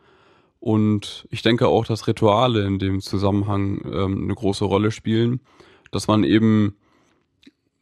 Und 0.59 1.27
ich 1.29 1.43
denke 1.43 1.67
auch, 1.67 1.85
dass 1.85 2.07
Rituale 2.07 2.65
in 2.65 2.79
dem 2.79 2.99
Zusammenhang 3.01 3.81
ähm, 3.85 4.23
eine 4.23 4.33
große 4.33 4.65
Rolle 4.65 4.89
spielen, 4.89 5.41
dass 5.91 6.07
man 6.07 6.23
eben 6.23 6.75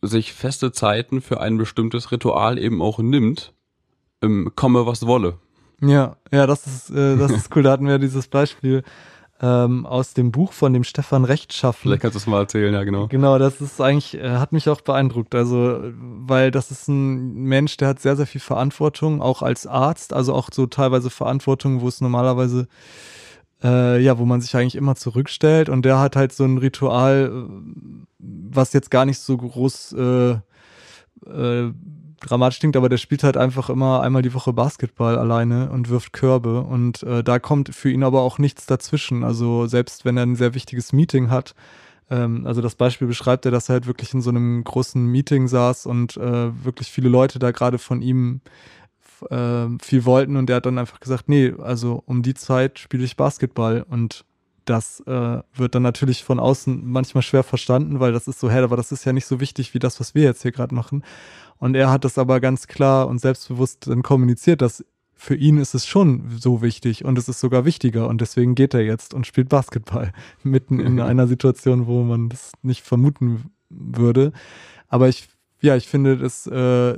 sich 0.02 0.34
feste 0.34 0.74
Zeiten 0.74 1.22
für 1.22 1.40
ein 1.40 1.58
bestimmtes 1.58 2.12
Ritual 2.12 2.60
eben 2.60 2.82
auch 2.82 3.00
nimmt, 3.00 3.54
komme 4.56 4.86
was 4.86 5.06
wolle. 5.06 5.36
Ja, 5.82 6.16
ja, 6.32 6.48
das 6.48 6.66
ist, 6.66 6.90
äh, 6.92 7.18
das 7.18 7.32
ist 7.32 7.56
cool. 7.56 7.64
Da 7.64 7.72
hatten 7.72 7.88
wir 7.88 8.00
dieses 8.00 8.28
Beispiel 8.28 8.84
ähm, 9.42 9.86
aus 9.86 10.14
dem 10.14 10.32
Buch 10.32 10.54
von 10.54 10.72
dem 10.72 10.84
Stefan 10.84 11.26
Rechtschaffen. 11.26 11.82
Vielleicht 11.82 12.02
kannst 12.02 12.16
du 12.16 12.20
es 12.20 12.28
mal 12.28 12.40
erzählen, 12.40 12.74
ja, 12.74 12.84
genau. 12.84 13.08
Genau, 13.08 13.38
das 13.38 13.60
ist 13.60 13.82
eigentlich, 13.82 14.16
äh, 14.16 14.38
hat 14.38 14.54
mich 14.54 14.70
auch 14.70 14.82
beeindruckt. 14.82 15.36
Also, 15.36 15.80
weil 15.94 16.52
das 16.52 16.72
ist 16.72 16.88
ein 16.88 17.34
Mensch, 17.44 17.76
der 17.78 17.90
hat 17.90 18.00
sehr, 18.00 18.16
sehr 18.16 18.28
viel 18.28 18.42
Verantwortung, 18.42 19.22
auch 19.22 19.42
als 19.42 19.68
Arzt, 19.68 20.14
also 20.14 20.34
auch 20.34 20.50
so 20.54 20.68
teilweise 20.68 21.10
Verantwortung, 21.10 21.82
wo 21.82 21.88
es 21.88 22.00
normalerweise 22.00 22.68
äh, 23.64 24.02
ja, 24.02 24.18
wo 24.20 24.26
man 24.26 24.42
sich 24.42 24.56
eigentlich 24.56 24.76
immer 24.76 24.96
zurückstellt 24.96 25.70
und 25.70 25.84
der 25.86 26.00
hat 26.00 26.16
halt 26.16 26.34
so 26.34 26.44
ein 26.44 26.58
Ritual, 26.58 27.48
was 28.20 28.74
jetzt 28.74 28.92
gar 28.92 29.06
nicht 29.06 29.20
so 29.20 29.38
groß 29.38 29.94
äh, 29.94 30.32
äh, 31.26 31.72
dramatisch 32.24 32.60
klingt, 32.60 32.76
aber 32.76 32.90
der 32.90 32.98
spielt 32.98 33.24
halt 33.24 33.38
einfach 33.38 33.70
immer 33.70 34.02
einmal 34.02 34.22
die 34.22 34.34
Woche 34.34 34.54
Basketball 34.54 35.18
alleine 35.18 35.70
und 35.70 35.90
wirft 35.90 36.14
Körbe. 36.14 36.62
Und 36.62 37.04
äh, 37.04 37.24
da 37.24 37.40
kommt 37.40 37.74
für 37.74 37.92
ihn 37.92 38.04
aber 38.04 38.22
auch 38.22 38.40
nichts 38.40 38.66
dazwischen. 38.66 39.24
Also 39.24 39.68
selbst 39.68 40.06
wenn 40.06 40.18
er 40.18 40.24
ein 40.24 40.36
sehr 40.36 40.54
wichtiges 40.54 40.94
Meeting 40.94 41.30
hat, 41.30 41.56
ähm, 42.10 42.46
also 42.46 42.62
das 42.62 42.76
Beispiel 42.76 43.08
beschreibt 43.08 43.46
er, 43.46 43.52
dass 43.52 43.70
er 43.70 43.74
halt 43.74 43.88
wirklich 43.88 44.14
in 44.14 44.22
so 44.22 44.30
einem 44.30 44.64
großen 44.64 45.06
Meeting 45.06 45.48
saß 45.48 45.86
und 45.86 46.18
äh, 46.18 46.64
wirklich 46.64 46.90
viele 46.90 47.10
Leute 47.10 47.40
da 47.40 47.52
gerade 47.52 47.78
von 47.78 48.02
ihm 48.02 48.42
äh, 49.30 49.68
viel 49.82 50.06
wollten. 50.06 50.36
Und 50.36 50.50
er 50.50 50.58
hat 50.58 50.66
dann 50.66 50.78
einfach 50.78 51.00
gesagt, 51.00 51.30
nee, 51.30 51.54
also 51.60 52.04
um 52.06 52.24
die 52.24 52.34
Zeit 52.34 52.80
spiele 52.80 53.04
ich 53.04 53.18
Basketball. 53.18 53.86
Und 53.90 54.26
das 54.66 55.02
äh, 55.02 55.42
wird 55.56 55.76
dann 55.76 55.84
natürlich 55.84 56.24
von 56.24 56.40
außen 56.40 56.82
manchmal 56.86 57.22
schwer 57.22 57.44
verstanden, 57.44 58.00
weil 58.00 58.12
das 58.12 58.28
ist 58.28 58.40
so, 58.40 58.50
hä, 58.50 58.60
aber 58.60 58.78
das 58.78 58.92
ist 58.92 59.06
ja 59.06 59.14
nicht 59.14 59.26
so 59.26 59.40
wichtig 59.40 59.74
wie 59.74 59.80
das, 59.80 60.00
was 60.00 60.16
wir 60.16 60.24
jetzt 60.24 60.42
hier 60.42 60.52
gerade 60.52 60.74
machen. 60.74 61.04
Und 61.58 61.76
er 61.76 61.92
hat 61.92 62.06
das 62.06 62.18
aber 62.18 62.40
ganz 62.40 62.68
klar 62.68 63.08
und 63.08 63.20
selbstbewusst 63.20 63.88
dann 63.88 64.04
kommuniziert, 64.04 64.62
dass 64.62 64.84
für 65.16 65.36
ihn 65.36 65.58
ist 65.58 65.74
es 65.74 65.88
schon 65.88 66.30
so 66.38 66.62
wichtig 66.62 67.06
und 67.06 67.18
es 67.18 67.30
ist 67.30 67.40
sogar 67.40 67.64
wichtiger 67.64 68.10
und 68.10 68.20
deswegen 68.20 68.56
geht 68.56 68.74
er 68.74 68.82
jetzt 68.82 69.14
und 69.14 69.26
spielt 69.26 69.48
Basketball 69.50 70.12
mitten 70.44 70.80
in 70.80 71.00
einer 71.00 71.28
Situation, 71.28 71.88
wo 71.88 72.04
man 72.04 72.30
das 72.30 72.52
nicht 72.62 72.84
vermuten 72.84 73.52
würde. 73.70 74.34
Aber 74.90 75.08
ich, 75.08 75.30
ja, 75.62 75.78
ich 75.78 75.88
finde, 75.88 76.18
das 76.18 76.46
äh, 76.48 76.96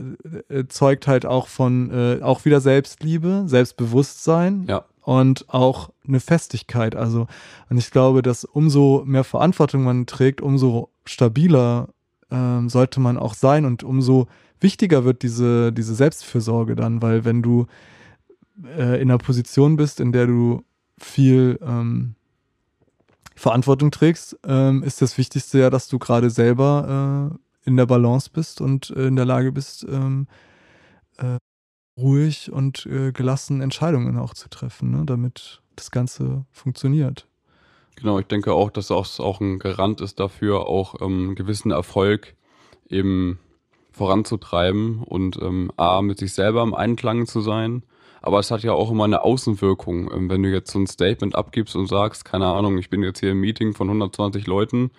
zeugt 0.67 1.07
halt 1.07 1.25
auch 1.25 1.47
von, 1.47 1.91
äh, 1.91 2.21
auch 2.23 2.45
wieder 2.45 2.61
Selbstliebe, 2.61 3.43
Selbstbewusstsein. 3.45 4.65
Ja. 4.67 4.85
Und 5.05 5.53
auch 5.53 5.91
eine 6.07 6.19
Festigkeit. 6.19 6.95
Also, 6.95 7.27
und 7.69 7.77
ich 7.77 7.91
glaube, 7.91 8.23
dass 8.23 8.43
umso 8.43 9.03
mehr 9.05 9.23
Verantwortung 9.23 9.83
man 9.83 10.07
trägt, 10.07 10.41
umso 10.41 10.89
stabiler 11.05 11.89
ähm, 12.31 12.69
sollte 12.69 12.99
man 12.99 13.17
auch 13.17 13.35
sein 13.35 13.65
und 13.65 13.83
umso 13.83 14.27
wichtiger 14.59 15.05
wird 15.05 15.21
diese, 15.21 15.71
diese 15.71 15.93
Selbstfürsorge 15.93 16.75
dann, 16.75 17.03
weil 17.03 17.23
wenn 17.23 17.43
du 17.43 17.67
äh, 18.63 18.99
in 18.99 19.11
einer 19.11 19.19
Position 19.19 19.75
bist, 19.75 19.99
in 19.99 20.11
der 20.11 20.25
du 20.25 20.63
viel 20.97 21.59
ähm, 21.61 22.15
Verantwortung 23.35 23.91
trägst, 23.91 24.39
ähm, 24.43 24.81
ist 24.81 25.03
das 25.03 25.19
Wichtigste 25.19 25.59
ja, 25.59 25.69
dass 25.69 25.87
du 25.87 25.99
gerade 25.99 26.31
selber 26.31 27.31
äh, 27.31 27.69
in 27.69 27.77
der 27.77 27.85
Balance 27.85 28.31
bist 28.33 28.59
und 28.59 28.89
äh, 28.89 29.05
in 29.05 29.15
der 29.15 29.25
Lage 29.25 29.51
bist, 29.51 29.85
ähm, 29.87 30.25
äh, 31.17 31.37
ruhig 31.97 32.51
und 32.51 32.85
äh, 32.85 33.11
gelassen 33.11 33.61
Entscheidungen 33.61 34.17
auch 34.17 34.33
zu 34.33 34.49
treffen, 34.49 34.91
ne, 34.91 35.03
damit 35.05 35.61
das 35.75 35.91
Ganze 35.91 36.45
funktioniert. 36.51 37.27
Genau, 37.95 38.19
ich 38.19 38.27
denke 38.27 38.53
auch, 38.53 38.69
dass 38.69 38.87
das 38.87 39.19
auch 39.19 39.39
ein 39.39 39.59
Garant 39.59 40.01
ist 40.01 40.19
dafür, 40.19 40.67
auch 40.67 41.01
ähm, 41.01 41.35
gewissen 41.35 41.71
Erfolg 41.71 42.35
eben 42.89 43.39
voranzutreiben 43.91 45.01
und 45.03 45.41
ähm, 45.41 45.71
A, 45.77 46.01
mit 46.01 46.19
sich 46.19 46.33
selber 46.33 46.61
im 46.63 46.73
Einklang 46.73 47.27
zu 47.27 47.39
sein 47.39 47.83
aber 48.25 48.39
es 48.39 48.49
hat 48.49 48.63
ja 48.63 48.73
auch 48.73 48.89
immer 48.89 49.03
eine 49.03 49.23
Außenwirkung. 49.23 50.11
Ähm, 50.11 50.29
wenn 50.31 50.41
du 50.41 50.49
jetzt 50.49 50.71
so 50.71 50.79
ein 50.79 50.87
Statement 50.87 51.35
abgibst 51.35 51.75
und 51.75 51.85
sagst, 51.85 52.25
keine 52.25 52.47
Ahnung, 52.47 52.79
ich 52.79 52.89
bin 52.89 53.03
jetzt 53.03 53.19
hier 53.19 53.31
im 53.31 53.39
Meeting 53.39 53.75
von 53.75 53.87
120 53.87 54.47
Leuten, 54.47 54.89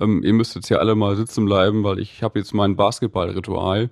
ähm, 0.00 0.24
ihr 0.24 0.32
müsst 0.32 0.56
jetzt 0.56 0.66
hier 0.66 0.80
alle 0.80 0.96
mal 0.96 1.14
sitzen 1.14 1.44
bleiben, 1.44 1.84
weil 1.84 2.00
ich 2.00 2.24
habe 2.24 2.40
jetzt 2.40 2.52
mein 2.54 2.74
Basketballritual. 2.74 3.90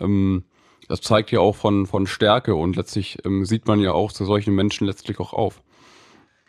Ähm, 0.00 0.42
das 0.88 1.00
zeigt 1.00 1.30
ja 1.30 1.40
auch 1.40 1.56
von, 1.56 1.86
von 1.86 2.06
Stärke 2.06 2.54
und 2.54 2.76
letztlich 2.76 3.18
ähm, 3.24 3.44
sieht 3.44 3.66
man 3.66 3.80
ja 3.80 3.92
auch 3.92 4.12
zu 4.12 4.24
solchen 4.24 4.54
Menschen 4.54 4.86
letztlich 4.86 5.20
auch 5.20 5.32
auf. 5.32 5.62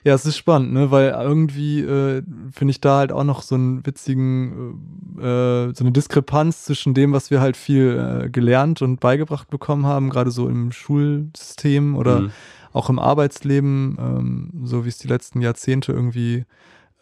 Ja, 0.05 0.13
es 0.13 0.23
ist 0.27 0.37
spannend, 0.37 0.71
ne? 0.71 0.91
weil 0.91 1.09
irgendwie 1.09 1.81
äh, 1.81 2.21
finde 2.51 2.71
ich 2.71 2.79
da 2.79 2.99
halt 2.99 3.11
auch 3.11 3.23
noch 3.23 3.41
so 3.41 3.55
einen 3.55 3.83
witzigen, 3.87 5.17
äh, 5.17 5.73
so 5.73 5.83
eine 5.83 5.91
Diskrepanz 5.91 6.65
zwischen 6.65 6.93
dem, 6.93 7.11
was 7.11 7.31
wir 7.31 7.41
halt 7.41 7.57
viel 7.57 8.25
äh, 8.25 8.29
gelernt 8.29 8.83
und 8.83 8.99
beigebracht 8.99 9.49
bekommen 9.49 9.87
haben, 9.87 10.11
gerade 10.11 10.29
so 10.29 10.47
im 10.47 10.71
Schulsystem 10.71 11.95
oder 11.95 12.19
mhm. 12.19 12.31
auch 12.71 12.91
im 12.91 12.99
Arbeitsleben, 12.99 13.97
ähm, 13.99 14.51
so 14.63 14.85
wie 14.85 14.89
es 14.89 14.99
die 14.99 15.07
letzten 15.07 15.41
Jahrzehnte 15.41 15.91
irgendwie 15.91 16.45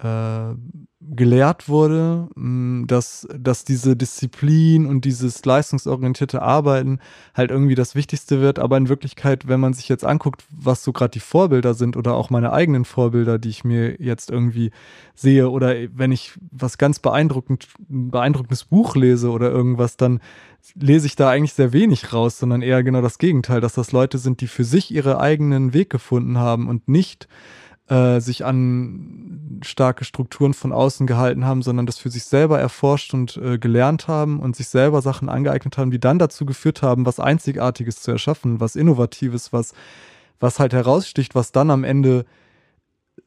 äh, 0.03 0.55
gelehrt 0.99 1.69
wurde, 1.69 2.29
mm, 2.35 2.85
dass, 2.87 3.27
dass 3.37 3.63
diese 3.63 3.95
Disziplin 3.95 4.85
und 4.85 5.05
dieses 5.05 5.43
leistungsorientierte 5.45 6.41
Arbeiten 6.41 6.99
halt 7.33 7.51
irgendwie 7.51 7.75
das 7.75 7.95
Wichtigste 7.95 8.41
wird. 8.41 8.59
Aber 8.59 8.77
in 8.77 8.89
Wirklichkeit, 8.89 9.47
wenn 9.47 9.59
man 9.59 9.73
sich 9.73 9.89
jetzt 9.89 10.05
anguckt, 10.05 10.43
was 10.49 10.83
so 10.83 10.93
gerade 10.93 11.11
die 11.11 11.19
Vorbilder 11.19 11.73
sind 11.73 11.97
oder 11.97 12.15
auch 12.15 12.29
meine 12.29 12.53
eigenen 12.53 12.85
Vorbilder, 12.85 13.39
die 13.39 13.49
ich 13.49 13.63
mir 13.63 14.01
jetzt 14.01 14.29
irgendwie 14.29 14.71
sehe 15.15 15.49
oder 15.49 15.75
wenn 15.93 16.11
ich 16.11 16.33
was 16.51 16.77
ganz 16.77 16.99
beeindruckend, 16.99 17.67
ein 17.89 18.11
beeindruckendes 18.11 18.65
Buch 18.65 18.95
lese 18.95 19.29
oder 19.29 19.51
irgendwas, 19.51 19.97
dann 19.97 20.19
lese 20.75 21.07
ich 21.07 21.15
da 21.15 21.29
eigentlich 21.29 21.53
sehr 21.53 21.73
wenig 21.73 22.13
raus, 22.13 22.39
sondern 22.39 22.61
eher 22.61 22.83
genau 22.83 23.01
das 23.01 23.17
Gegenteil, 23.17 23.61
dass 23.61 23.73
das 23.73 23.91
Leute 23.91 24.17
sind, 24.17 24.41
die 24.41 24.47
für 24.47 24.63
sich 24.63 24.91
ihre 24.91 25.19
eigenen 25.19 25.73
Weg 25.73 25.89
gefunden 25.89 26.37
haben 26.37 26.67
und 26.69 26.87
nicht 26.87 27.27
äh, 27.89 28.19
sich 28.19 28.45
an 28.45 29.59
starke 29.63 30.05
Strukturen 30.05 30.53
von 30.53 30.71
außen 30.71 31.07
gehalten 31.07 31.45
haben, 31.45 31.61
sondern 31.61 31.85
das 31.85 31.97
für 31.97 32.09
sich 32.09 32.25
selber 32.25 32.59
erforscht 32.59 33.13
und 33.13 33.37
äh, 33.37 33.57
gelernt 33.57 34.07
haben 34.07 34.39
und 34.39 34.55
sich 34.55 34.67
selber 34.67 35.01
Sachen 35.01 35.29
angeeignet 35.29 35.77
haben, 35.77 35.91
die 35.91 35.99
dann 35.99 36.19
dazu 36.19 36.45
geführt 36.45 36.81
haben, 36.81 37.05
was 37.05 37.19
Einzigartiges 37.19 38.01
zu 38.01 38.11
erschaffen, 38.11 38.59
was 38.59 38.75
Innovatives, 38.75 39.53
was, 39.53 39.73
was 40.39 40.59
halt 40.59 40.73
heraussticht, 40.73 41.35
was 41.35 41.51
dann 41.51 41.69
am 41.71 41.83
Ende 41.83 42.25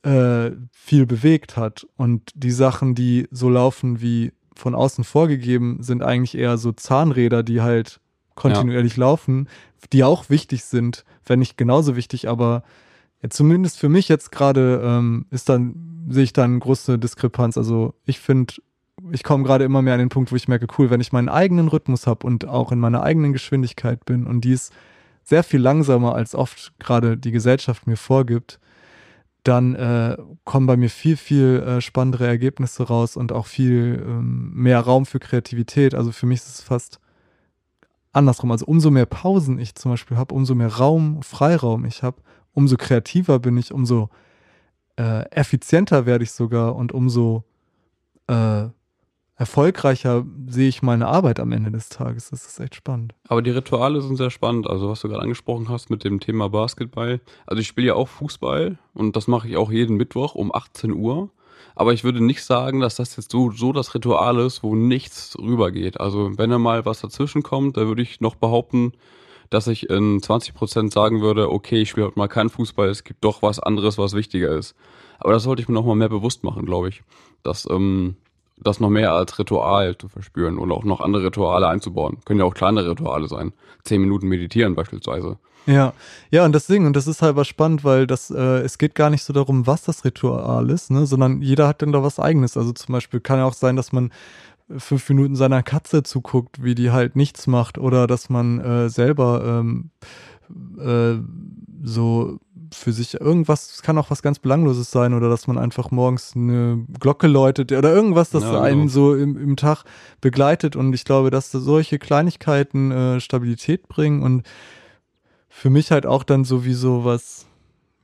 äh, 0.03 0.51
viel 0.73 1.07
bewegt 1.07 1.57
hat. 1.57 1.87
Und 1.97 2.31
die 2.35 2.51
Sachen, 2.51 2.95
die 2.95 3.29
so 3.31 3.49
laufen 3.49 4.01
wie 4.01 4.33
von 4.55 4.75
außen 4.75 5.05
vorgegeben, 5.05 5.83
sind 5.83 6.03
eigentlich 6.03 6.37
eher 6.37 6.57
so 6.59 6.73
Zahnräder, 6.73 7.43
die 7.43 7.61
halt 7.61 8.01
kontinuierlich 8.35 8.97
ja. 8.97 9.01
laufen, 9.01 9.49
die 9.93 10.05
auch 10.05 10.31
wichtig 10.31 10.65
sind, 10.65 11.05
wenn 11.25 11.39
nicht 11.39 11.57
genauso 11.57 11.97
wichtig, 11.97 12.29
aber 12.29 12.63
ja, 13.23 13.31
zumindest 13.31 13.79
für 13.79 13.89
mich 13.89 14.09
jetzt 14.09 14.33
gerade 14.33 14.81
ähm, 14.85 15.27
ist 15.31 15.49
dann, 15.49 16.07
sehe 16.09 16.25
ich 16.25 16.33
da 16.33 16.45
eine 16.45 16.59
große 16.59 16.99
Diskrepanz. 16.99 17.57
Also 17.57 17.95
ich 18.05 18.21
finde, 18.21 18.55
ich 19.13 19.23
komme 19.23 19.45
gerade 19.45 19.65
immer 19.65 19.83
mehr 19.83 19.95
an 19.95 20.01
den 20.01 20.09
Punkt, 20.09 20.33
wo 20.33 20.37
ich 20.37 20.49
merke, 20.49 20.67
cool, 20.79 20.91
wenn 20.91 21.01
ich 21.01 21.13
meinen 21.13 21.29
eigenen 21.29 21.69
Rhythmus 21.69 22.07
habe 22.07 22.27
und 22.27 22.47
auch 22.47 22.73
in 22.73 22.79
meiner 22.79 23.03
eigenen 23.03 23.33
Geschwindigkeit 23.33 24.05
bin 24.05 24.27
und 24.27 24.43
die 24.43 24.53
ist 24.53 24.73
sehr 25.23 25.43
viel 25.43 25.61
langsamer, 25.61 26.15
als 26.15 26.35
oft 26.35 26.73
gerade 26.79 27.17
die 27.17 27.33
Gesellschaft 27.33 27.87
mir 27.87 27.97
vorgibt, 27.97 28.61
dann 29.43 29.75
äh, 29.75 30.17
kommen 30.45 30.67
bei 30.67 30.77
mir 30.77 30.91
viel, 30.91 31.17
viel 31.17 31.63
äh, 31.67 31.81
spannendere 31.81 32.27
Ergebnisse 32.27 32.85
raus 32.85 33.17
und 33.17 33.33
auch 33.33 33.47
viel 33.47 34.05
ähm, 34.07 34.53
mehr 34.55 34.81
Raum 34.81 35.07
für 35.07 35.19
Kreativität. 35.19 35.95
Also 35.95 36.13
für 36.13 36.27
mich 36.27 36.41
ist 36.41 36.49
es 36.49 36.61
fast 36.61 37.01
andersrum. 38.13 38.51
Also 38.51 38.67
umso 38.67 38.91
mehr 38.91 39.07
Pausen 39.07 39.59
ich 39.59 39.75
zum 39.75 39.93
Beispiel 39.93 40.17
habe, 40.17 40.35
umso 40.35 40.55
mehr 40.55 40.69
Raum, 40.75 41.23
Freiraum 41.23 41.85
ich 41.85 42.03
habe, 42.03 42.23
umso 42.57 42.77
kreativer 42.77 43.39
bin 43.39 43.57
ich, 43.59 43.73
umso 43.73 44.09
äh, 44.97 45.29
effizienter 45.31 46.07
werde 46.07 46.25
ich 46.25 46.33
sogar 46.33 46.75
und 46.75 46.91
umso 46.91 47.45
äh, 48.29 48.65
erfolgreicher 49.37 50.25
sehe 50.49 50.69
ich 50.69 50.81
meine 50.81 51.07
Arbeit 51.07 51.39
am 51.39 51.53
Ende 51.53 51.71
des 51.71 51.91
Tages. 51.91 52.31
Das 52.31 52.47
ist 52.47 52.59
echt 52.59 52.75
spannend. 52.75 53.15
Aber 53.29 53.43
die 53.43 53.51
Rituale 53.51 54.01
sind 54.01 54.17
sehr 54.17 54.31
spannend. 54.31 54.67
Also 54.67 54.89
was 54.89 55.03
du 55.03 55.09
gerade 55.09 55.23
angesprochen 55.23 55.69
hast 55.69 55.91
mit 55.91 56.03
dem 56.03 56.19
Thema 56.19 56.49
Basketball. 56.49 57.21
Also 57.47 57.61
ich 57.61 57.67
spiele 57.67 57.89
ja 57.89 57.95
auch 57.95 58.09
Fußball 58.09 58.79
und 58.95 59.17
das 59.17 59.29
mache 59.29 59.49
ich 59.49 59.59
auch 59.59 59.71
jeden 59.71 59.99
Mittwoch 59.99 60.35
um 60.35 60.55
18 60.55 60.93
Uhr. 60.93 61.29
Aber 61.75 61.93
ich 61.93 62.05
würde 62.05 62.25
nicht 62.25 62.43
sagen, 62.43 62.81
dass 62.81 62.97
das 62.97 63.17
jetzt 63.17 63.31
so, 63.31 63.51
so 63.51 63.75
das 63.75 63.95
Ritual 63.95 64.39
ist, 64.39 64.63
wo 64.63 64.75
nichts 64.75 65.37
rübergeht. 65.39 66.01
Also 66.01 66.39
wenn 66.39 66.49
da 66.49 66.59
mal 66.59 66.87
was 66.87 67.03
dazwischen 67.03 67.43
kommt, 67.43 67.77
da 67.77 67.87
würde 67.87 68.01
ich 68.01 68.23
noch 68.23 68.35
behaupten, 68.35 68.93
dass 69.51 69.67
ich 69.67 69.89
in 69.91 70.23
20 70.23 70.55
Prozent 70.55 70.93
sagen 70.93 71.21
würde, 71.21 71.51
okay, 71.51 71.83
ich 71.83 71.91
spiele 71.91 72.07
heute 72.07 72.19
mal 72.19 72.29
keinen 72.29 72.51
Fußball, 72.51 72.89
es 72.89 73.05
gibt 73.05 73.25
doch 73.25 73.43
was 73.43 73.61
anderes, 73.61 73.99
was 73.99 74.15
wichtiger 74.15 74.51
ist. 74.51 74.75
Aber 75.19 75.33
das 75.33 75.45
sollte 75.45 75.63
ich 75.63 75.69
mir 75.69 75.75
noch 75.75 75.87
mal 75.87 75.95
mehr 75.95 76.09
bewusst 76.09 76.45
machen, 76.45 76.67
glaube 76.67 76.89
ich. 76.89 77.03
Dass 77.43 77.69
ähm, 77.71 78.17
das 78.59 78.81
noch 78.81 78.91
mehr 78.91 79.13
als 79.13 79.39
Ritual 79.39 79.97
zu 79.97 80.09
verspüren 80.09 80.59
und 80.59 80.73
auch 80.73 80.85
noch 80.85 81.01
andere 81.01 81.25
Rituale 81.25 81.69
einzubauen. 81.69 82.19
Können 82.25 82.41
ja 82.41 82.47
auch 82.47 82.55
kleine 82.55 82.89
Rituale 82.89 83.29
sein. 83.29 83.53
Zehn 83.85 84.01
Minuten 84.01 84.29
meditieren 84.29 84.75
beispielsweise. 84.75 85.39
Ja, 85.67 85.95
ja, 86.31 86.45
und 86.45 86.53
das 86.53 86.69
Ding, 86.69 86.87
und 86.87 86.95
das 86.95 87.09
ist 87.09 87.23
halt 87.23 87.35
was 87.35 87.49
spannend, 87.49 87.83
weil 87.83 88.07
das, 88.07 88.31
äh, 88.31 88.61
es 88.61 88.79
geht 88.79 88.95
gar 88.95 89.11
nicht 89.11 89.25
so 89.25 89.33
darum, 89.33 89.67
was 89.67 89.83
das 89.83 90.05
Ritual 90.05 90.71
ist, 90.71 90.93
ne, 90.93 91.07
sondern 91.07 91.43
jeder 91.43 91.67
hat 91.67 91.83
dann 91.83 91.91
da 91.91 92.05
was 92.05 92.21
eigenes. 92.21 92.57
Also 92.57 92.73
zum 92.73 92.93
Beispiel 92.93 93.19
kann 93.19 93.39
ja 93.39 93.47
auch 93.47 93.53
sein, 93.53 93.75
dass 93.75 93.93
man 93.93 94.13
fünf 94.77 95.09
Minuten 95.09 95.37
seiner 95.37 95.63
Katze 95.63 96.03
zuguckt, 96.03 96.63
wie 96.63 96.75
die 96.75 96.91
halt 96.91 97.17
nichts 97.17 97.47
macht, 97.47 97.79
oder 97.79 98.07
dass 98.07 98.29
man 98.29 98.61
äh, 98.61 98.89
selber 98.89 99.63
ähm, 99.63 99.91
äh, 100.79 101.23
so 101.83 102.39
für 102.75 102.93
sich 102.93 103.21
irgendwas, 103.21 103.71
es 103.71 103.83
kann 103.83 103.97
auch 103.97 104.11
was 104.11 104.23
ganz 104.23 104.39
Belangloses 104.39 104.91
sein, 104.91 105.15
oder 105.15 105.29
dass 105.29 105.47
man 105.47 105.59
einfach 105.59 105.91
morgens 105.91 106.35
eine 106.35 106.85
Glocke 106.99 107.29
läutet 107.29 107.73
oder 107.73 107.95
irgendwas, 107.95 108.31
das 108.31 108.43
ja, 108.43 108.61
einen 108.61 108.83
genau. 108.83 108.93
so 108.93 109.15
im, 109.15 109.37
im 109.37 109.57
Tag 109.57 109.85
begleitet. 110.21 110.75
Und 110.77 110.93
ich 110.93 111.05
glaube, 111.05 111.31
dass 111.31 111.53
solche 111.53 111.99
Kleinigkeiten 111.99 112.91
äh, 112.91 113.21
Stabilität 113.21 113.89
bringen 113.89 114.23
und 114.23 114.43
für 115.49 115.71
mich 115.71 115.91
halt 115.91 116.07
auch 116.07 116.25
dann 116.25 116.45
sowieso 116.45 117.05
was 117.05 117.47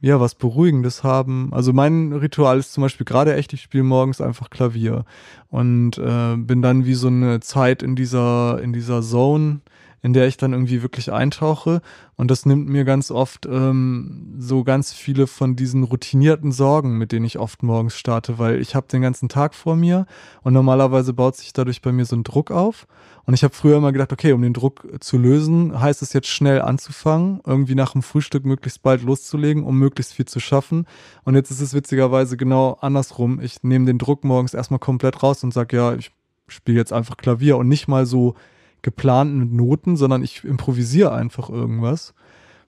ja, 0.02 0.18
was 0.18 0.34
Beruhigendes 0.34 1.04
haben. 1.04 1.50
Also 1.52 1.72
mein 1.72 2.12
Ritual 2.12 2.58
ist 2.58 2.72
zum 2.72 2.82
Beispiel 2.82 3.06
gerade 3.06 3.36
echt, 3.36 3.52
ich 3.52 3.62
spiele 3.62 3.84
morgens 3.84 4.20
einfach 4.20 4.50
Klavier 4.50 5.04
und 5.48 5.96
äh, 5.96 6.36
bin 6.36 6.60
dann 6.60 6.84
wie 6.84 6.94
so 6.94 7.06
eine 7.06 7.38
Zeit 7.38 7.84
in 7.84 7.94
dieser, 7.94 8.60
in 8.60 8.72
dieser 8.72 9.00
Zone, 9.00 9.60
in 10.02 10.12
der 10.12 10.26
ich 10.26 10.36
dann 10.36 10.52
irgendwie 10.52 10.82
wirklich 10.82 11.12
eintauche. 11.12 11.80
Und 12.16 12.30
das 12.30 12.44
nimmt 12.44 12.68
mir 12.68 12.84
ganz 12.84 13.12
oft 13.12 13.46
ähm, 13.46 14.34
so 14.36 14.64
ganz 14.64 14.92
viele 14.92 15.28
von 15.28 15.54
diesen 15.54 15.84
routinierten 15.84 16.50
Sorgen, 16.50 16.98
mit 16.98 17.12
denen 17.12 17.24
ich 17.24 17.38
oft 17.38 17.62
morgens 17.62 17.96
starte, 17.96 18.38
weil 18.38 18.60
ich 18.60 18.74
habe 18.74 18.88
den 18.88 19.00
ganzen 19.00 19.28
Tag 19.28 19.54
vor 19.54 19.76
mir 19.76 20.06
und 20.42 20.52
normalerweise 20.54 21.12
baut 21.12 21.36
sich 21.36 21.52
dadurch 21.52 21.82
bei 21.82 21.92
mir 21.92 22.04
so 22.04 22.16
ein 22.16 22.24
Druck 22.24 22.50
auf. 22.50 22.86
Und 23.24 23.34
ich 23.34 23.44
habe 23.44 23.54
früher 23.54 23.76
immer 23.76 23.92
gedacht, 23.92 24.12
okay, 24.12 24.32
um 24.32 24.42
den 24.42 24.52
Druck 24.52 24.84
zu 24.98 25.16
lösen, 25.16 25.80
heißt 25.80 26.02
es 26.02 26.12
jetzt 26.12 26.26
schnell 26.26 26.60
anzufangen, 26.60 27.40
irgendwie 27.46 27.76
nach 27.76 27.92
dem 27.92 28.02
Frühstück 28.02 28.44
möglichst 28.44 28.82
bald 28.82 29.02
loszulegen, 29.02 29.62
um 29.62 29.78
möglichst 29.78 30.14
viel 30.14 30.26
zu 30.26 30.40
schaffen. 30.40 30.86
Und 31.22 31.36
jetzt 31.36 31.52
ist 31.52 31.60
es 31.60 31.74
witzigerweise 31.74 32.36
genau 32.36 32.76
andersrum. 32.80 33.40
Ich 33.40 33.62
nehme 33.62 33.86
den 33.86 33.98
Druck 33.98 34.24
morgens 34.24 34.54
erstmal 34.54 34.80
komplett 34.80 35.22
raus 35.22 35.44
und 35.44 35.54
sage, 35.54 35.76
ja, 35.76 35.94
ich 35.94 36.10
spiele 36.48 36.78
jetzt 36.78 36.92
einfach 36.92 37.16
Klavier 37.16 37.56
und 37.56 37.68
nicht 37.68 37.86
mal 37.86 38.04
so 38.04 38.34
geplant 38.82 39.34
mit 39.34 39.52
Noten, 39.52 39.96
sondern 39.96 40.22
ich 40.22 40.44
improvisiere 40.44 41.12
einfach 41.12 41.48
irgendwas, 41.48 42.14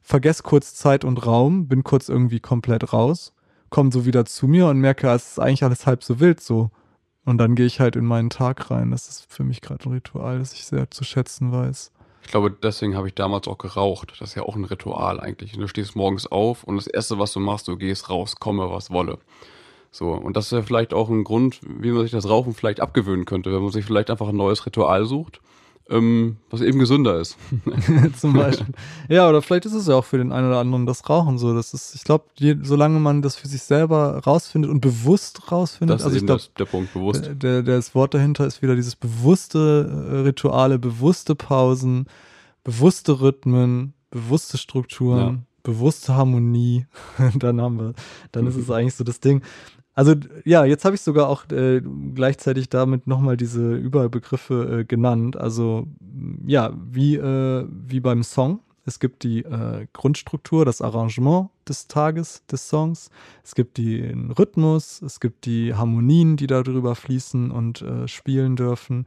vergesse 0.03 0.43
kurz 0.43 0.75
Zeit 0.75 1.05
und 1.05 1.27
Raum, 1.27 1.67
bin 1.67 1.83
kurz 1.83 2.09
irgendwie 2.09 2.41
komplett 2.41 2.93
raus, 2.93 3.33
komme 3.71 3.91
so 3.91 4.07
wieder 4.07 4.25
zu 4.25 4.47
mir 4.47 4.69
und 4.69 4.79
merke, 4.79 5.09
es 5.11 5.33
ist 5.33 5.41
eigentlich 5.41 5.65
alles 5.65 5.87
halb 5.87 6.05
so 6.05 6.21
wild 6.21 6.41
so. 6.41 6.71
Und 7.25 7.39
dann 7.39 7.55
gehe 7.55 7.67
ich 7.67 7.81
halt 7.81 7.97
in 7.97 8.05
meinen 8.05 8.29
Tag 8.29 8.71
rein. 8.71 8.91
Das 8.91 9.09
ist 9.09 9.33
für 9.33 9.45
mich 9.45 9.63
gerade 9.63 9.89
ein 9.89 9.93
Ritual, 9.93 10.39
das 10.39 10.53
ich 10.53 10.67
sehr 10.67 10.91
zu 10.91 11.05
schätzen 11.05 11.53
weiß. 11.53 11.91
Ich 12.23 12.31
glaube, 12.31 12.51
deswegen 12.51 12.97
habe 12.97 13.09
ich 13.09 13.15
damals 13.15 13.49
auch 13.49 13.57
geraucht. 13.57 14.13
Das 14.21 14.31
ist 14.31 14.35
ja 14.35 14.43
auch 14.43 14.57
ein 14.57 14.65
Ritual 14.65 15.21
eigentlich. 15.21 15.53
Du 15.53 15.67
stehst 15.67 15.97
morgens 15.97 16.27
auf 16.27 16.65
und 16.65 16.77
das 16.77 16.87
Erste, 16.87 17.19
was 17.19 17.33
du 17.33 17.41
machst, 17.41 17.67
du 17.67 17.77
gehst 17.77 18.11
raus, 18.11 18.37
komme, 18.37 18.71
was 18.71 18.91
wolle. 18.91 19.19
So, 19.91 20.13
und 20.13 20.37
das 20.37 20.47
ist 20.47 20.53
ja 20.53 20.63
vielleicht 20.63 20.93
auch 20.93 21.09
ein 21.09 21.25
Grund, 21.25 21.61
wie 21.63 21.93
man 21.93 22.03
sich 22.03 22.11
das 22.11 22.29
Rauchen 22.29 22.53
vielleicht 22.53 22.81
abgewöhnen 22.81 23.25
könnte, 23.25 23.53
wenn 23.53 23.63
man 23.63 23.73
sich 23.73 23.85
vielleicht 23.87 24.11
einfach 24.11 24.29
ein 24.29 24.37
neues 24.37 24.67
Ritual 24.67 25.07
sucht 25.07 25.41
ähm, 25.91 26.39
was 26.51 26.63
eben 26.63 26.79
gesünder 26.79 27.21
ist. 27.21 27.37
Zum 28.19 28.33
Beispiel. 28.33 28.75
Ja, 29.09 29.29
oder 29.29 29.43
vielleicht 29.43 29.67
ist 29.67 29.75
es 29.75 29.87
ja 29.87 29.95
auch 29.95 30.05
für 30.05 30.17
den 30.17 30.33
einen 30.33 30.49
oder 30.49 30.59
anderen 30.59 30.87
das 30.87 31.09
Rauchen 31.09 31.37
so. 31.37 31.55
Das 31.55 31.75
ist, 31.75 31.95
ich 31.95 32.05
glaube, 32.05 32.25
solange 32.63 33.01
man 33.01 33.21
das 33.21 33.37
für 33.37 33.49
sich 33.49 33.63
selber 33.63 34.23
rausfindet 34.25 34.71
und 34.71 34.81
bewusst 34.81 35.53
rausfindet. 35.53 35.97
Das 35.97 36.05
also 36.05 36.17
ist 36.17 36.23
ich 36.23 36.27
glaub, 36.27 36.41
der 36.57 36.65
Punkt, 36.65 36.93
bewusst. 36.95 37.27
Der, 37.27 37.35
der, 37.35 37.63
das 37.63 37.95
Wort 37.95 38.15
dahinter 38.15 38.47
ist 38.47 38.63
wieder 38.63 38.77
dieses 38.77 38.97
bewusste 38.97 40.09
äh, 40.11 40.17
Rituale, 40.21 40.79
bewusste 40.79 41.35
Pausen, 41.35 42.07
bewusste 42.63 43.21
Rhythmen, 43.21 43.93
bewusste 44.11 44.59
Strukturen. 44.59 45.19
Ja. 45.19 45.39
Bewusste 45.67 46.15
Harmonie, 46.15 46.85
dann 47.39 47.59
haben 47.59 47.79
wir, 47.79 47.95
dann 48.33 48.47
ist 48.47 48.57
es 48.57 48.71
eigentlich 48.71 48.95
so 48.95 49.03
das 49.03 49.21
Ding. 49.21 49.41
Also 49.95 50.15
ja, 50.45 50.65
jetzt 50.65 50.85
habe 50.85 50.97
ich 50.97 51.03
sogar 51.03 51.29
auch 51.29 51.49
äh, 51.51 51.81
gleichzeitig 52.15 52.69
damit 52.69 53.07
nochmal 53.07 53.37
diese 53.37 53.75
Überbegriffe 53.75 54.81
äh, 54.81 54.85
genannt. 54.85 55.37
Also 55.37 55.87
ja, 56.47 56.73
wie, 56.91 57.17
äh, 57.17 57.67
wie 57.71 58.01
beim 58.01 58.25
Song. 58.25 58.61
Es 58.87 58.99
gibt 58.99 59.23
die 59.23 59.41
äh, 59.45 59.87
Grundstruktur, 59.95 60.65
das 60.65 60.83
Arrangement 60.83 61.49
des 61.67 61.87
Tages, 61.89 62.45
des 62.47 62.69
Songs. 62.69 63.09
Es 63.43 63.55
gibt 63.55 63.79
den 63.79 64.31
Rhythmus, 64.33 65.01
es 65.01 65.21
gibt 65.21 65.47
die 65.47 65.75
Harmonien, 65.75 66.37
die 66.37 66.47
darüber 66.47 66.95
fließen 66.95 67.51
und 67.51 67.81
äh, 67.81 68.07
spielen 68.09 68.57
dürfen. 68.57 69.07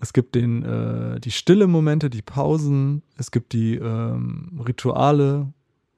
Es 0.00 0.12
gibt 0.12 0.34
den, 0.34 0.62
äh, 0.62 1.20
die 1.20 1.30
stille 1.30 1.66
Momente, 1.66 2.08
die 2.08 2.22
Pausen. 2.22 3.02
Es 3.18 3.30
gibt 3.30 3.52
die 3.52 3.74
ähm, 3.74 4.60
Rituale, 4.66 5.52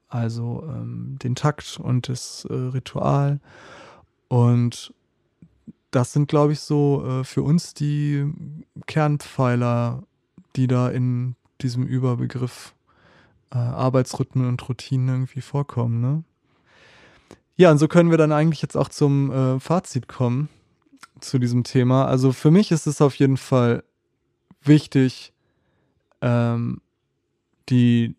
also 0.08 0.64
ähm, 0.68 1.16
den 1.22 1.36
Takt 1.36 1.78
und 1.80 2.08
das 2.08 2.46
Ritual. 2.50 3.38
Und 4.28 4.92
das 5.90 6.12
sind, 6.12 6.28
glaube 6.28 6.52
ich, 6.52 6.60
so 6.60 7.04
äh, 7.06 7.24
für 7.24 7.42
uns 7.42 7.74
die 7.74 8.30
Kernpfeiler, 8.86 10.02
die 10.56 10.66
da 10.66 10.88
in 10.88 11.36
diesem 11.60 11.86
Überbegriff 11.86 12.74
äh, 13.52 13.58
Arbeitsrhythmen 13.58 14.48
und 14.48 14.68
Routinen 14.68 15.08
irgendwie 15.08 15.40
vorkommen. 15.40 16.00
Ne? 16.00 16.24
Ja, 17.56 17.70
und 17.70 17.78
so 17.78 17.86
können 17.86 18.10
wir 18.10 18.18
dann 18.18 18.32
eigentlich 18.32 18.62
jetzt 18.62 18.76
auch 18.76 18.88
zum 18.88 19.30
äh, 19.30 19.60
Fazit 19.60 20.08
kommen 20.08 20.48
zu 21.20 21.38
diesem 21.38 21.62
Thema. 21.62 22.06
Also 22.06 22.32
für 22.32 22.50
mich 22.50 22.72
ist 22.72 22.86
es 22.86 23.00
auf 23.00 23.14
jeden 23.16 23.36
Fall 23.36 23.84
wichtig, 24.62 25.32
ähm, 26.20 26.80
die, 27.68 28.16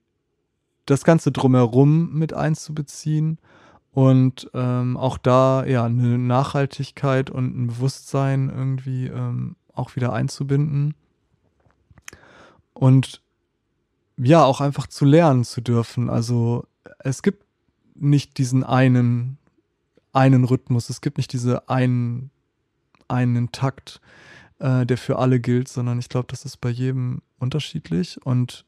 das 0.85 1.03
Ganze 1.03 1.31
drumherum 1.31 2.13
mit 2.13 2.33
einzubeziehen 2.33 3.37
und 3.95 4.51
ähm, 4.53 4.97
auch 4.97 5.17
da 5.17 5.65
ja 5.65 5.85
eine 5.85 6.17
Nachhaltigkeit 6.17 7.29
und 7.29 7.55
ein 7.55 7.67
Bewusstsein 7.67 8.49
irgendwie 8.49 9.07
ähm, 9.07 9.55
auch 9.73 9.95
wieder 9.95 10.11
einzubinden. 10.11 10.95
Und 12.73 13.21
ja, 14.17 14.43
auch 14.43 14.59
einfach 14.59 14.87
zu 14.87 15.05
lernen 15.05 15.45
zu 15.45 15.61
dürfen. 15.61 16.09
Also 16.09 16.67
es 16.99 17.23
gibt 17.23 17.45
nicht 17.93 18.37
diesen 18.37 18.65
einen, 18.65 19.37
einen 20.11 20.43
Rhythmus, 20.43 20.89
es 20.89 20.99
gibt 20.99 21.15
nicht 21.15 21.31
diese 21.31 21.69
einen, 21.69 22.31
einen 23.07 23.53
Takt, 23.53 24.01
äh, 24.59 24.85
der 24.85 24.97
für 24.97 25.19
alle 25.19 25.39
gilt, 25.39 25.69
sondern 25.69 25.99
ich 25.99 26.09
glaube, 26.09 26.27
das 26.29 26.43
ist 26.43 26.57
bei 26.57 26.69
jedem 26.69 27.21
unterschiedlich. 27.39 28.19
Und 28.25 28.65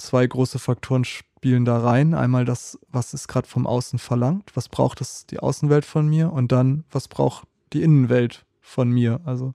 zwei 0.00 0.26
große 0.26 0.58
Faktoren 0.58 1.04
spielen 1.04 1.64
da 1.64 1.78
rein. 1.78 2.14
Einmal 2.14 2.44
das, 2.44 2.78
was 2.88 3.14
ist 3.14 3.28
gerade 3.28 3.48
vom 3.48 3.66
Außen 3.66 3.98
verlangt, 3.98 4.50
was 4.54 4.68
braucht 4.68 5.00
es 5.00 5.26
die 5.26 5.38
Außenwelt 5.38 5.84
von 5.84 6.08
mir 6.08 6.32
und 6.32 6.52
dann, 6.52 6.84
was 6.90 7.08
braucht 7.08 7.46
die 7.72 7.82
Innenwelt 7.82 8.44
von 8.60 8.90
mir, 8.90 9.20
also 9.24 9.54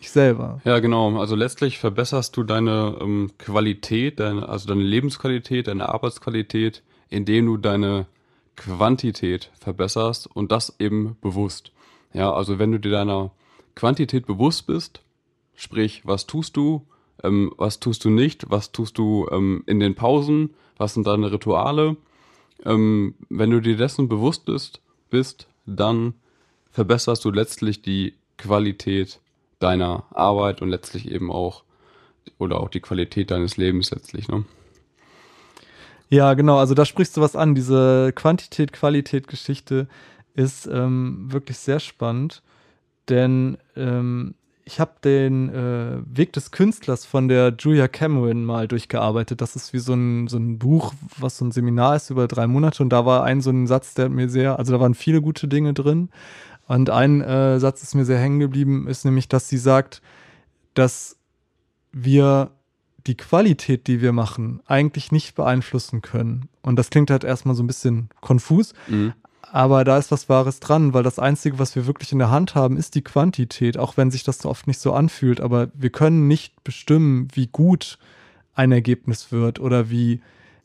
ich 0.00 0.10
selber. 0.10 0.60
Ja, 0.64 0.78
genau. 0.78 1.18
Also 1.18 1.36
letztlich 1.36 1.78
verbesserst 1.78 2.36
du 2.36 2.42
deine 2.42 2.96
ähm, 3.00 3.32
Qualität, 3.38 4.18
deine, 4.18 4.48
also 4.48 4.66
deine 4.66 4.82
Lebensqualität, 4.82 5.66
deine 5.66 5.90
Arbeitsqualität, 5.90 6.82
indem 7.10 7.46
du 7.46 7.56
deine 7.58 8.06
Quantität 8.56 9.50
verbesserst 9.60 10.26
und 10.26 10.52
das 10.52 10.74
eben 10.78 11.16
bewusst. 11.20 11.72
Ja, 12.12 12.32
also 12.32 12.58
wenn 12.58 12.72
du 12.72 12.80
dir 12.80 12.90
deiner 12.90 13.30
Quantität 13.74 14.26
bewusst 14.26 14.66
bist, 14.66 15.02
sprich, 15.54 16.02
was 16.04 16.26
tust 16.26 16.56
du, 16.56 16.86
ähm, 17.22 17.52
was 17.56 17.80
tust 17.80 18.04
du 18.04 18.10
nicht, 18.10 18.50
was 18.50 18.72
tust 18.72 18.98
du 18.98 19.28
ähm, 19.30 19.62
in 19.66 19.80
den 19.80 19.94
Pausen, 19.94 20.50
was 20.76 20.94
sind 20.94 21.06
deine 21.06 21.32
Rituale. 21.32 21.96
Ähm, 22.64 23.14
wenn 23.28 23.50
du 23.50 23.60
dir 23.60 23.76
dessen 23.76 24.08
bewusst 24.08 24.44
bist, 24.44 24.80
bist, 25.10 25.48
dann 25.66 26.14
verbesserst 26.70 27.24
du 27.24 27.30
letztlich 27.30 27.82
die 27.82 28.14
Qualität 28.36 29.20
deiner 29.58 30.04
Arbeit 30.10 30.62
und 30.62 30.68
letztlich 30.70 31.10
eben 31.10 31.30
auch 31.30 31.64
oder 32.38 32.60
auch 32.60 32.68
die 32.68 32.80
Qualität 32.80 33.30
deines 33.30 33.56
Lebens 33.56 33.90
letztlich. 33.90 34.28
Ne? 34.28 34.44
Ja, 36.08 36.34
genau. 36.34 36.58
Also 36.58 36.74
da 36.74 36.84
sprichst 36.84 37.16
du 37.16 37.20
was 37.20 37.36
an. 37.36 37.54
Diese 37.54 38.12
Quantität-Qualität-Geschichte 38.14 39.88
ist 40.34 40.66
ähm, 40.66 41.26
wirklich 41.30 41.58
sehr 41.58 41.80
spannend, 41.80 42.42
denn 43.08 43.58
ähm, 43.76 44.34
ich 44.64 44.80
habe 44.80 44.92
den 45.02 45.48
äh, 45.48 45.98
Weg 46.04 46.32
des 46.32 46.50
Künstlers 46.50 47.04
von 47.04 47.28
der 47.28 47.54
Julia 47.58 47.88
Cameron 47.88 48.44
mal 48.44 48.68
durchgearbeitet. 48.68 49.40
Das 49.40 49.56
ist 49.56 49.72
wie 49.72 49.78
so 49.78 49.94
ein, 49.94 50.28
so 50.28 50.38
ein 50.38 50.58
Buch, 50.58 50.94
was 51.18 51.38
so 51.38 51.44
ein 51.44 51.52
Seminar 51.52 51.96
ist 51.96 52.10
über 52.10 52.28
drei 52.28 52.46
Monate. 52.46 52.82
Und 52.82 52.90
da 52.90 53.04
war 53.04 53.24
ein 53.24 53.40
so 53.40 53.50
ein 53.50 53.66
Satz, 53.66 53.94
der 53.94 54.08
mir 54.08 54.28
sehr, 54.28 54.58
also 54.58 54.72
da 54.72 54.80
waren 54.80 54.94
viele 54.94 55.22
gute 55.22 55.48
Dinge 55.48 55.74
drin. 55.74 56.10
Und 56.66 56.88
ein 56.90 57.20
äh, 57.20 57.58
Satz 57.58 57.82
ist 57.82 57.94
mir 57.94 58.04
sehr 58.04 58.18
hängen 58.18 58.38
geblieben, 58.38 58.86
ist 58.86 59.04
nämlich, 59.04 59.28
dass 59.28 59.48
sie 59.48 59.58
sagt, 59.58 60.02
dass 60.74 61.16
wir 61.92 62.52
die 63.06 63.16
Qualität, 63.16 63.86
die 63.86 64.00
wir 64.00 64.12
machen, 64.12 64.60
eigentlich 64.66 65.10
nicht 65.10 65.34
beeinflussen 65.34 66.02
können. 66.02 66.48
Und 66.62 66.76
das 66.76 66.90
klingt 66.90 67.10
halt 67.10 67.24
erstmal 67.24 67.54
so 67.54 67.62
ein 67.62 67.66
bisschen 67.66 68.10
konfus, 68.20 68.74
mhm. 68.86 69.14
Aber 69.52 69.82
da 69.82 69.98
ist 69.98 70.12
was 70.12 70.28
Wahres 70.28 70.60
dran, 70.60 70.94
weil 70.94 71.02
das 71.02 71.18
Einzige, 71.18 71.58
was 71.58 71.74
wir 71.74 71.86
wirklich 71.86 72.12
in 72.12 72.20
der 72.20 72.30
Hand 72.30 72.54
haben, 72.54 72.76
ist 72.76 72.94
die 72.94 73.02
Quantität, 73.02 73.78
auch 73.78 73.96
wenn 73.96 74.12
sich 74.12 74.22
das 74.22 74.38
so 74.38 74.48
oft 74.48 74.68
nicht 74.68 74.78
so 74.78 74.92
anfühlt. 74.92 75.40
Aber 75.40 75.68
wir 75.74 75.90
können 75.90 76.28
nicht 76.28 76.62
bestimmen, 76.62 77.26
wie 77.32 77.48
gut 77.48 77.98
ein 78.54 78.70
Ergebnis 78.70 79.32
wird 79.32 79.58
oder 79.58 79.90
wie 79.90 80.20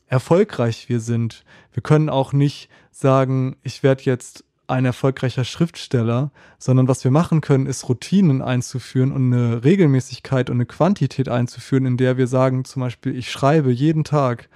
erfolgreich 0.06 0.88
wir 0.88 1.00
sind. 1.00 1.44
Wir 1.72 1.82
können 1.82 2.08
auch 2.08 2.32
nicht 2.32 2.68
sagen, 2.92 3.56
ich 3.64 3.82
werde 3.82 4.04
jetzt 4.04 4.44
ein 4.68 4.84
erfolgreicher 4.84 5.44
Schriftsteller, 5.44 6.30
sondern 6.58 6.86
was 6.86 7.02
wir 7.02 7.10
machen 7.10 7.40
können, 7.40 7.66
ist 7.66 7.88
Routinen 7.88 8.42
einzuführen 8.42 9.12
und 9.12 9.32
eine 9.32 9.64
Regelmäßigkeit 9.64 10.48
und 10.48 10.56
eine 10.56 10.66
Quantität 10.66 11.28
einzuführen, 11.28 11.86
in 11.86 11.96
der 11.96 12.18
wir 12.18 12.26
sagen, 12.26 12.64
zum 12.64 12.80
Beispiel, 12.80 13.16
ich 13.16 13.30
schreibe 13.30 13.70
jeden 13.70 14.04
Tag 14.04 14.48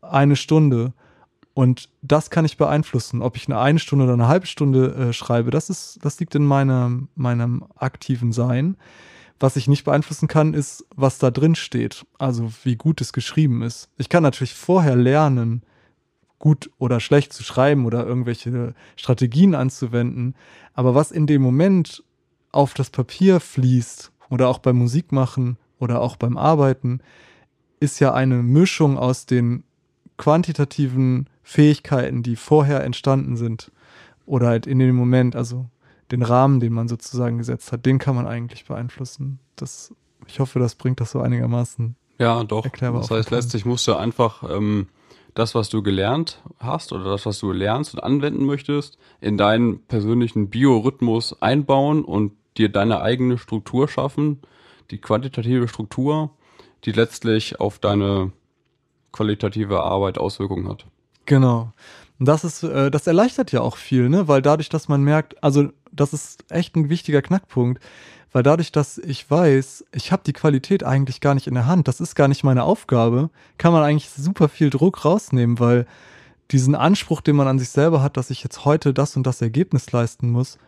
eine 0.00 0.36
Stunde 0.36 0.92
und 1.54 1.90
das 2.00 2.30
kann 2.30 2.44
ich 2.44 2.56
beeinflussen, 2.56 3.20
ob 3.20 3.36
ich 3.36 3.46
eine 3.46 3.58
eine 3.58 3.78
Stunde 3.78 4.04
oder 4.04 4.14
eine 4.14 4.28
halbe 4.28 4.46
Stunde 4.46 4.94
äh, 4.94 5.12
schreibe. 5.12 5.50
Das 5.50 5.68
ist, 5.68 5.98
das 6.02 6.18
liegt 6.18 6.34
in 6.34 6.44
meinem, 6.44 7.08
meinem 7.14 7.64
aktiven 7.76 8.32
Sein. 8.32 8.76
Was 9.38 9.56
ich 9.56 9.68
nicht 9.68 9.84
beeinflussen 9.84 10.28
kann, 10.28 10.54
ist, 10.54 10.86
was 10.94 11.18
da 11.18 11.30
drin 11.30 11.54
steht. 11.54 12.06
Also 12.18 12.52
wie 12.62 12.76
gut 12.76 13.00
es 13.00 13.12
geschrieben 13.12 13.62
ist. 13.62 13.90
Ich 13.98 14.08
kann 14.08 14.22
natürlich 14.22 14.54
vorher 14.54 14.96
lernen, 14.96 15.62
gut 16.38 16.70
oder 16.78 17.00
schlecht 17.00 17.32
zu 17.32 17.42
schreiben 17.42 17.84
oder 17.84 18.06
irgendwelche 18.06 18.74
Strategien 18.96 19.54
anzuwenden. 19.54 20.34
Aber 20.74 20.94
was 20.94 21.12
in 21.12 21.26
dem 21.26 21.42
Moment 21.42 22.02
auf 22.50 22.74
das 22.74 22.90
Papier 22.90 23.40
fließt 23.40 24.10
oder 24.30 24.48
auch 24.48 24.58
beim 24.58 24.76
Musikmachen 24.76 25.58
oder 25.78 26.00
auch 26.00 26.16
beim 26.16 26.36
Arbeiten, 26.36 27.00
ist 27.78 28.00
ja 28.00 28.14
eine 28.14 28.42
Mischung 28.42 28.96
aus 28.96 29.26
den 29.26 29.64
quantitativen 30.16 31.28
Fähigkeiten, 31.42 32.22
die 32.22 32.36
vorher 32.36 32.84
entstanden 32.84 33.36
sind 33.36 33.72
oder 34.26 34.48
halt 34.48 34.66
in 34.66 34.78
dem 34.78 34.94
Moment, 34.94 35.36
also 35.36 35.66
den 36.10 36.22
Rahmen, 36.22 36.60
den 36.60 36.72
man 36.72 36.88
sozusagen 36.88 37.38
gesetzt 37.38 37.72
hat, 37.72 37.86
den 37.86 37.98
kann 37.98 38.14
man 38.14 38.26
eigentlich 38.26 38.66
beeinflussen. 38.66 39.38
Das, 39.56 39.94
ich 40.26 40.40
hoffe, 40.40 40.58
das 40.58 40.74
bringt 40.74 41.00
das 41.00 41.10
so 41.10 41.20
einigermaßen. 41.20 41.96
Ja, 42.18 42.44
doch. 42.44 42.66
Das 42.66 43.10
heißt, 43.10 43.30
letztlich 43.30 43.64
musst 43.64 43.88
du 43.88 43.94
einfach 43.94 44.48
ähm, 44.48 44.88
das, 45.34 45.54
was 45.54 45.70
du 45.70 45.82
gelernt 45.82 46.42
hast 46.58 46.92
oder 46.92 47.04
das, 47.04 47.26
was 47.26 47.38
du 47.38 47.52
lernst 47.52 47.94
und 47.94 48.00
anwenden 48.00 48.44
möchtest, 48.44 48.98
in 49.20 49.38
deinen 49.38 49.80
persönlichen 49.86 50.50
Biorhythmus 50.50 51.40
einbauen 51.40 52.04
und 52.04 52.32
dir 52.58 52.68
deine 52.68 53.00
eigene 53.00 53.38
Struktur 53.38 53.88
schaffen, 53.88 54.42
die 54.90 54.98
quantitative 54.98 55.68
Struktur, 55.68 56.30
die 56.84 56.92
letztlich 56.92 57.60
auf 57.60 57.78
deine 57.78 58.32
qualitative 59.10 59.82
Arbeit 59.82 60.18
Auswirkungen 60.18 60.68
hat. 60.68 60.86
Genau. 61.26 61.72
Und 62.18 62.26
das 62.26 62.44
ist, 62.44 62.62
äh, 62.62 62.90
das 62.90 63.06
erleichtert 63.06 63.52
ja 63.52 63.60
auch 63.60 63.76
viel, 63.76 64.08
ne? 64.08 64.28
Weil 64.28 64.42
dadurch, 64.42 64.68
dass 64.68 64.88
man 64.88 65.02
merkt, 65.02 65.42
also 65.42 65.70
das 65.90 66.12
ist 66.12 66.44
echt 66.50 66.76
ein 66.76 66.88
wichtiger 66.88 67.22
Knackpunkt, 67.22 67.82
weil 68.32 68.42
dadurch, 68.42 68.72
dass 68.72 68.98
ich 68.98 69.30
weiß, 69.30 69.84
ich 69.92 70.10
habe 70.10 70.22
die 70.24 70.32
Qualität 70.32 70.84
eigentlich 70.84 71.20
gar 71.20 71.34
nicht 71.34 71.46
in 71.46 71.54
der 71.54 71.66
Hand, 71.66 71.88
das 71.88 72.00
ist 72.00 72.14
gar 72.14 72.28
nicht 72.28 72.44
meine 72.44 72.64
Aufgabe, 72.64 73.30
kann 73.58 73.72
man 73.72 73.82
eigentlich 73.82 74.08
super 74.10 74.48
viel 74.48 74.70
Druck 74.70 75.04
rausnehmen, 75.04 75.58
weil 75.58 75.86
diesen 76.50 76.74
Anspruch, 76.74 77.20
den 77.20 77.36
man 77.36 77.48
an 77.48 77.58
sich 77.58 77.70
selber 77.70 78.02
hat, 78.02 78.16
dass 78.16 78.30
ich 78.30 78.42
jetzt 78.42 78.64
heute 78.64 78.94
das 78.94 79.16
und 79.16 79.26
das 79.26 79.42
Ergebnis 79.42 79.90
leisten 79.92 80.30
muss, 80.30 80.58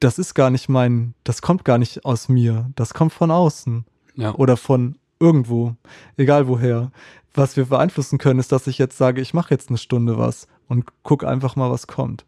das 0.00 0.18
ist 0.18 0.34
gar 0.34 0.50
nicht 0.50 0.68
mein, 0.68 1.14
das 1.24 1.42
kommt 1.42 1.64
gar 1.64 1.78
nicht 1.78 2.04
aus 2.04 2.28
mir, 2.28 2.70
das 2.76 2.94
kommt 2.94 3.12
von 3.12 3.30
außen 3.30 3.84
ja. 4.14 4.34
oder 4.34 4.56
von 4.56 4.96
irgendwo, 5.20 5.74
egal 6.16 6.48
woher. 6.48 6.90
Was 7.34 7.56
wir 7.56 7.66
beeinflussen 7.66 8.18
können, 8.18 8.40
ist, 8.40 8.52
dass 8.52 8.66
ich 8.66 8.78
jetzt 8.78 8.98
sage, 8.98 9.20
ich 9.20 9.34
mache 9.34 9.54
jetzt 9.54 9.68
eine 9.68 9.78
Stunde 9.78 10.18
was 10.18 10.48
und 10.66 10.86
guck 11.02 11.24
einfach 11.24 11.56
mal, 11.56 11.70
was 11.70 11.86
kommt. 11.86 12.24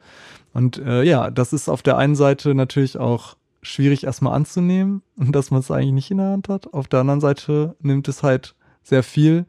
Und 0.52 0.78
äh, 0.78 1.02
ja, 1.02 1.30
das 1.30 1.52
ist 1.52 1.68
auf 1.68 1.82
der 1.82 1.96
einen 1.96 2.14
Seite 2.16 2.54
natürlich 2.54 2.98
auch 2.98 3.36
schwierig 3.62 4.04
erstmal 4.04 4.34
anzunehmen 4.34 5.02
und 5.16 5.32
dass 5.34 5.50
man 5.50 5.60
es 5.60 5.70
eigentlich 5.70 5.92
nicht 5.92 6.10
in 6.10 6.18
der 6.18 6.30
Hand 6.30 6.48
hat. 6.48 6.72
Auf 6.72 6.88
der 6.88 7.00
anderen 7.00 7.20
Seite 7.20 7.76
nimmt 7.80 8.08
es 8.08 8.22
halt 8.22 8.54
sehr 8.82 9.02
viel 9.02 9.46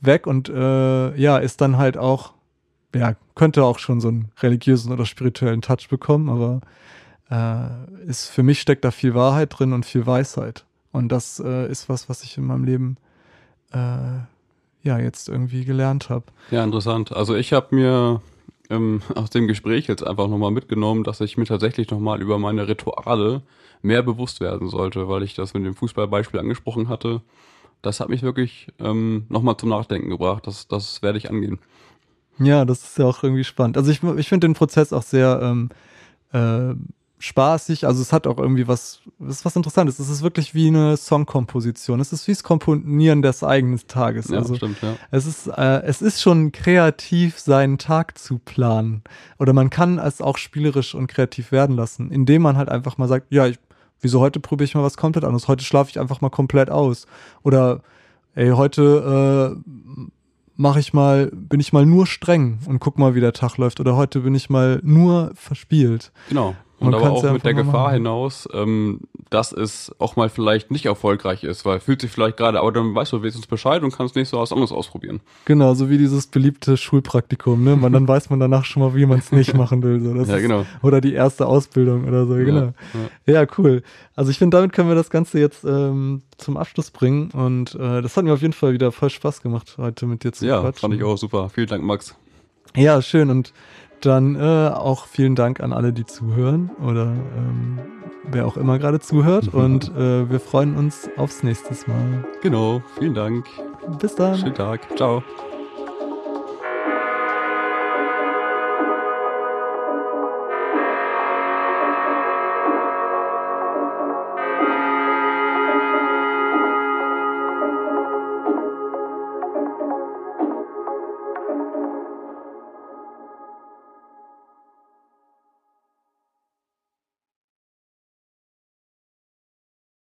weg 0.00 0.26
und 0.26 0.48
äh, 0.48 1.16
ja, 1.16 1.38
ist 1.38 1.60
dann 1.60 1.78
halt 1.78 1.96
auch, 1.96 2.34
ja, 2.94 3.14
könnte 3.34 3.64
auch 3.64 3.78
schon 3.78 4.00
so 4.00 4.08
einen 4.08 4.30
religiösen 4.40 4.92
oder 4.92 5.06
spirituellen 5.06 5.62
Touch 5.62 5.88
bekommen, 5.88 6.28
aber 6.28 6.60
äh, 7.30 8.08
ist 8.08 8.28
für 8.28 8.42
mich 8.42 8.60
steckt 8.60 8.84
da 8.84 8.90
viel 8.90 9.14
Wahrheit 9.14 9.58
drin 9.58 9.72
und 9.72 9.86
viel 9.86 10.06
Weisheit. 10.06 10.65
Und 10.96 11.12
das 11.12 11.40
äh, 11.44 11.70
ist 11.70 11.90
was, 11.90 12.08
was 12.08 12.22
ich 12.22 12.38
in 12.38 12.46
meinem 12.46 12.64
Leben 12.64 12.96
äh, 13.70 13.76
ja 14.82 14.98
jetzt 14.98 15.28
irgendwie 15.28 15.66
gelernt 15.66 16.08
habe. 16.08 16.24
Ja, 16.50 16.64
interessant. 16.64 17.14
Also 17.14 17.34
ich 17.34 17.52
habe 17.52 17.74
mir 17.74 18.22
ähm, 18.70 19.02
aus 19.14 19.28
dem 19.28 19.46
Gespräch 19.46 19.88
jetzt 19.88 20.06
einfach 20.06 20.26
nochmal 20.26 20.52
mitgenommen, 20.52 21.04
dass 21.04 21.20
ich 21.20 21.36
mir 21.36 21.44
tatsächlich 21.44 21.90
nochmal 21.90 22.22
über 22.22 22.38
meine 22.38 22.66
Rituale 22.66 23.42
mehr 23.82 24.02
bewusst 24.02 24.40
werden 24.40 24.70
sollte, 24.70 25.06
weil 25.06 25.22
ich 25.22 25.34
das 25.34 25.52
mit 25.52 25.66
dem 25.66 25.74
Fußballbeispiel 25.74 26.40
angesprochen 26.40 26.88
hatte. 26.88 27.20
Das 27.82 28.00
hat 28.00 28.08
mich 28.08 28.22
wirklich 28.22 28.68
ähm, 28.78 29.26
nochmal 29.28 29.58
zum 29.58 29.68
Nachdenken 29.68 30.08
gebracht. 30.08 30.46
Das, 30.46 30.66
das 30.66 31.02
werde 31.02 31.18
ich 31.18 31.28
angehen. 31.28 31.58
Ja, 32.38 32.64
das 32.64 32.82
ist 32.82 32.98
ja 32.98 33.04
auch 33.04 33.22
irgendwie 33.22 33.44
spannend. 33.44 33.76
Also 33.76 33.90
ich, 33.90 34.02
ich 34.02 34.28
finde 34.30 34.46
den 34.46 34.54
Prozess 34.54 34.94
auch 34.94 35.02
sehr 35.02 35.40
ähm, 35.42 35.68
äh, 36.32 36.74
spaßig. 37.18 37.86
Also 37.86 38.02
es 38.02 38.12
hat 38.12 38.26
auch 38.26 38.38
irgendwie 38.38 38.68
was, 38.68 39.00
es 39.20 39.36
ist 39.36 39.44
was 39.44 39.56
Interessantes. 39.56 39.98
Es 39.98 40.08
ist 40.08 40.22
wirklich 40.22 40.54
wie 40.54 40.68
eine 40.68 40.96
Songkomposition. 40.96 42.00
Es 42.00 42.12
ist 42.12 42.28
wie 42.28 42.32
das 42.32 42.42
Komponieren 42.42 43.22
des 43.22 43.42
eigenen 43.42 43.80
Tages. 43.88 44.28
Ja, 44.28 44.38
also 44.38 44.54
stimmt, 44.54 44.82
ja. 44.82 44.96
Es 45.10 45.26
ist, 45.26 45.46
äh, 45.46 45.82
es 45.82 46.02
ist 46.02 46.20
schon 46.20 46.52
kreativ, 46.52 47.38
seinen 47.38 47.78
Tag 47.78 48.18
zu 48.18 48.38
planen. 48.38 49.02
Oder 49.38 49.52
man 49.52 49.70
kann 49.70 49.98
es 49.98 50.20
auch 50.20 50.36
spielerisch 50.36 50.94
und 50.94 51.06
kreativ 51.06 51.52
werden 51.52 51.74
lassen, 51.74 52.10
indem 52.10 52.42
man 52.42 52.56
halt 52.56 52.68
einfach 52.68 52.98
mal 52.98 53.08
sagt, 53.08 53.26
ja, 53.30 53.46
ich, 53.46 53.58
wieso 54.00 54.20
heute 54.20 54.40
probiere 54.40 54.66
ich 54.66 54.74
mal 54.74 54.82
was 54.82 54.96
komplett 54.96 55.24
anderes? 55.24 55.48
Heute 55.48 55.64
schlafe 55.64 55.90
ich 55.90 55.98
einfach 55.98 56.20
mal 56.20 56.30
komplett 56.30 56.70
aus. 56.70 57.06
Oder 57.42 57.80
ey, 58.34 58.50
heute 58.50 59.56
äh, 59.56 59.72
mache 60.56 60.80
ich 60.80 60.92
mal, 60.92 61.30
bin 61.32 61.60
ich 61.60 61.72
mal 61.72 61.86
nur 61.86 62.06
streng 62.06 62.58
und 62.66 62.78
guck 62.78 62.98
mal, 62.98 63.14
wie 63.14 63.20
der 63.20 63.32
Tag 63.32 63.56
läuft. 63.56 63.80
Oder 63.80 63.96
heute 63.96 64.20
bin 64.20 64.34
ich 64.34 64.50
mal 64.50 64.80
nur 64.82 65.32
verspielt. 65.34 66.12
Genau. 66.28 66.54
Und 66.78 66.94
aber 66.94 67.10
auch 67.10 67.24
ja 67.24 67.32
mit 67.32 67.44
der 67.44 67.54
Gefahr 67.54 67.84
machen. 67.84 67.94
hinaus, 67.94 68.46
ähm, 68.52 69.00
dass 69.30 69.52
es 69.52 69.94
auch 69.98 70.16
mal 70.16 70.28
vielleicht 70.28 70.70
nicht 70.70 70.84
erfolgreich 70.84 71.42
ist, 71.42 71.64
weil 71.64 71.80
fühlt 71.80 72.02
sich 72.02 72.10
vielleicht 72.10 72.36
gerade, 72.36 72.60
aber 72.60 72.70
dann 72.70 72.94
weißt 72.94 73.12
du 73.12 73.22
wenigstens 73.22 73.46
Bescheid 73.46 73.82
und 73.82 73.96
kannst 73.96 74.14
nächstes 74.14 74.36
Mal 74.36 74.42
was 74.42 74.52
anderes 74.52 74.72
ausprobieren. 74.72 75.20
Genau, 75.46 75.72
so 75.72 75.88
wie 75.88 75.96
dieses 75.96 76.26
beliebte 76.26 76.76
Schulpraktikum, 76.76 77.64
ne? 77.64 77.76
Man, 77.76 77.92
dann 77.92 78.06
weiß 78.08 78.28
man 78.28 78.40
danach 78.40 78.66
schon 78.66 78.82
mal, 78.82 78.94
wie 78.94 79.06
man 79.06 79.18
es 79.18 79.32
nicht 79.32 79.54
machen 79.54 79.82
will. 79.82 80.00
So. 80.00 80.12
Das 80.12 80.28
ja, 80.28 80.38
genau. 80.38 80.60
Ist, 80.60 80.68
oder 80.82 81.00
die 81.00 81.14
erste 81.14 81.46
Ausbildung 81.46 82.06
oder 82.06 82.26
so, 82.26 82.34
genau. 82.34 82.72
Ja, 83.26 83.40
ja. 83.40 83.46
cool. 83.56 83.82
Also 84.14 84.30
ich 84.30 84.38
finde, 84.38 84.58
damit 84.58 84.72
können 84.74 84.88
wir 84.88 84.96
das 84.96 85.08
Ganze 85.08 85.40
jetzt 85.40 85.64
ähm, 85.64 86.22
zum 86.36 86.58
Abschluss 86.58 86.90
bringen 86.90 87.30
und 87.30 87.74
äh, 87.74 88.02
das 88.02 88.16
hat 88.18 88.24
mir 88.24 88.34
auf 88.34 88.42
jeden 88.42 88.52
Fall 88.52 88.74
wieder 88.74 88.92
voll 88.92 89.10
Spaß 89.10 89.40
gemacht, 89.40 89.76
heute 89.78 90.06
mit 90.06 90.24
dir 90.24 90.32
zu 90.32 90.46
Ja, 90.46 90.60
quatschen. 90.60 90.80
fand 90.80 90.94
ich 90.94 91.02
auch 91.04 91.16
super. 91.16 91.48
Vielen 91.48 91.68
Dank, 91.68 91.82
Max. 91.84 92.14
Ja, 92.74 93.00
schön 93.00 93.30
und 93.30 93.54
dann 94.00 94.36
äh, 94.36 94.70
auch 94.74 95.06
vielen 95.06 95.34
Dank 95.34 95.60
an 95.60 95.72
alle, 95.72 95.92
die 95.92 96.04
zuhören 96.04 96.70
oder 96.82 97.12
ähm, 97.36 97.78
wer 98.30 98.46
auch 98.46 98.56
immer 98.56 98.78
gerade 98.78 99.00
zuhört. 99.00 99.48
Und 99.52 99.88
äh, 99.96 100.30
wir 100.30 100.40
freuen 100.40 100.76
uns 100.76 101.08
aufs 101.16 101.42
nächste 101.42 101.74
Mal. 101.90 102.24
Genau, 102.42 102.82
vielen 102.98 103.14
Dank. 103.14 103.46
Bis 103.98 104.14
dann. 104.14 104.36
Schönen 104.36 104.54
Tag. 104.54 104.80
Ciao. 104.96 105.22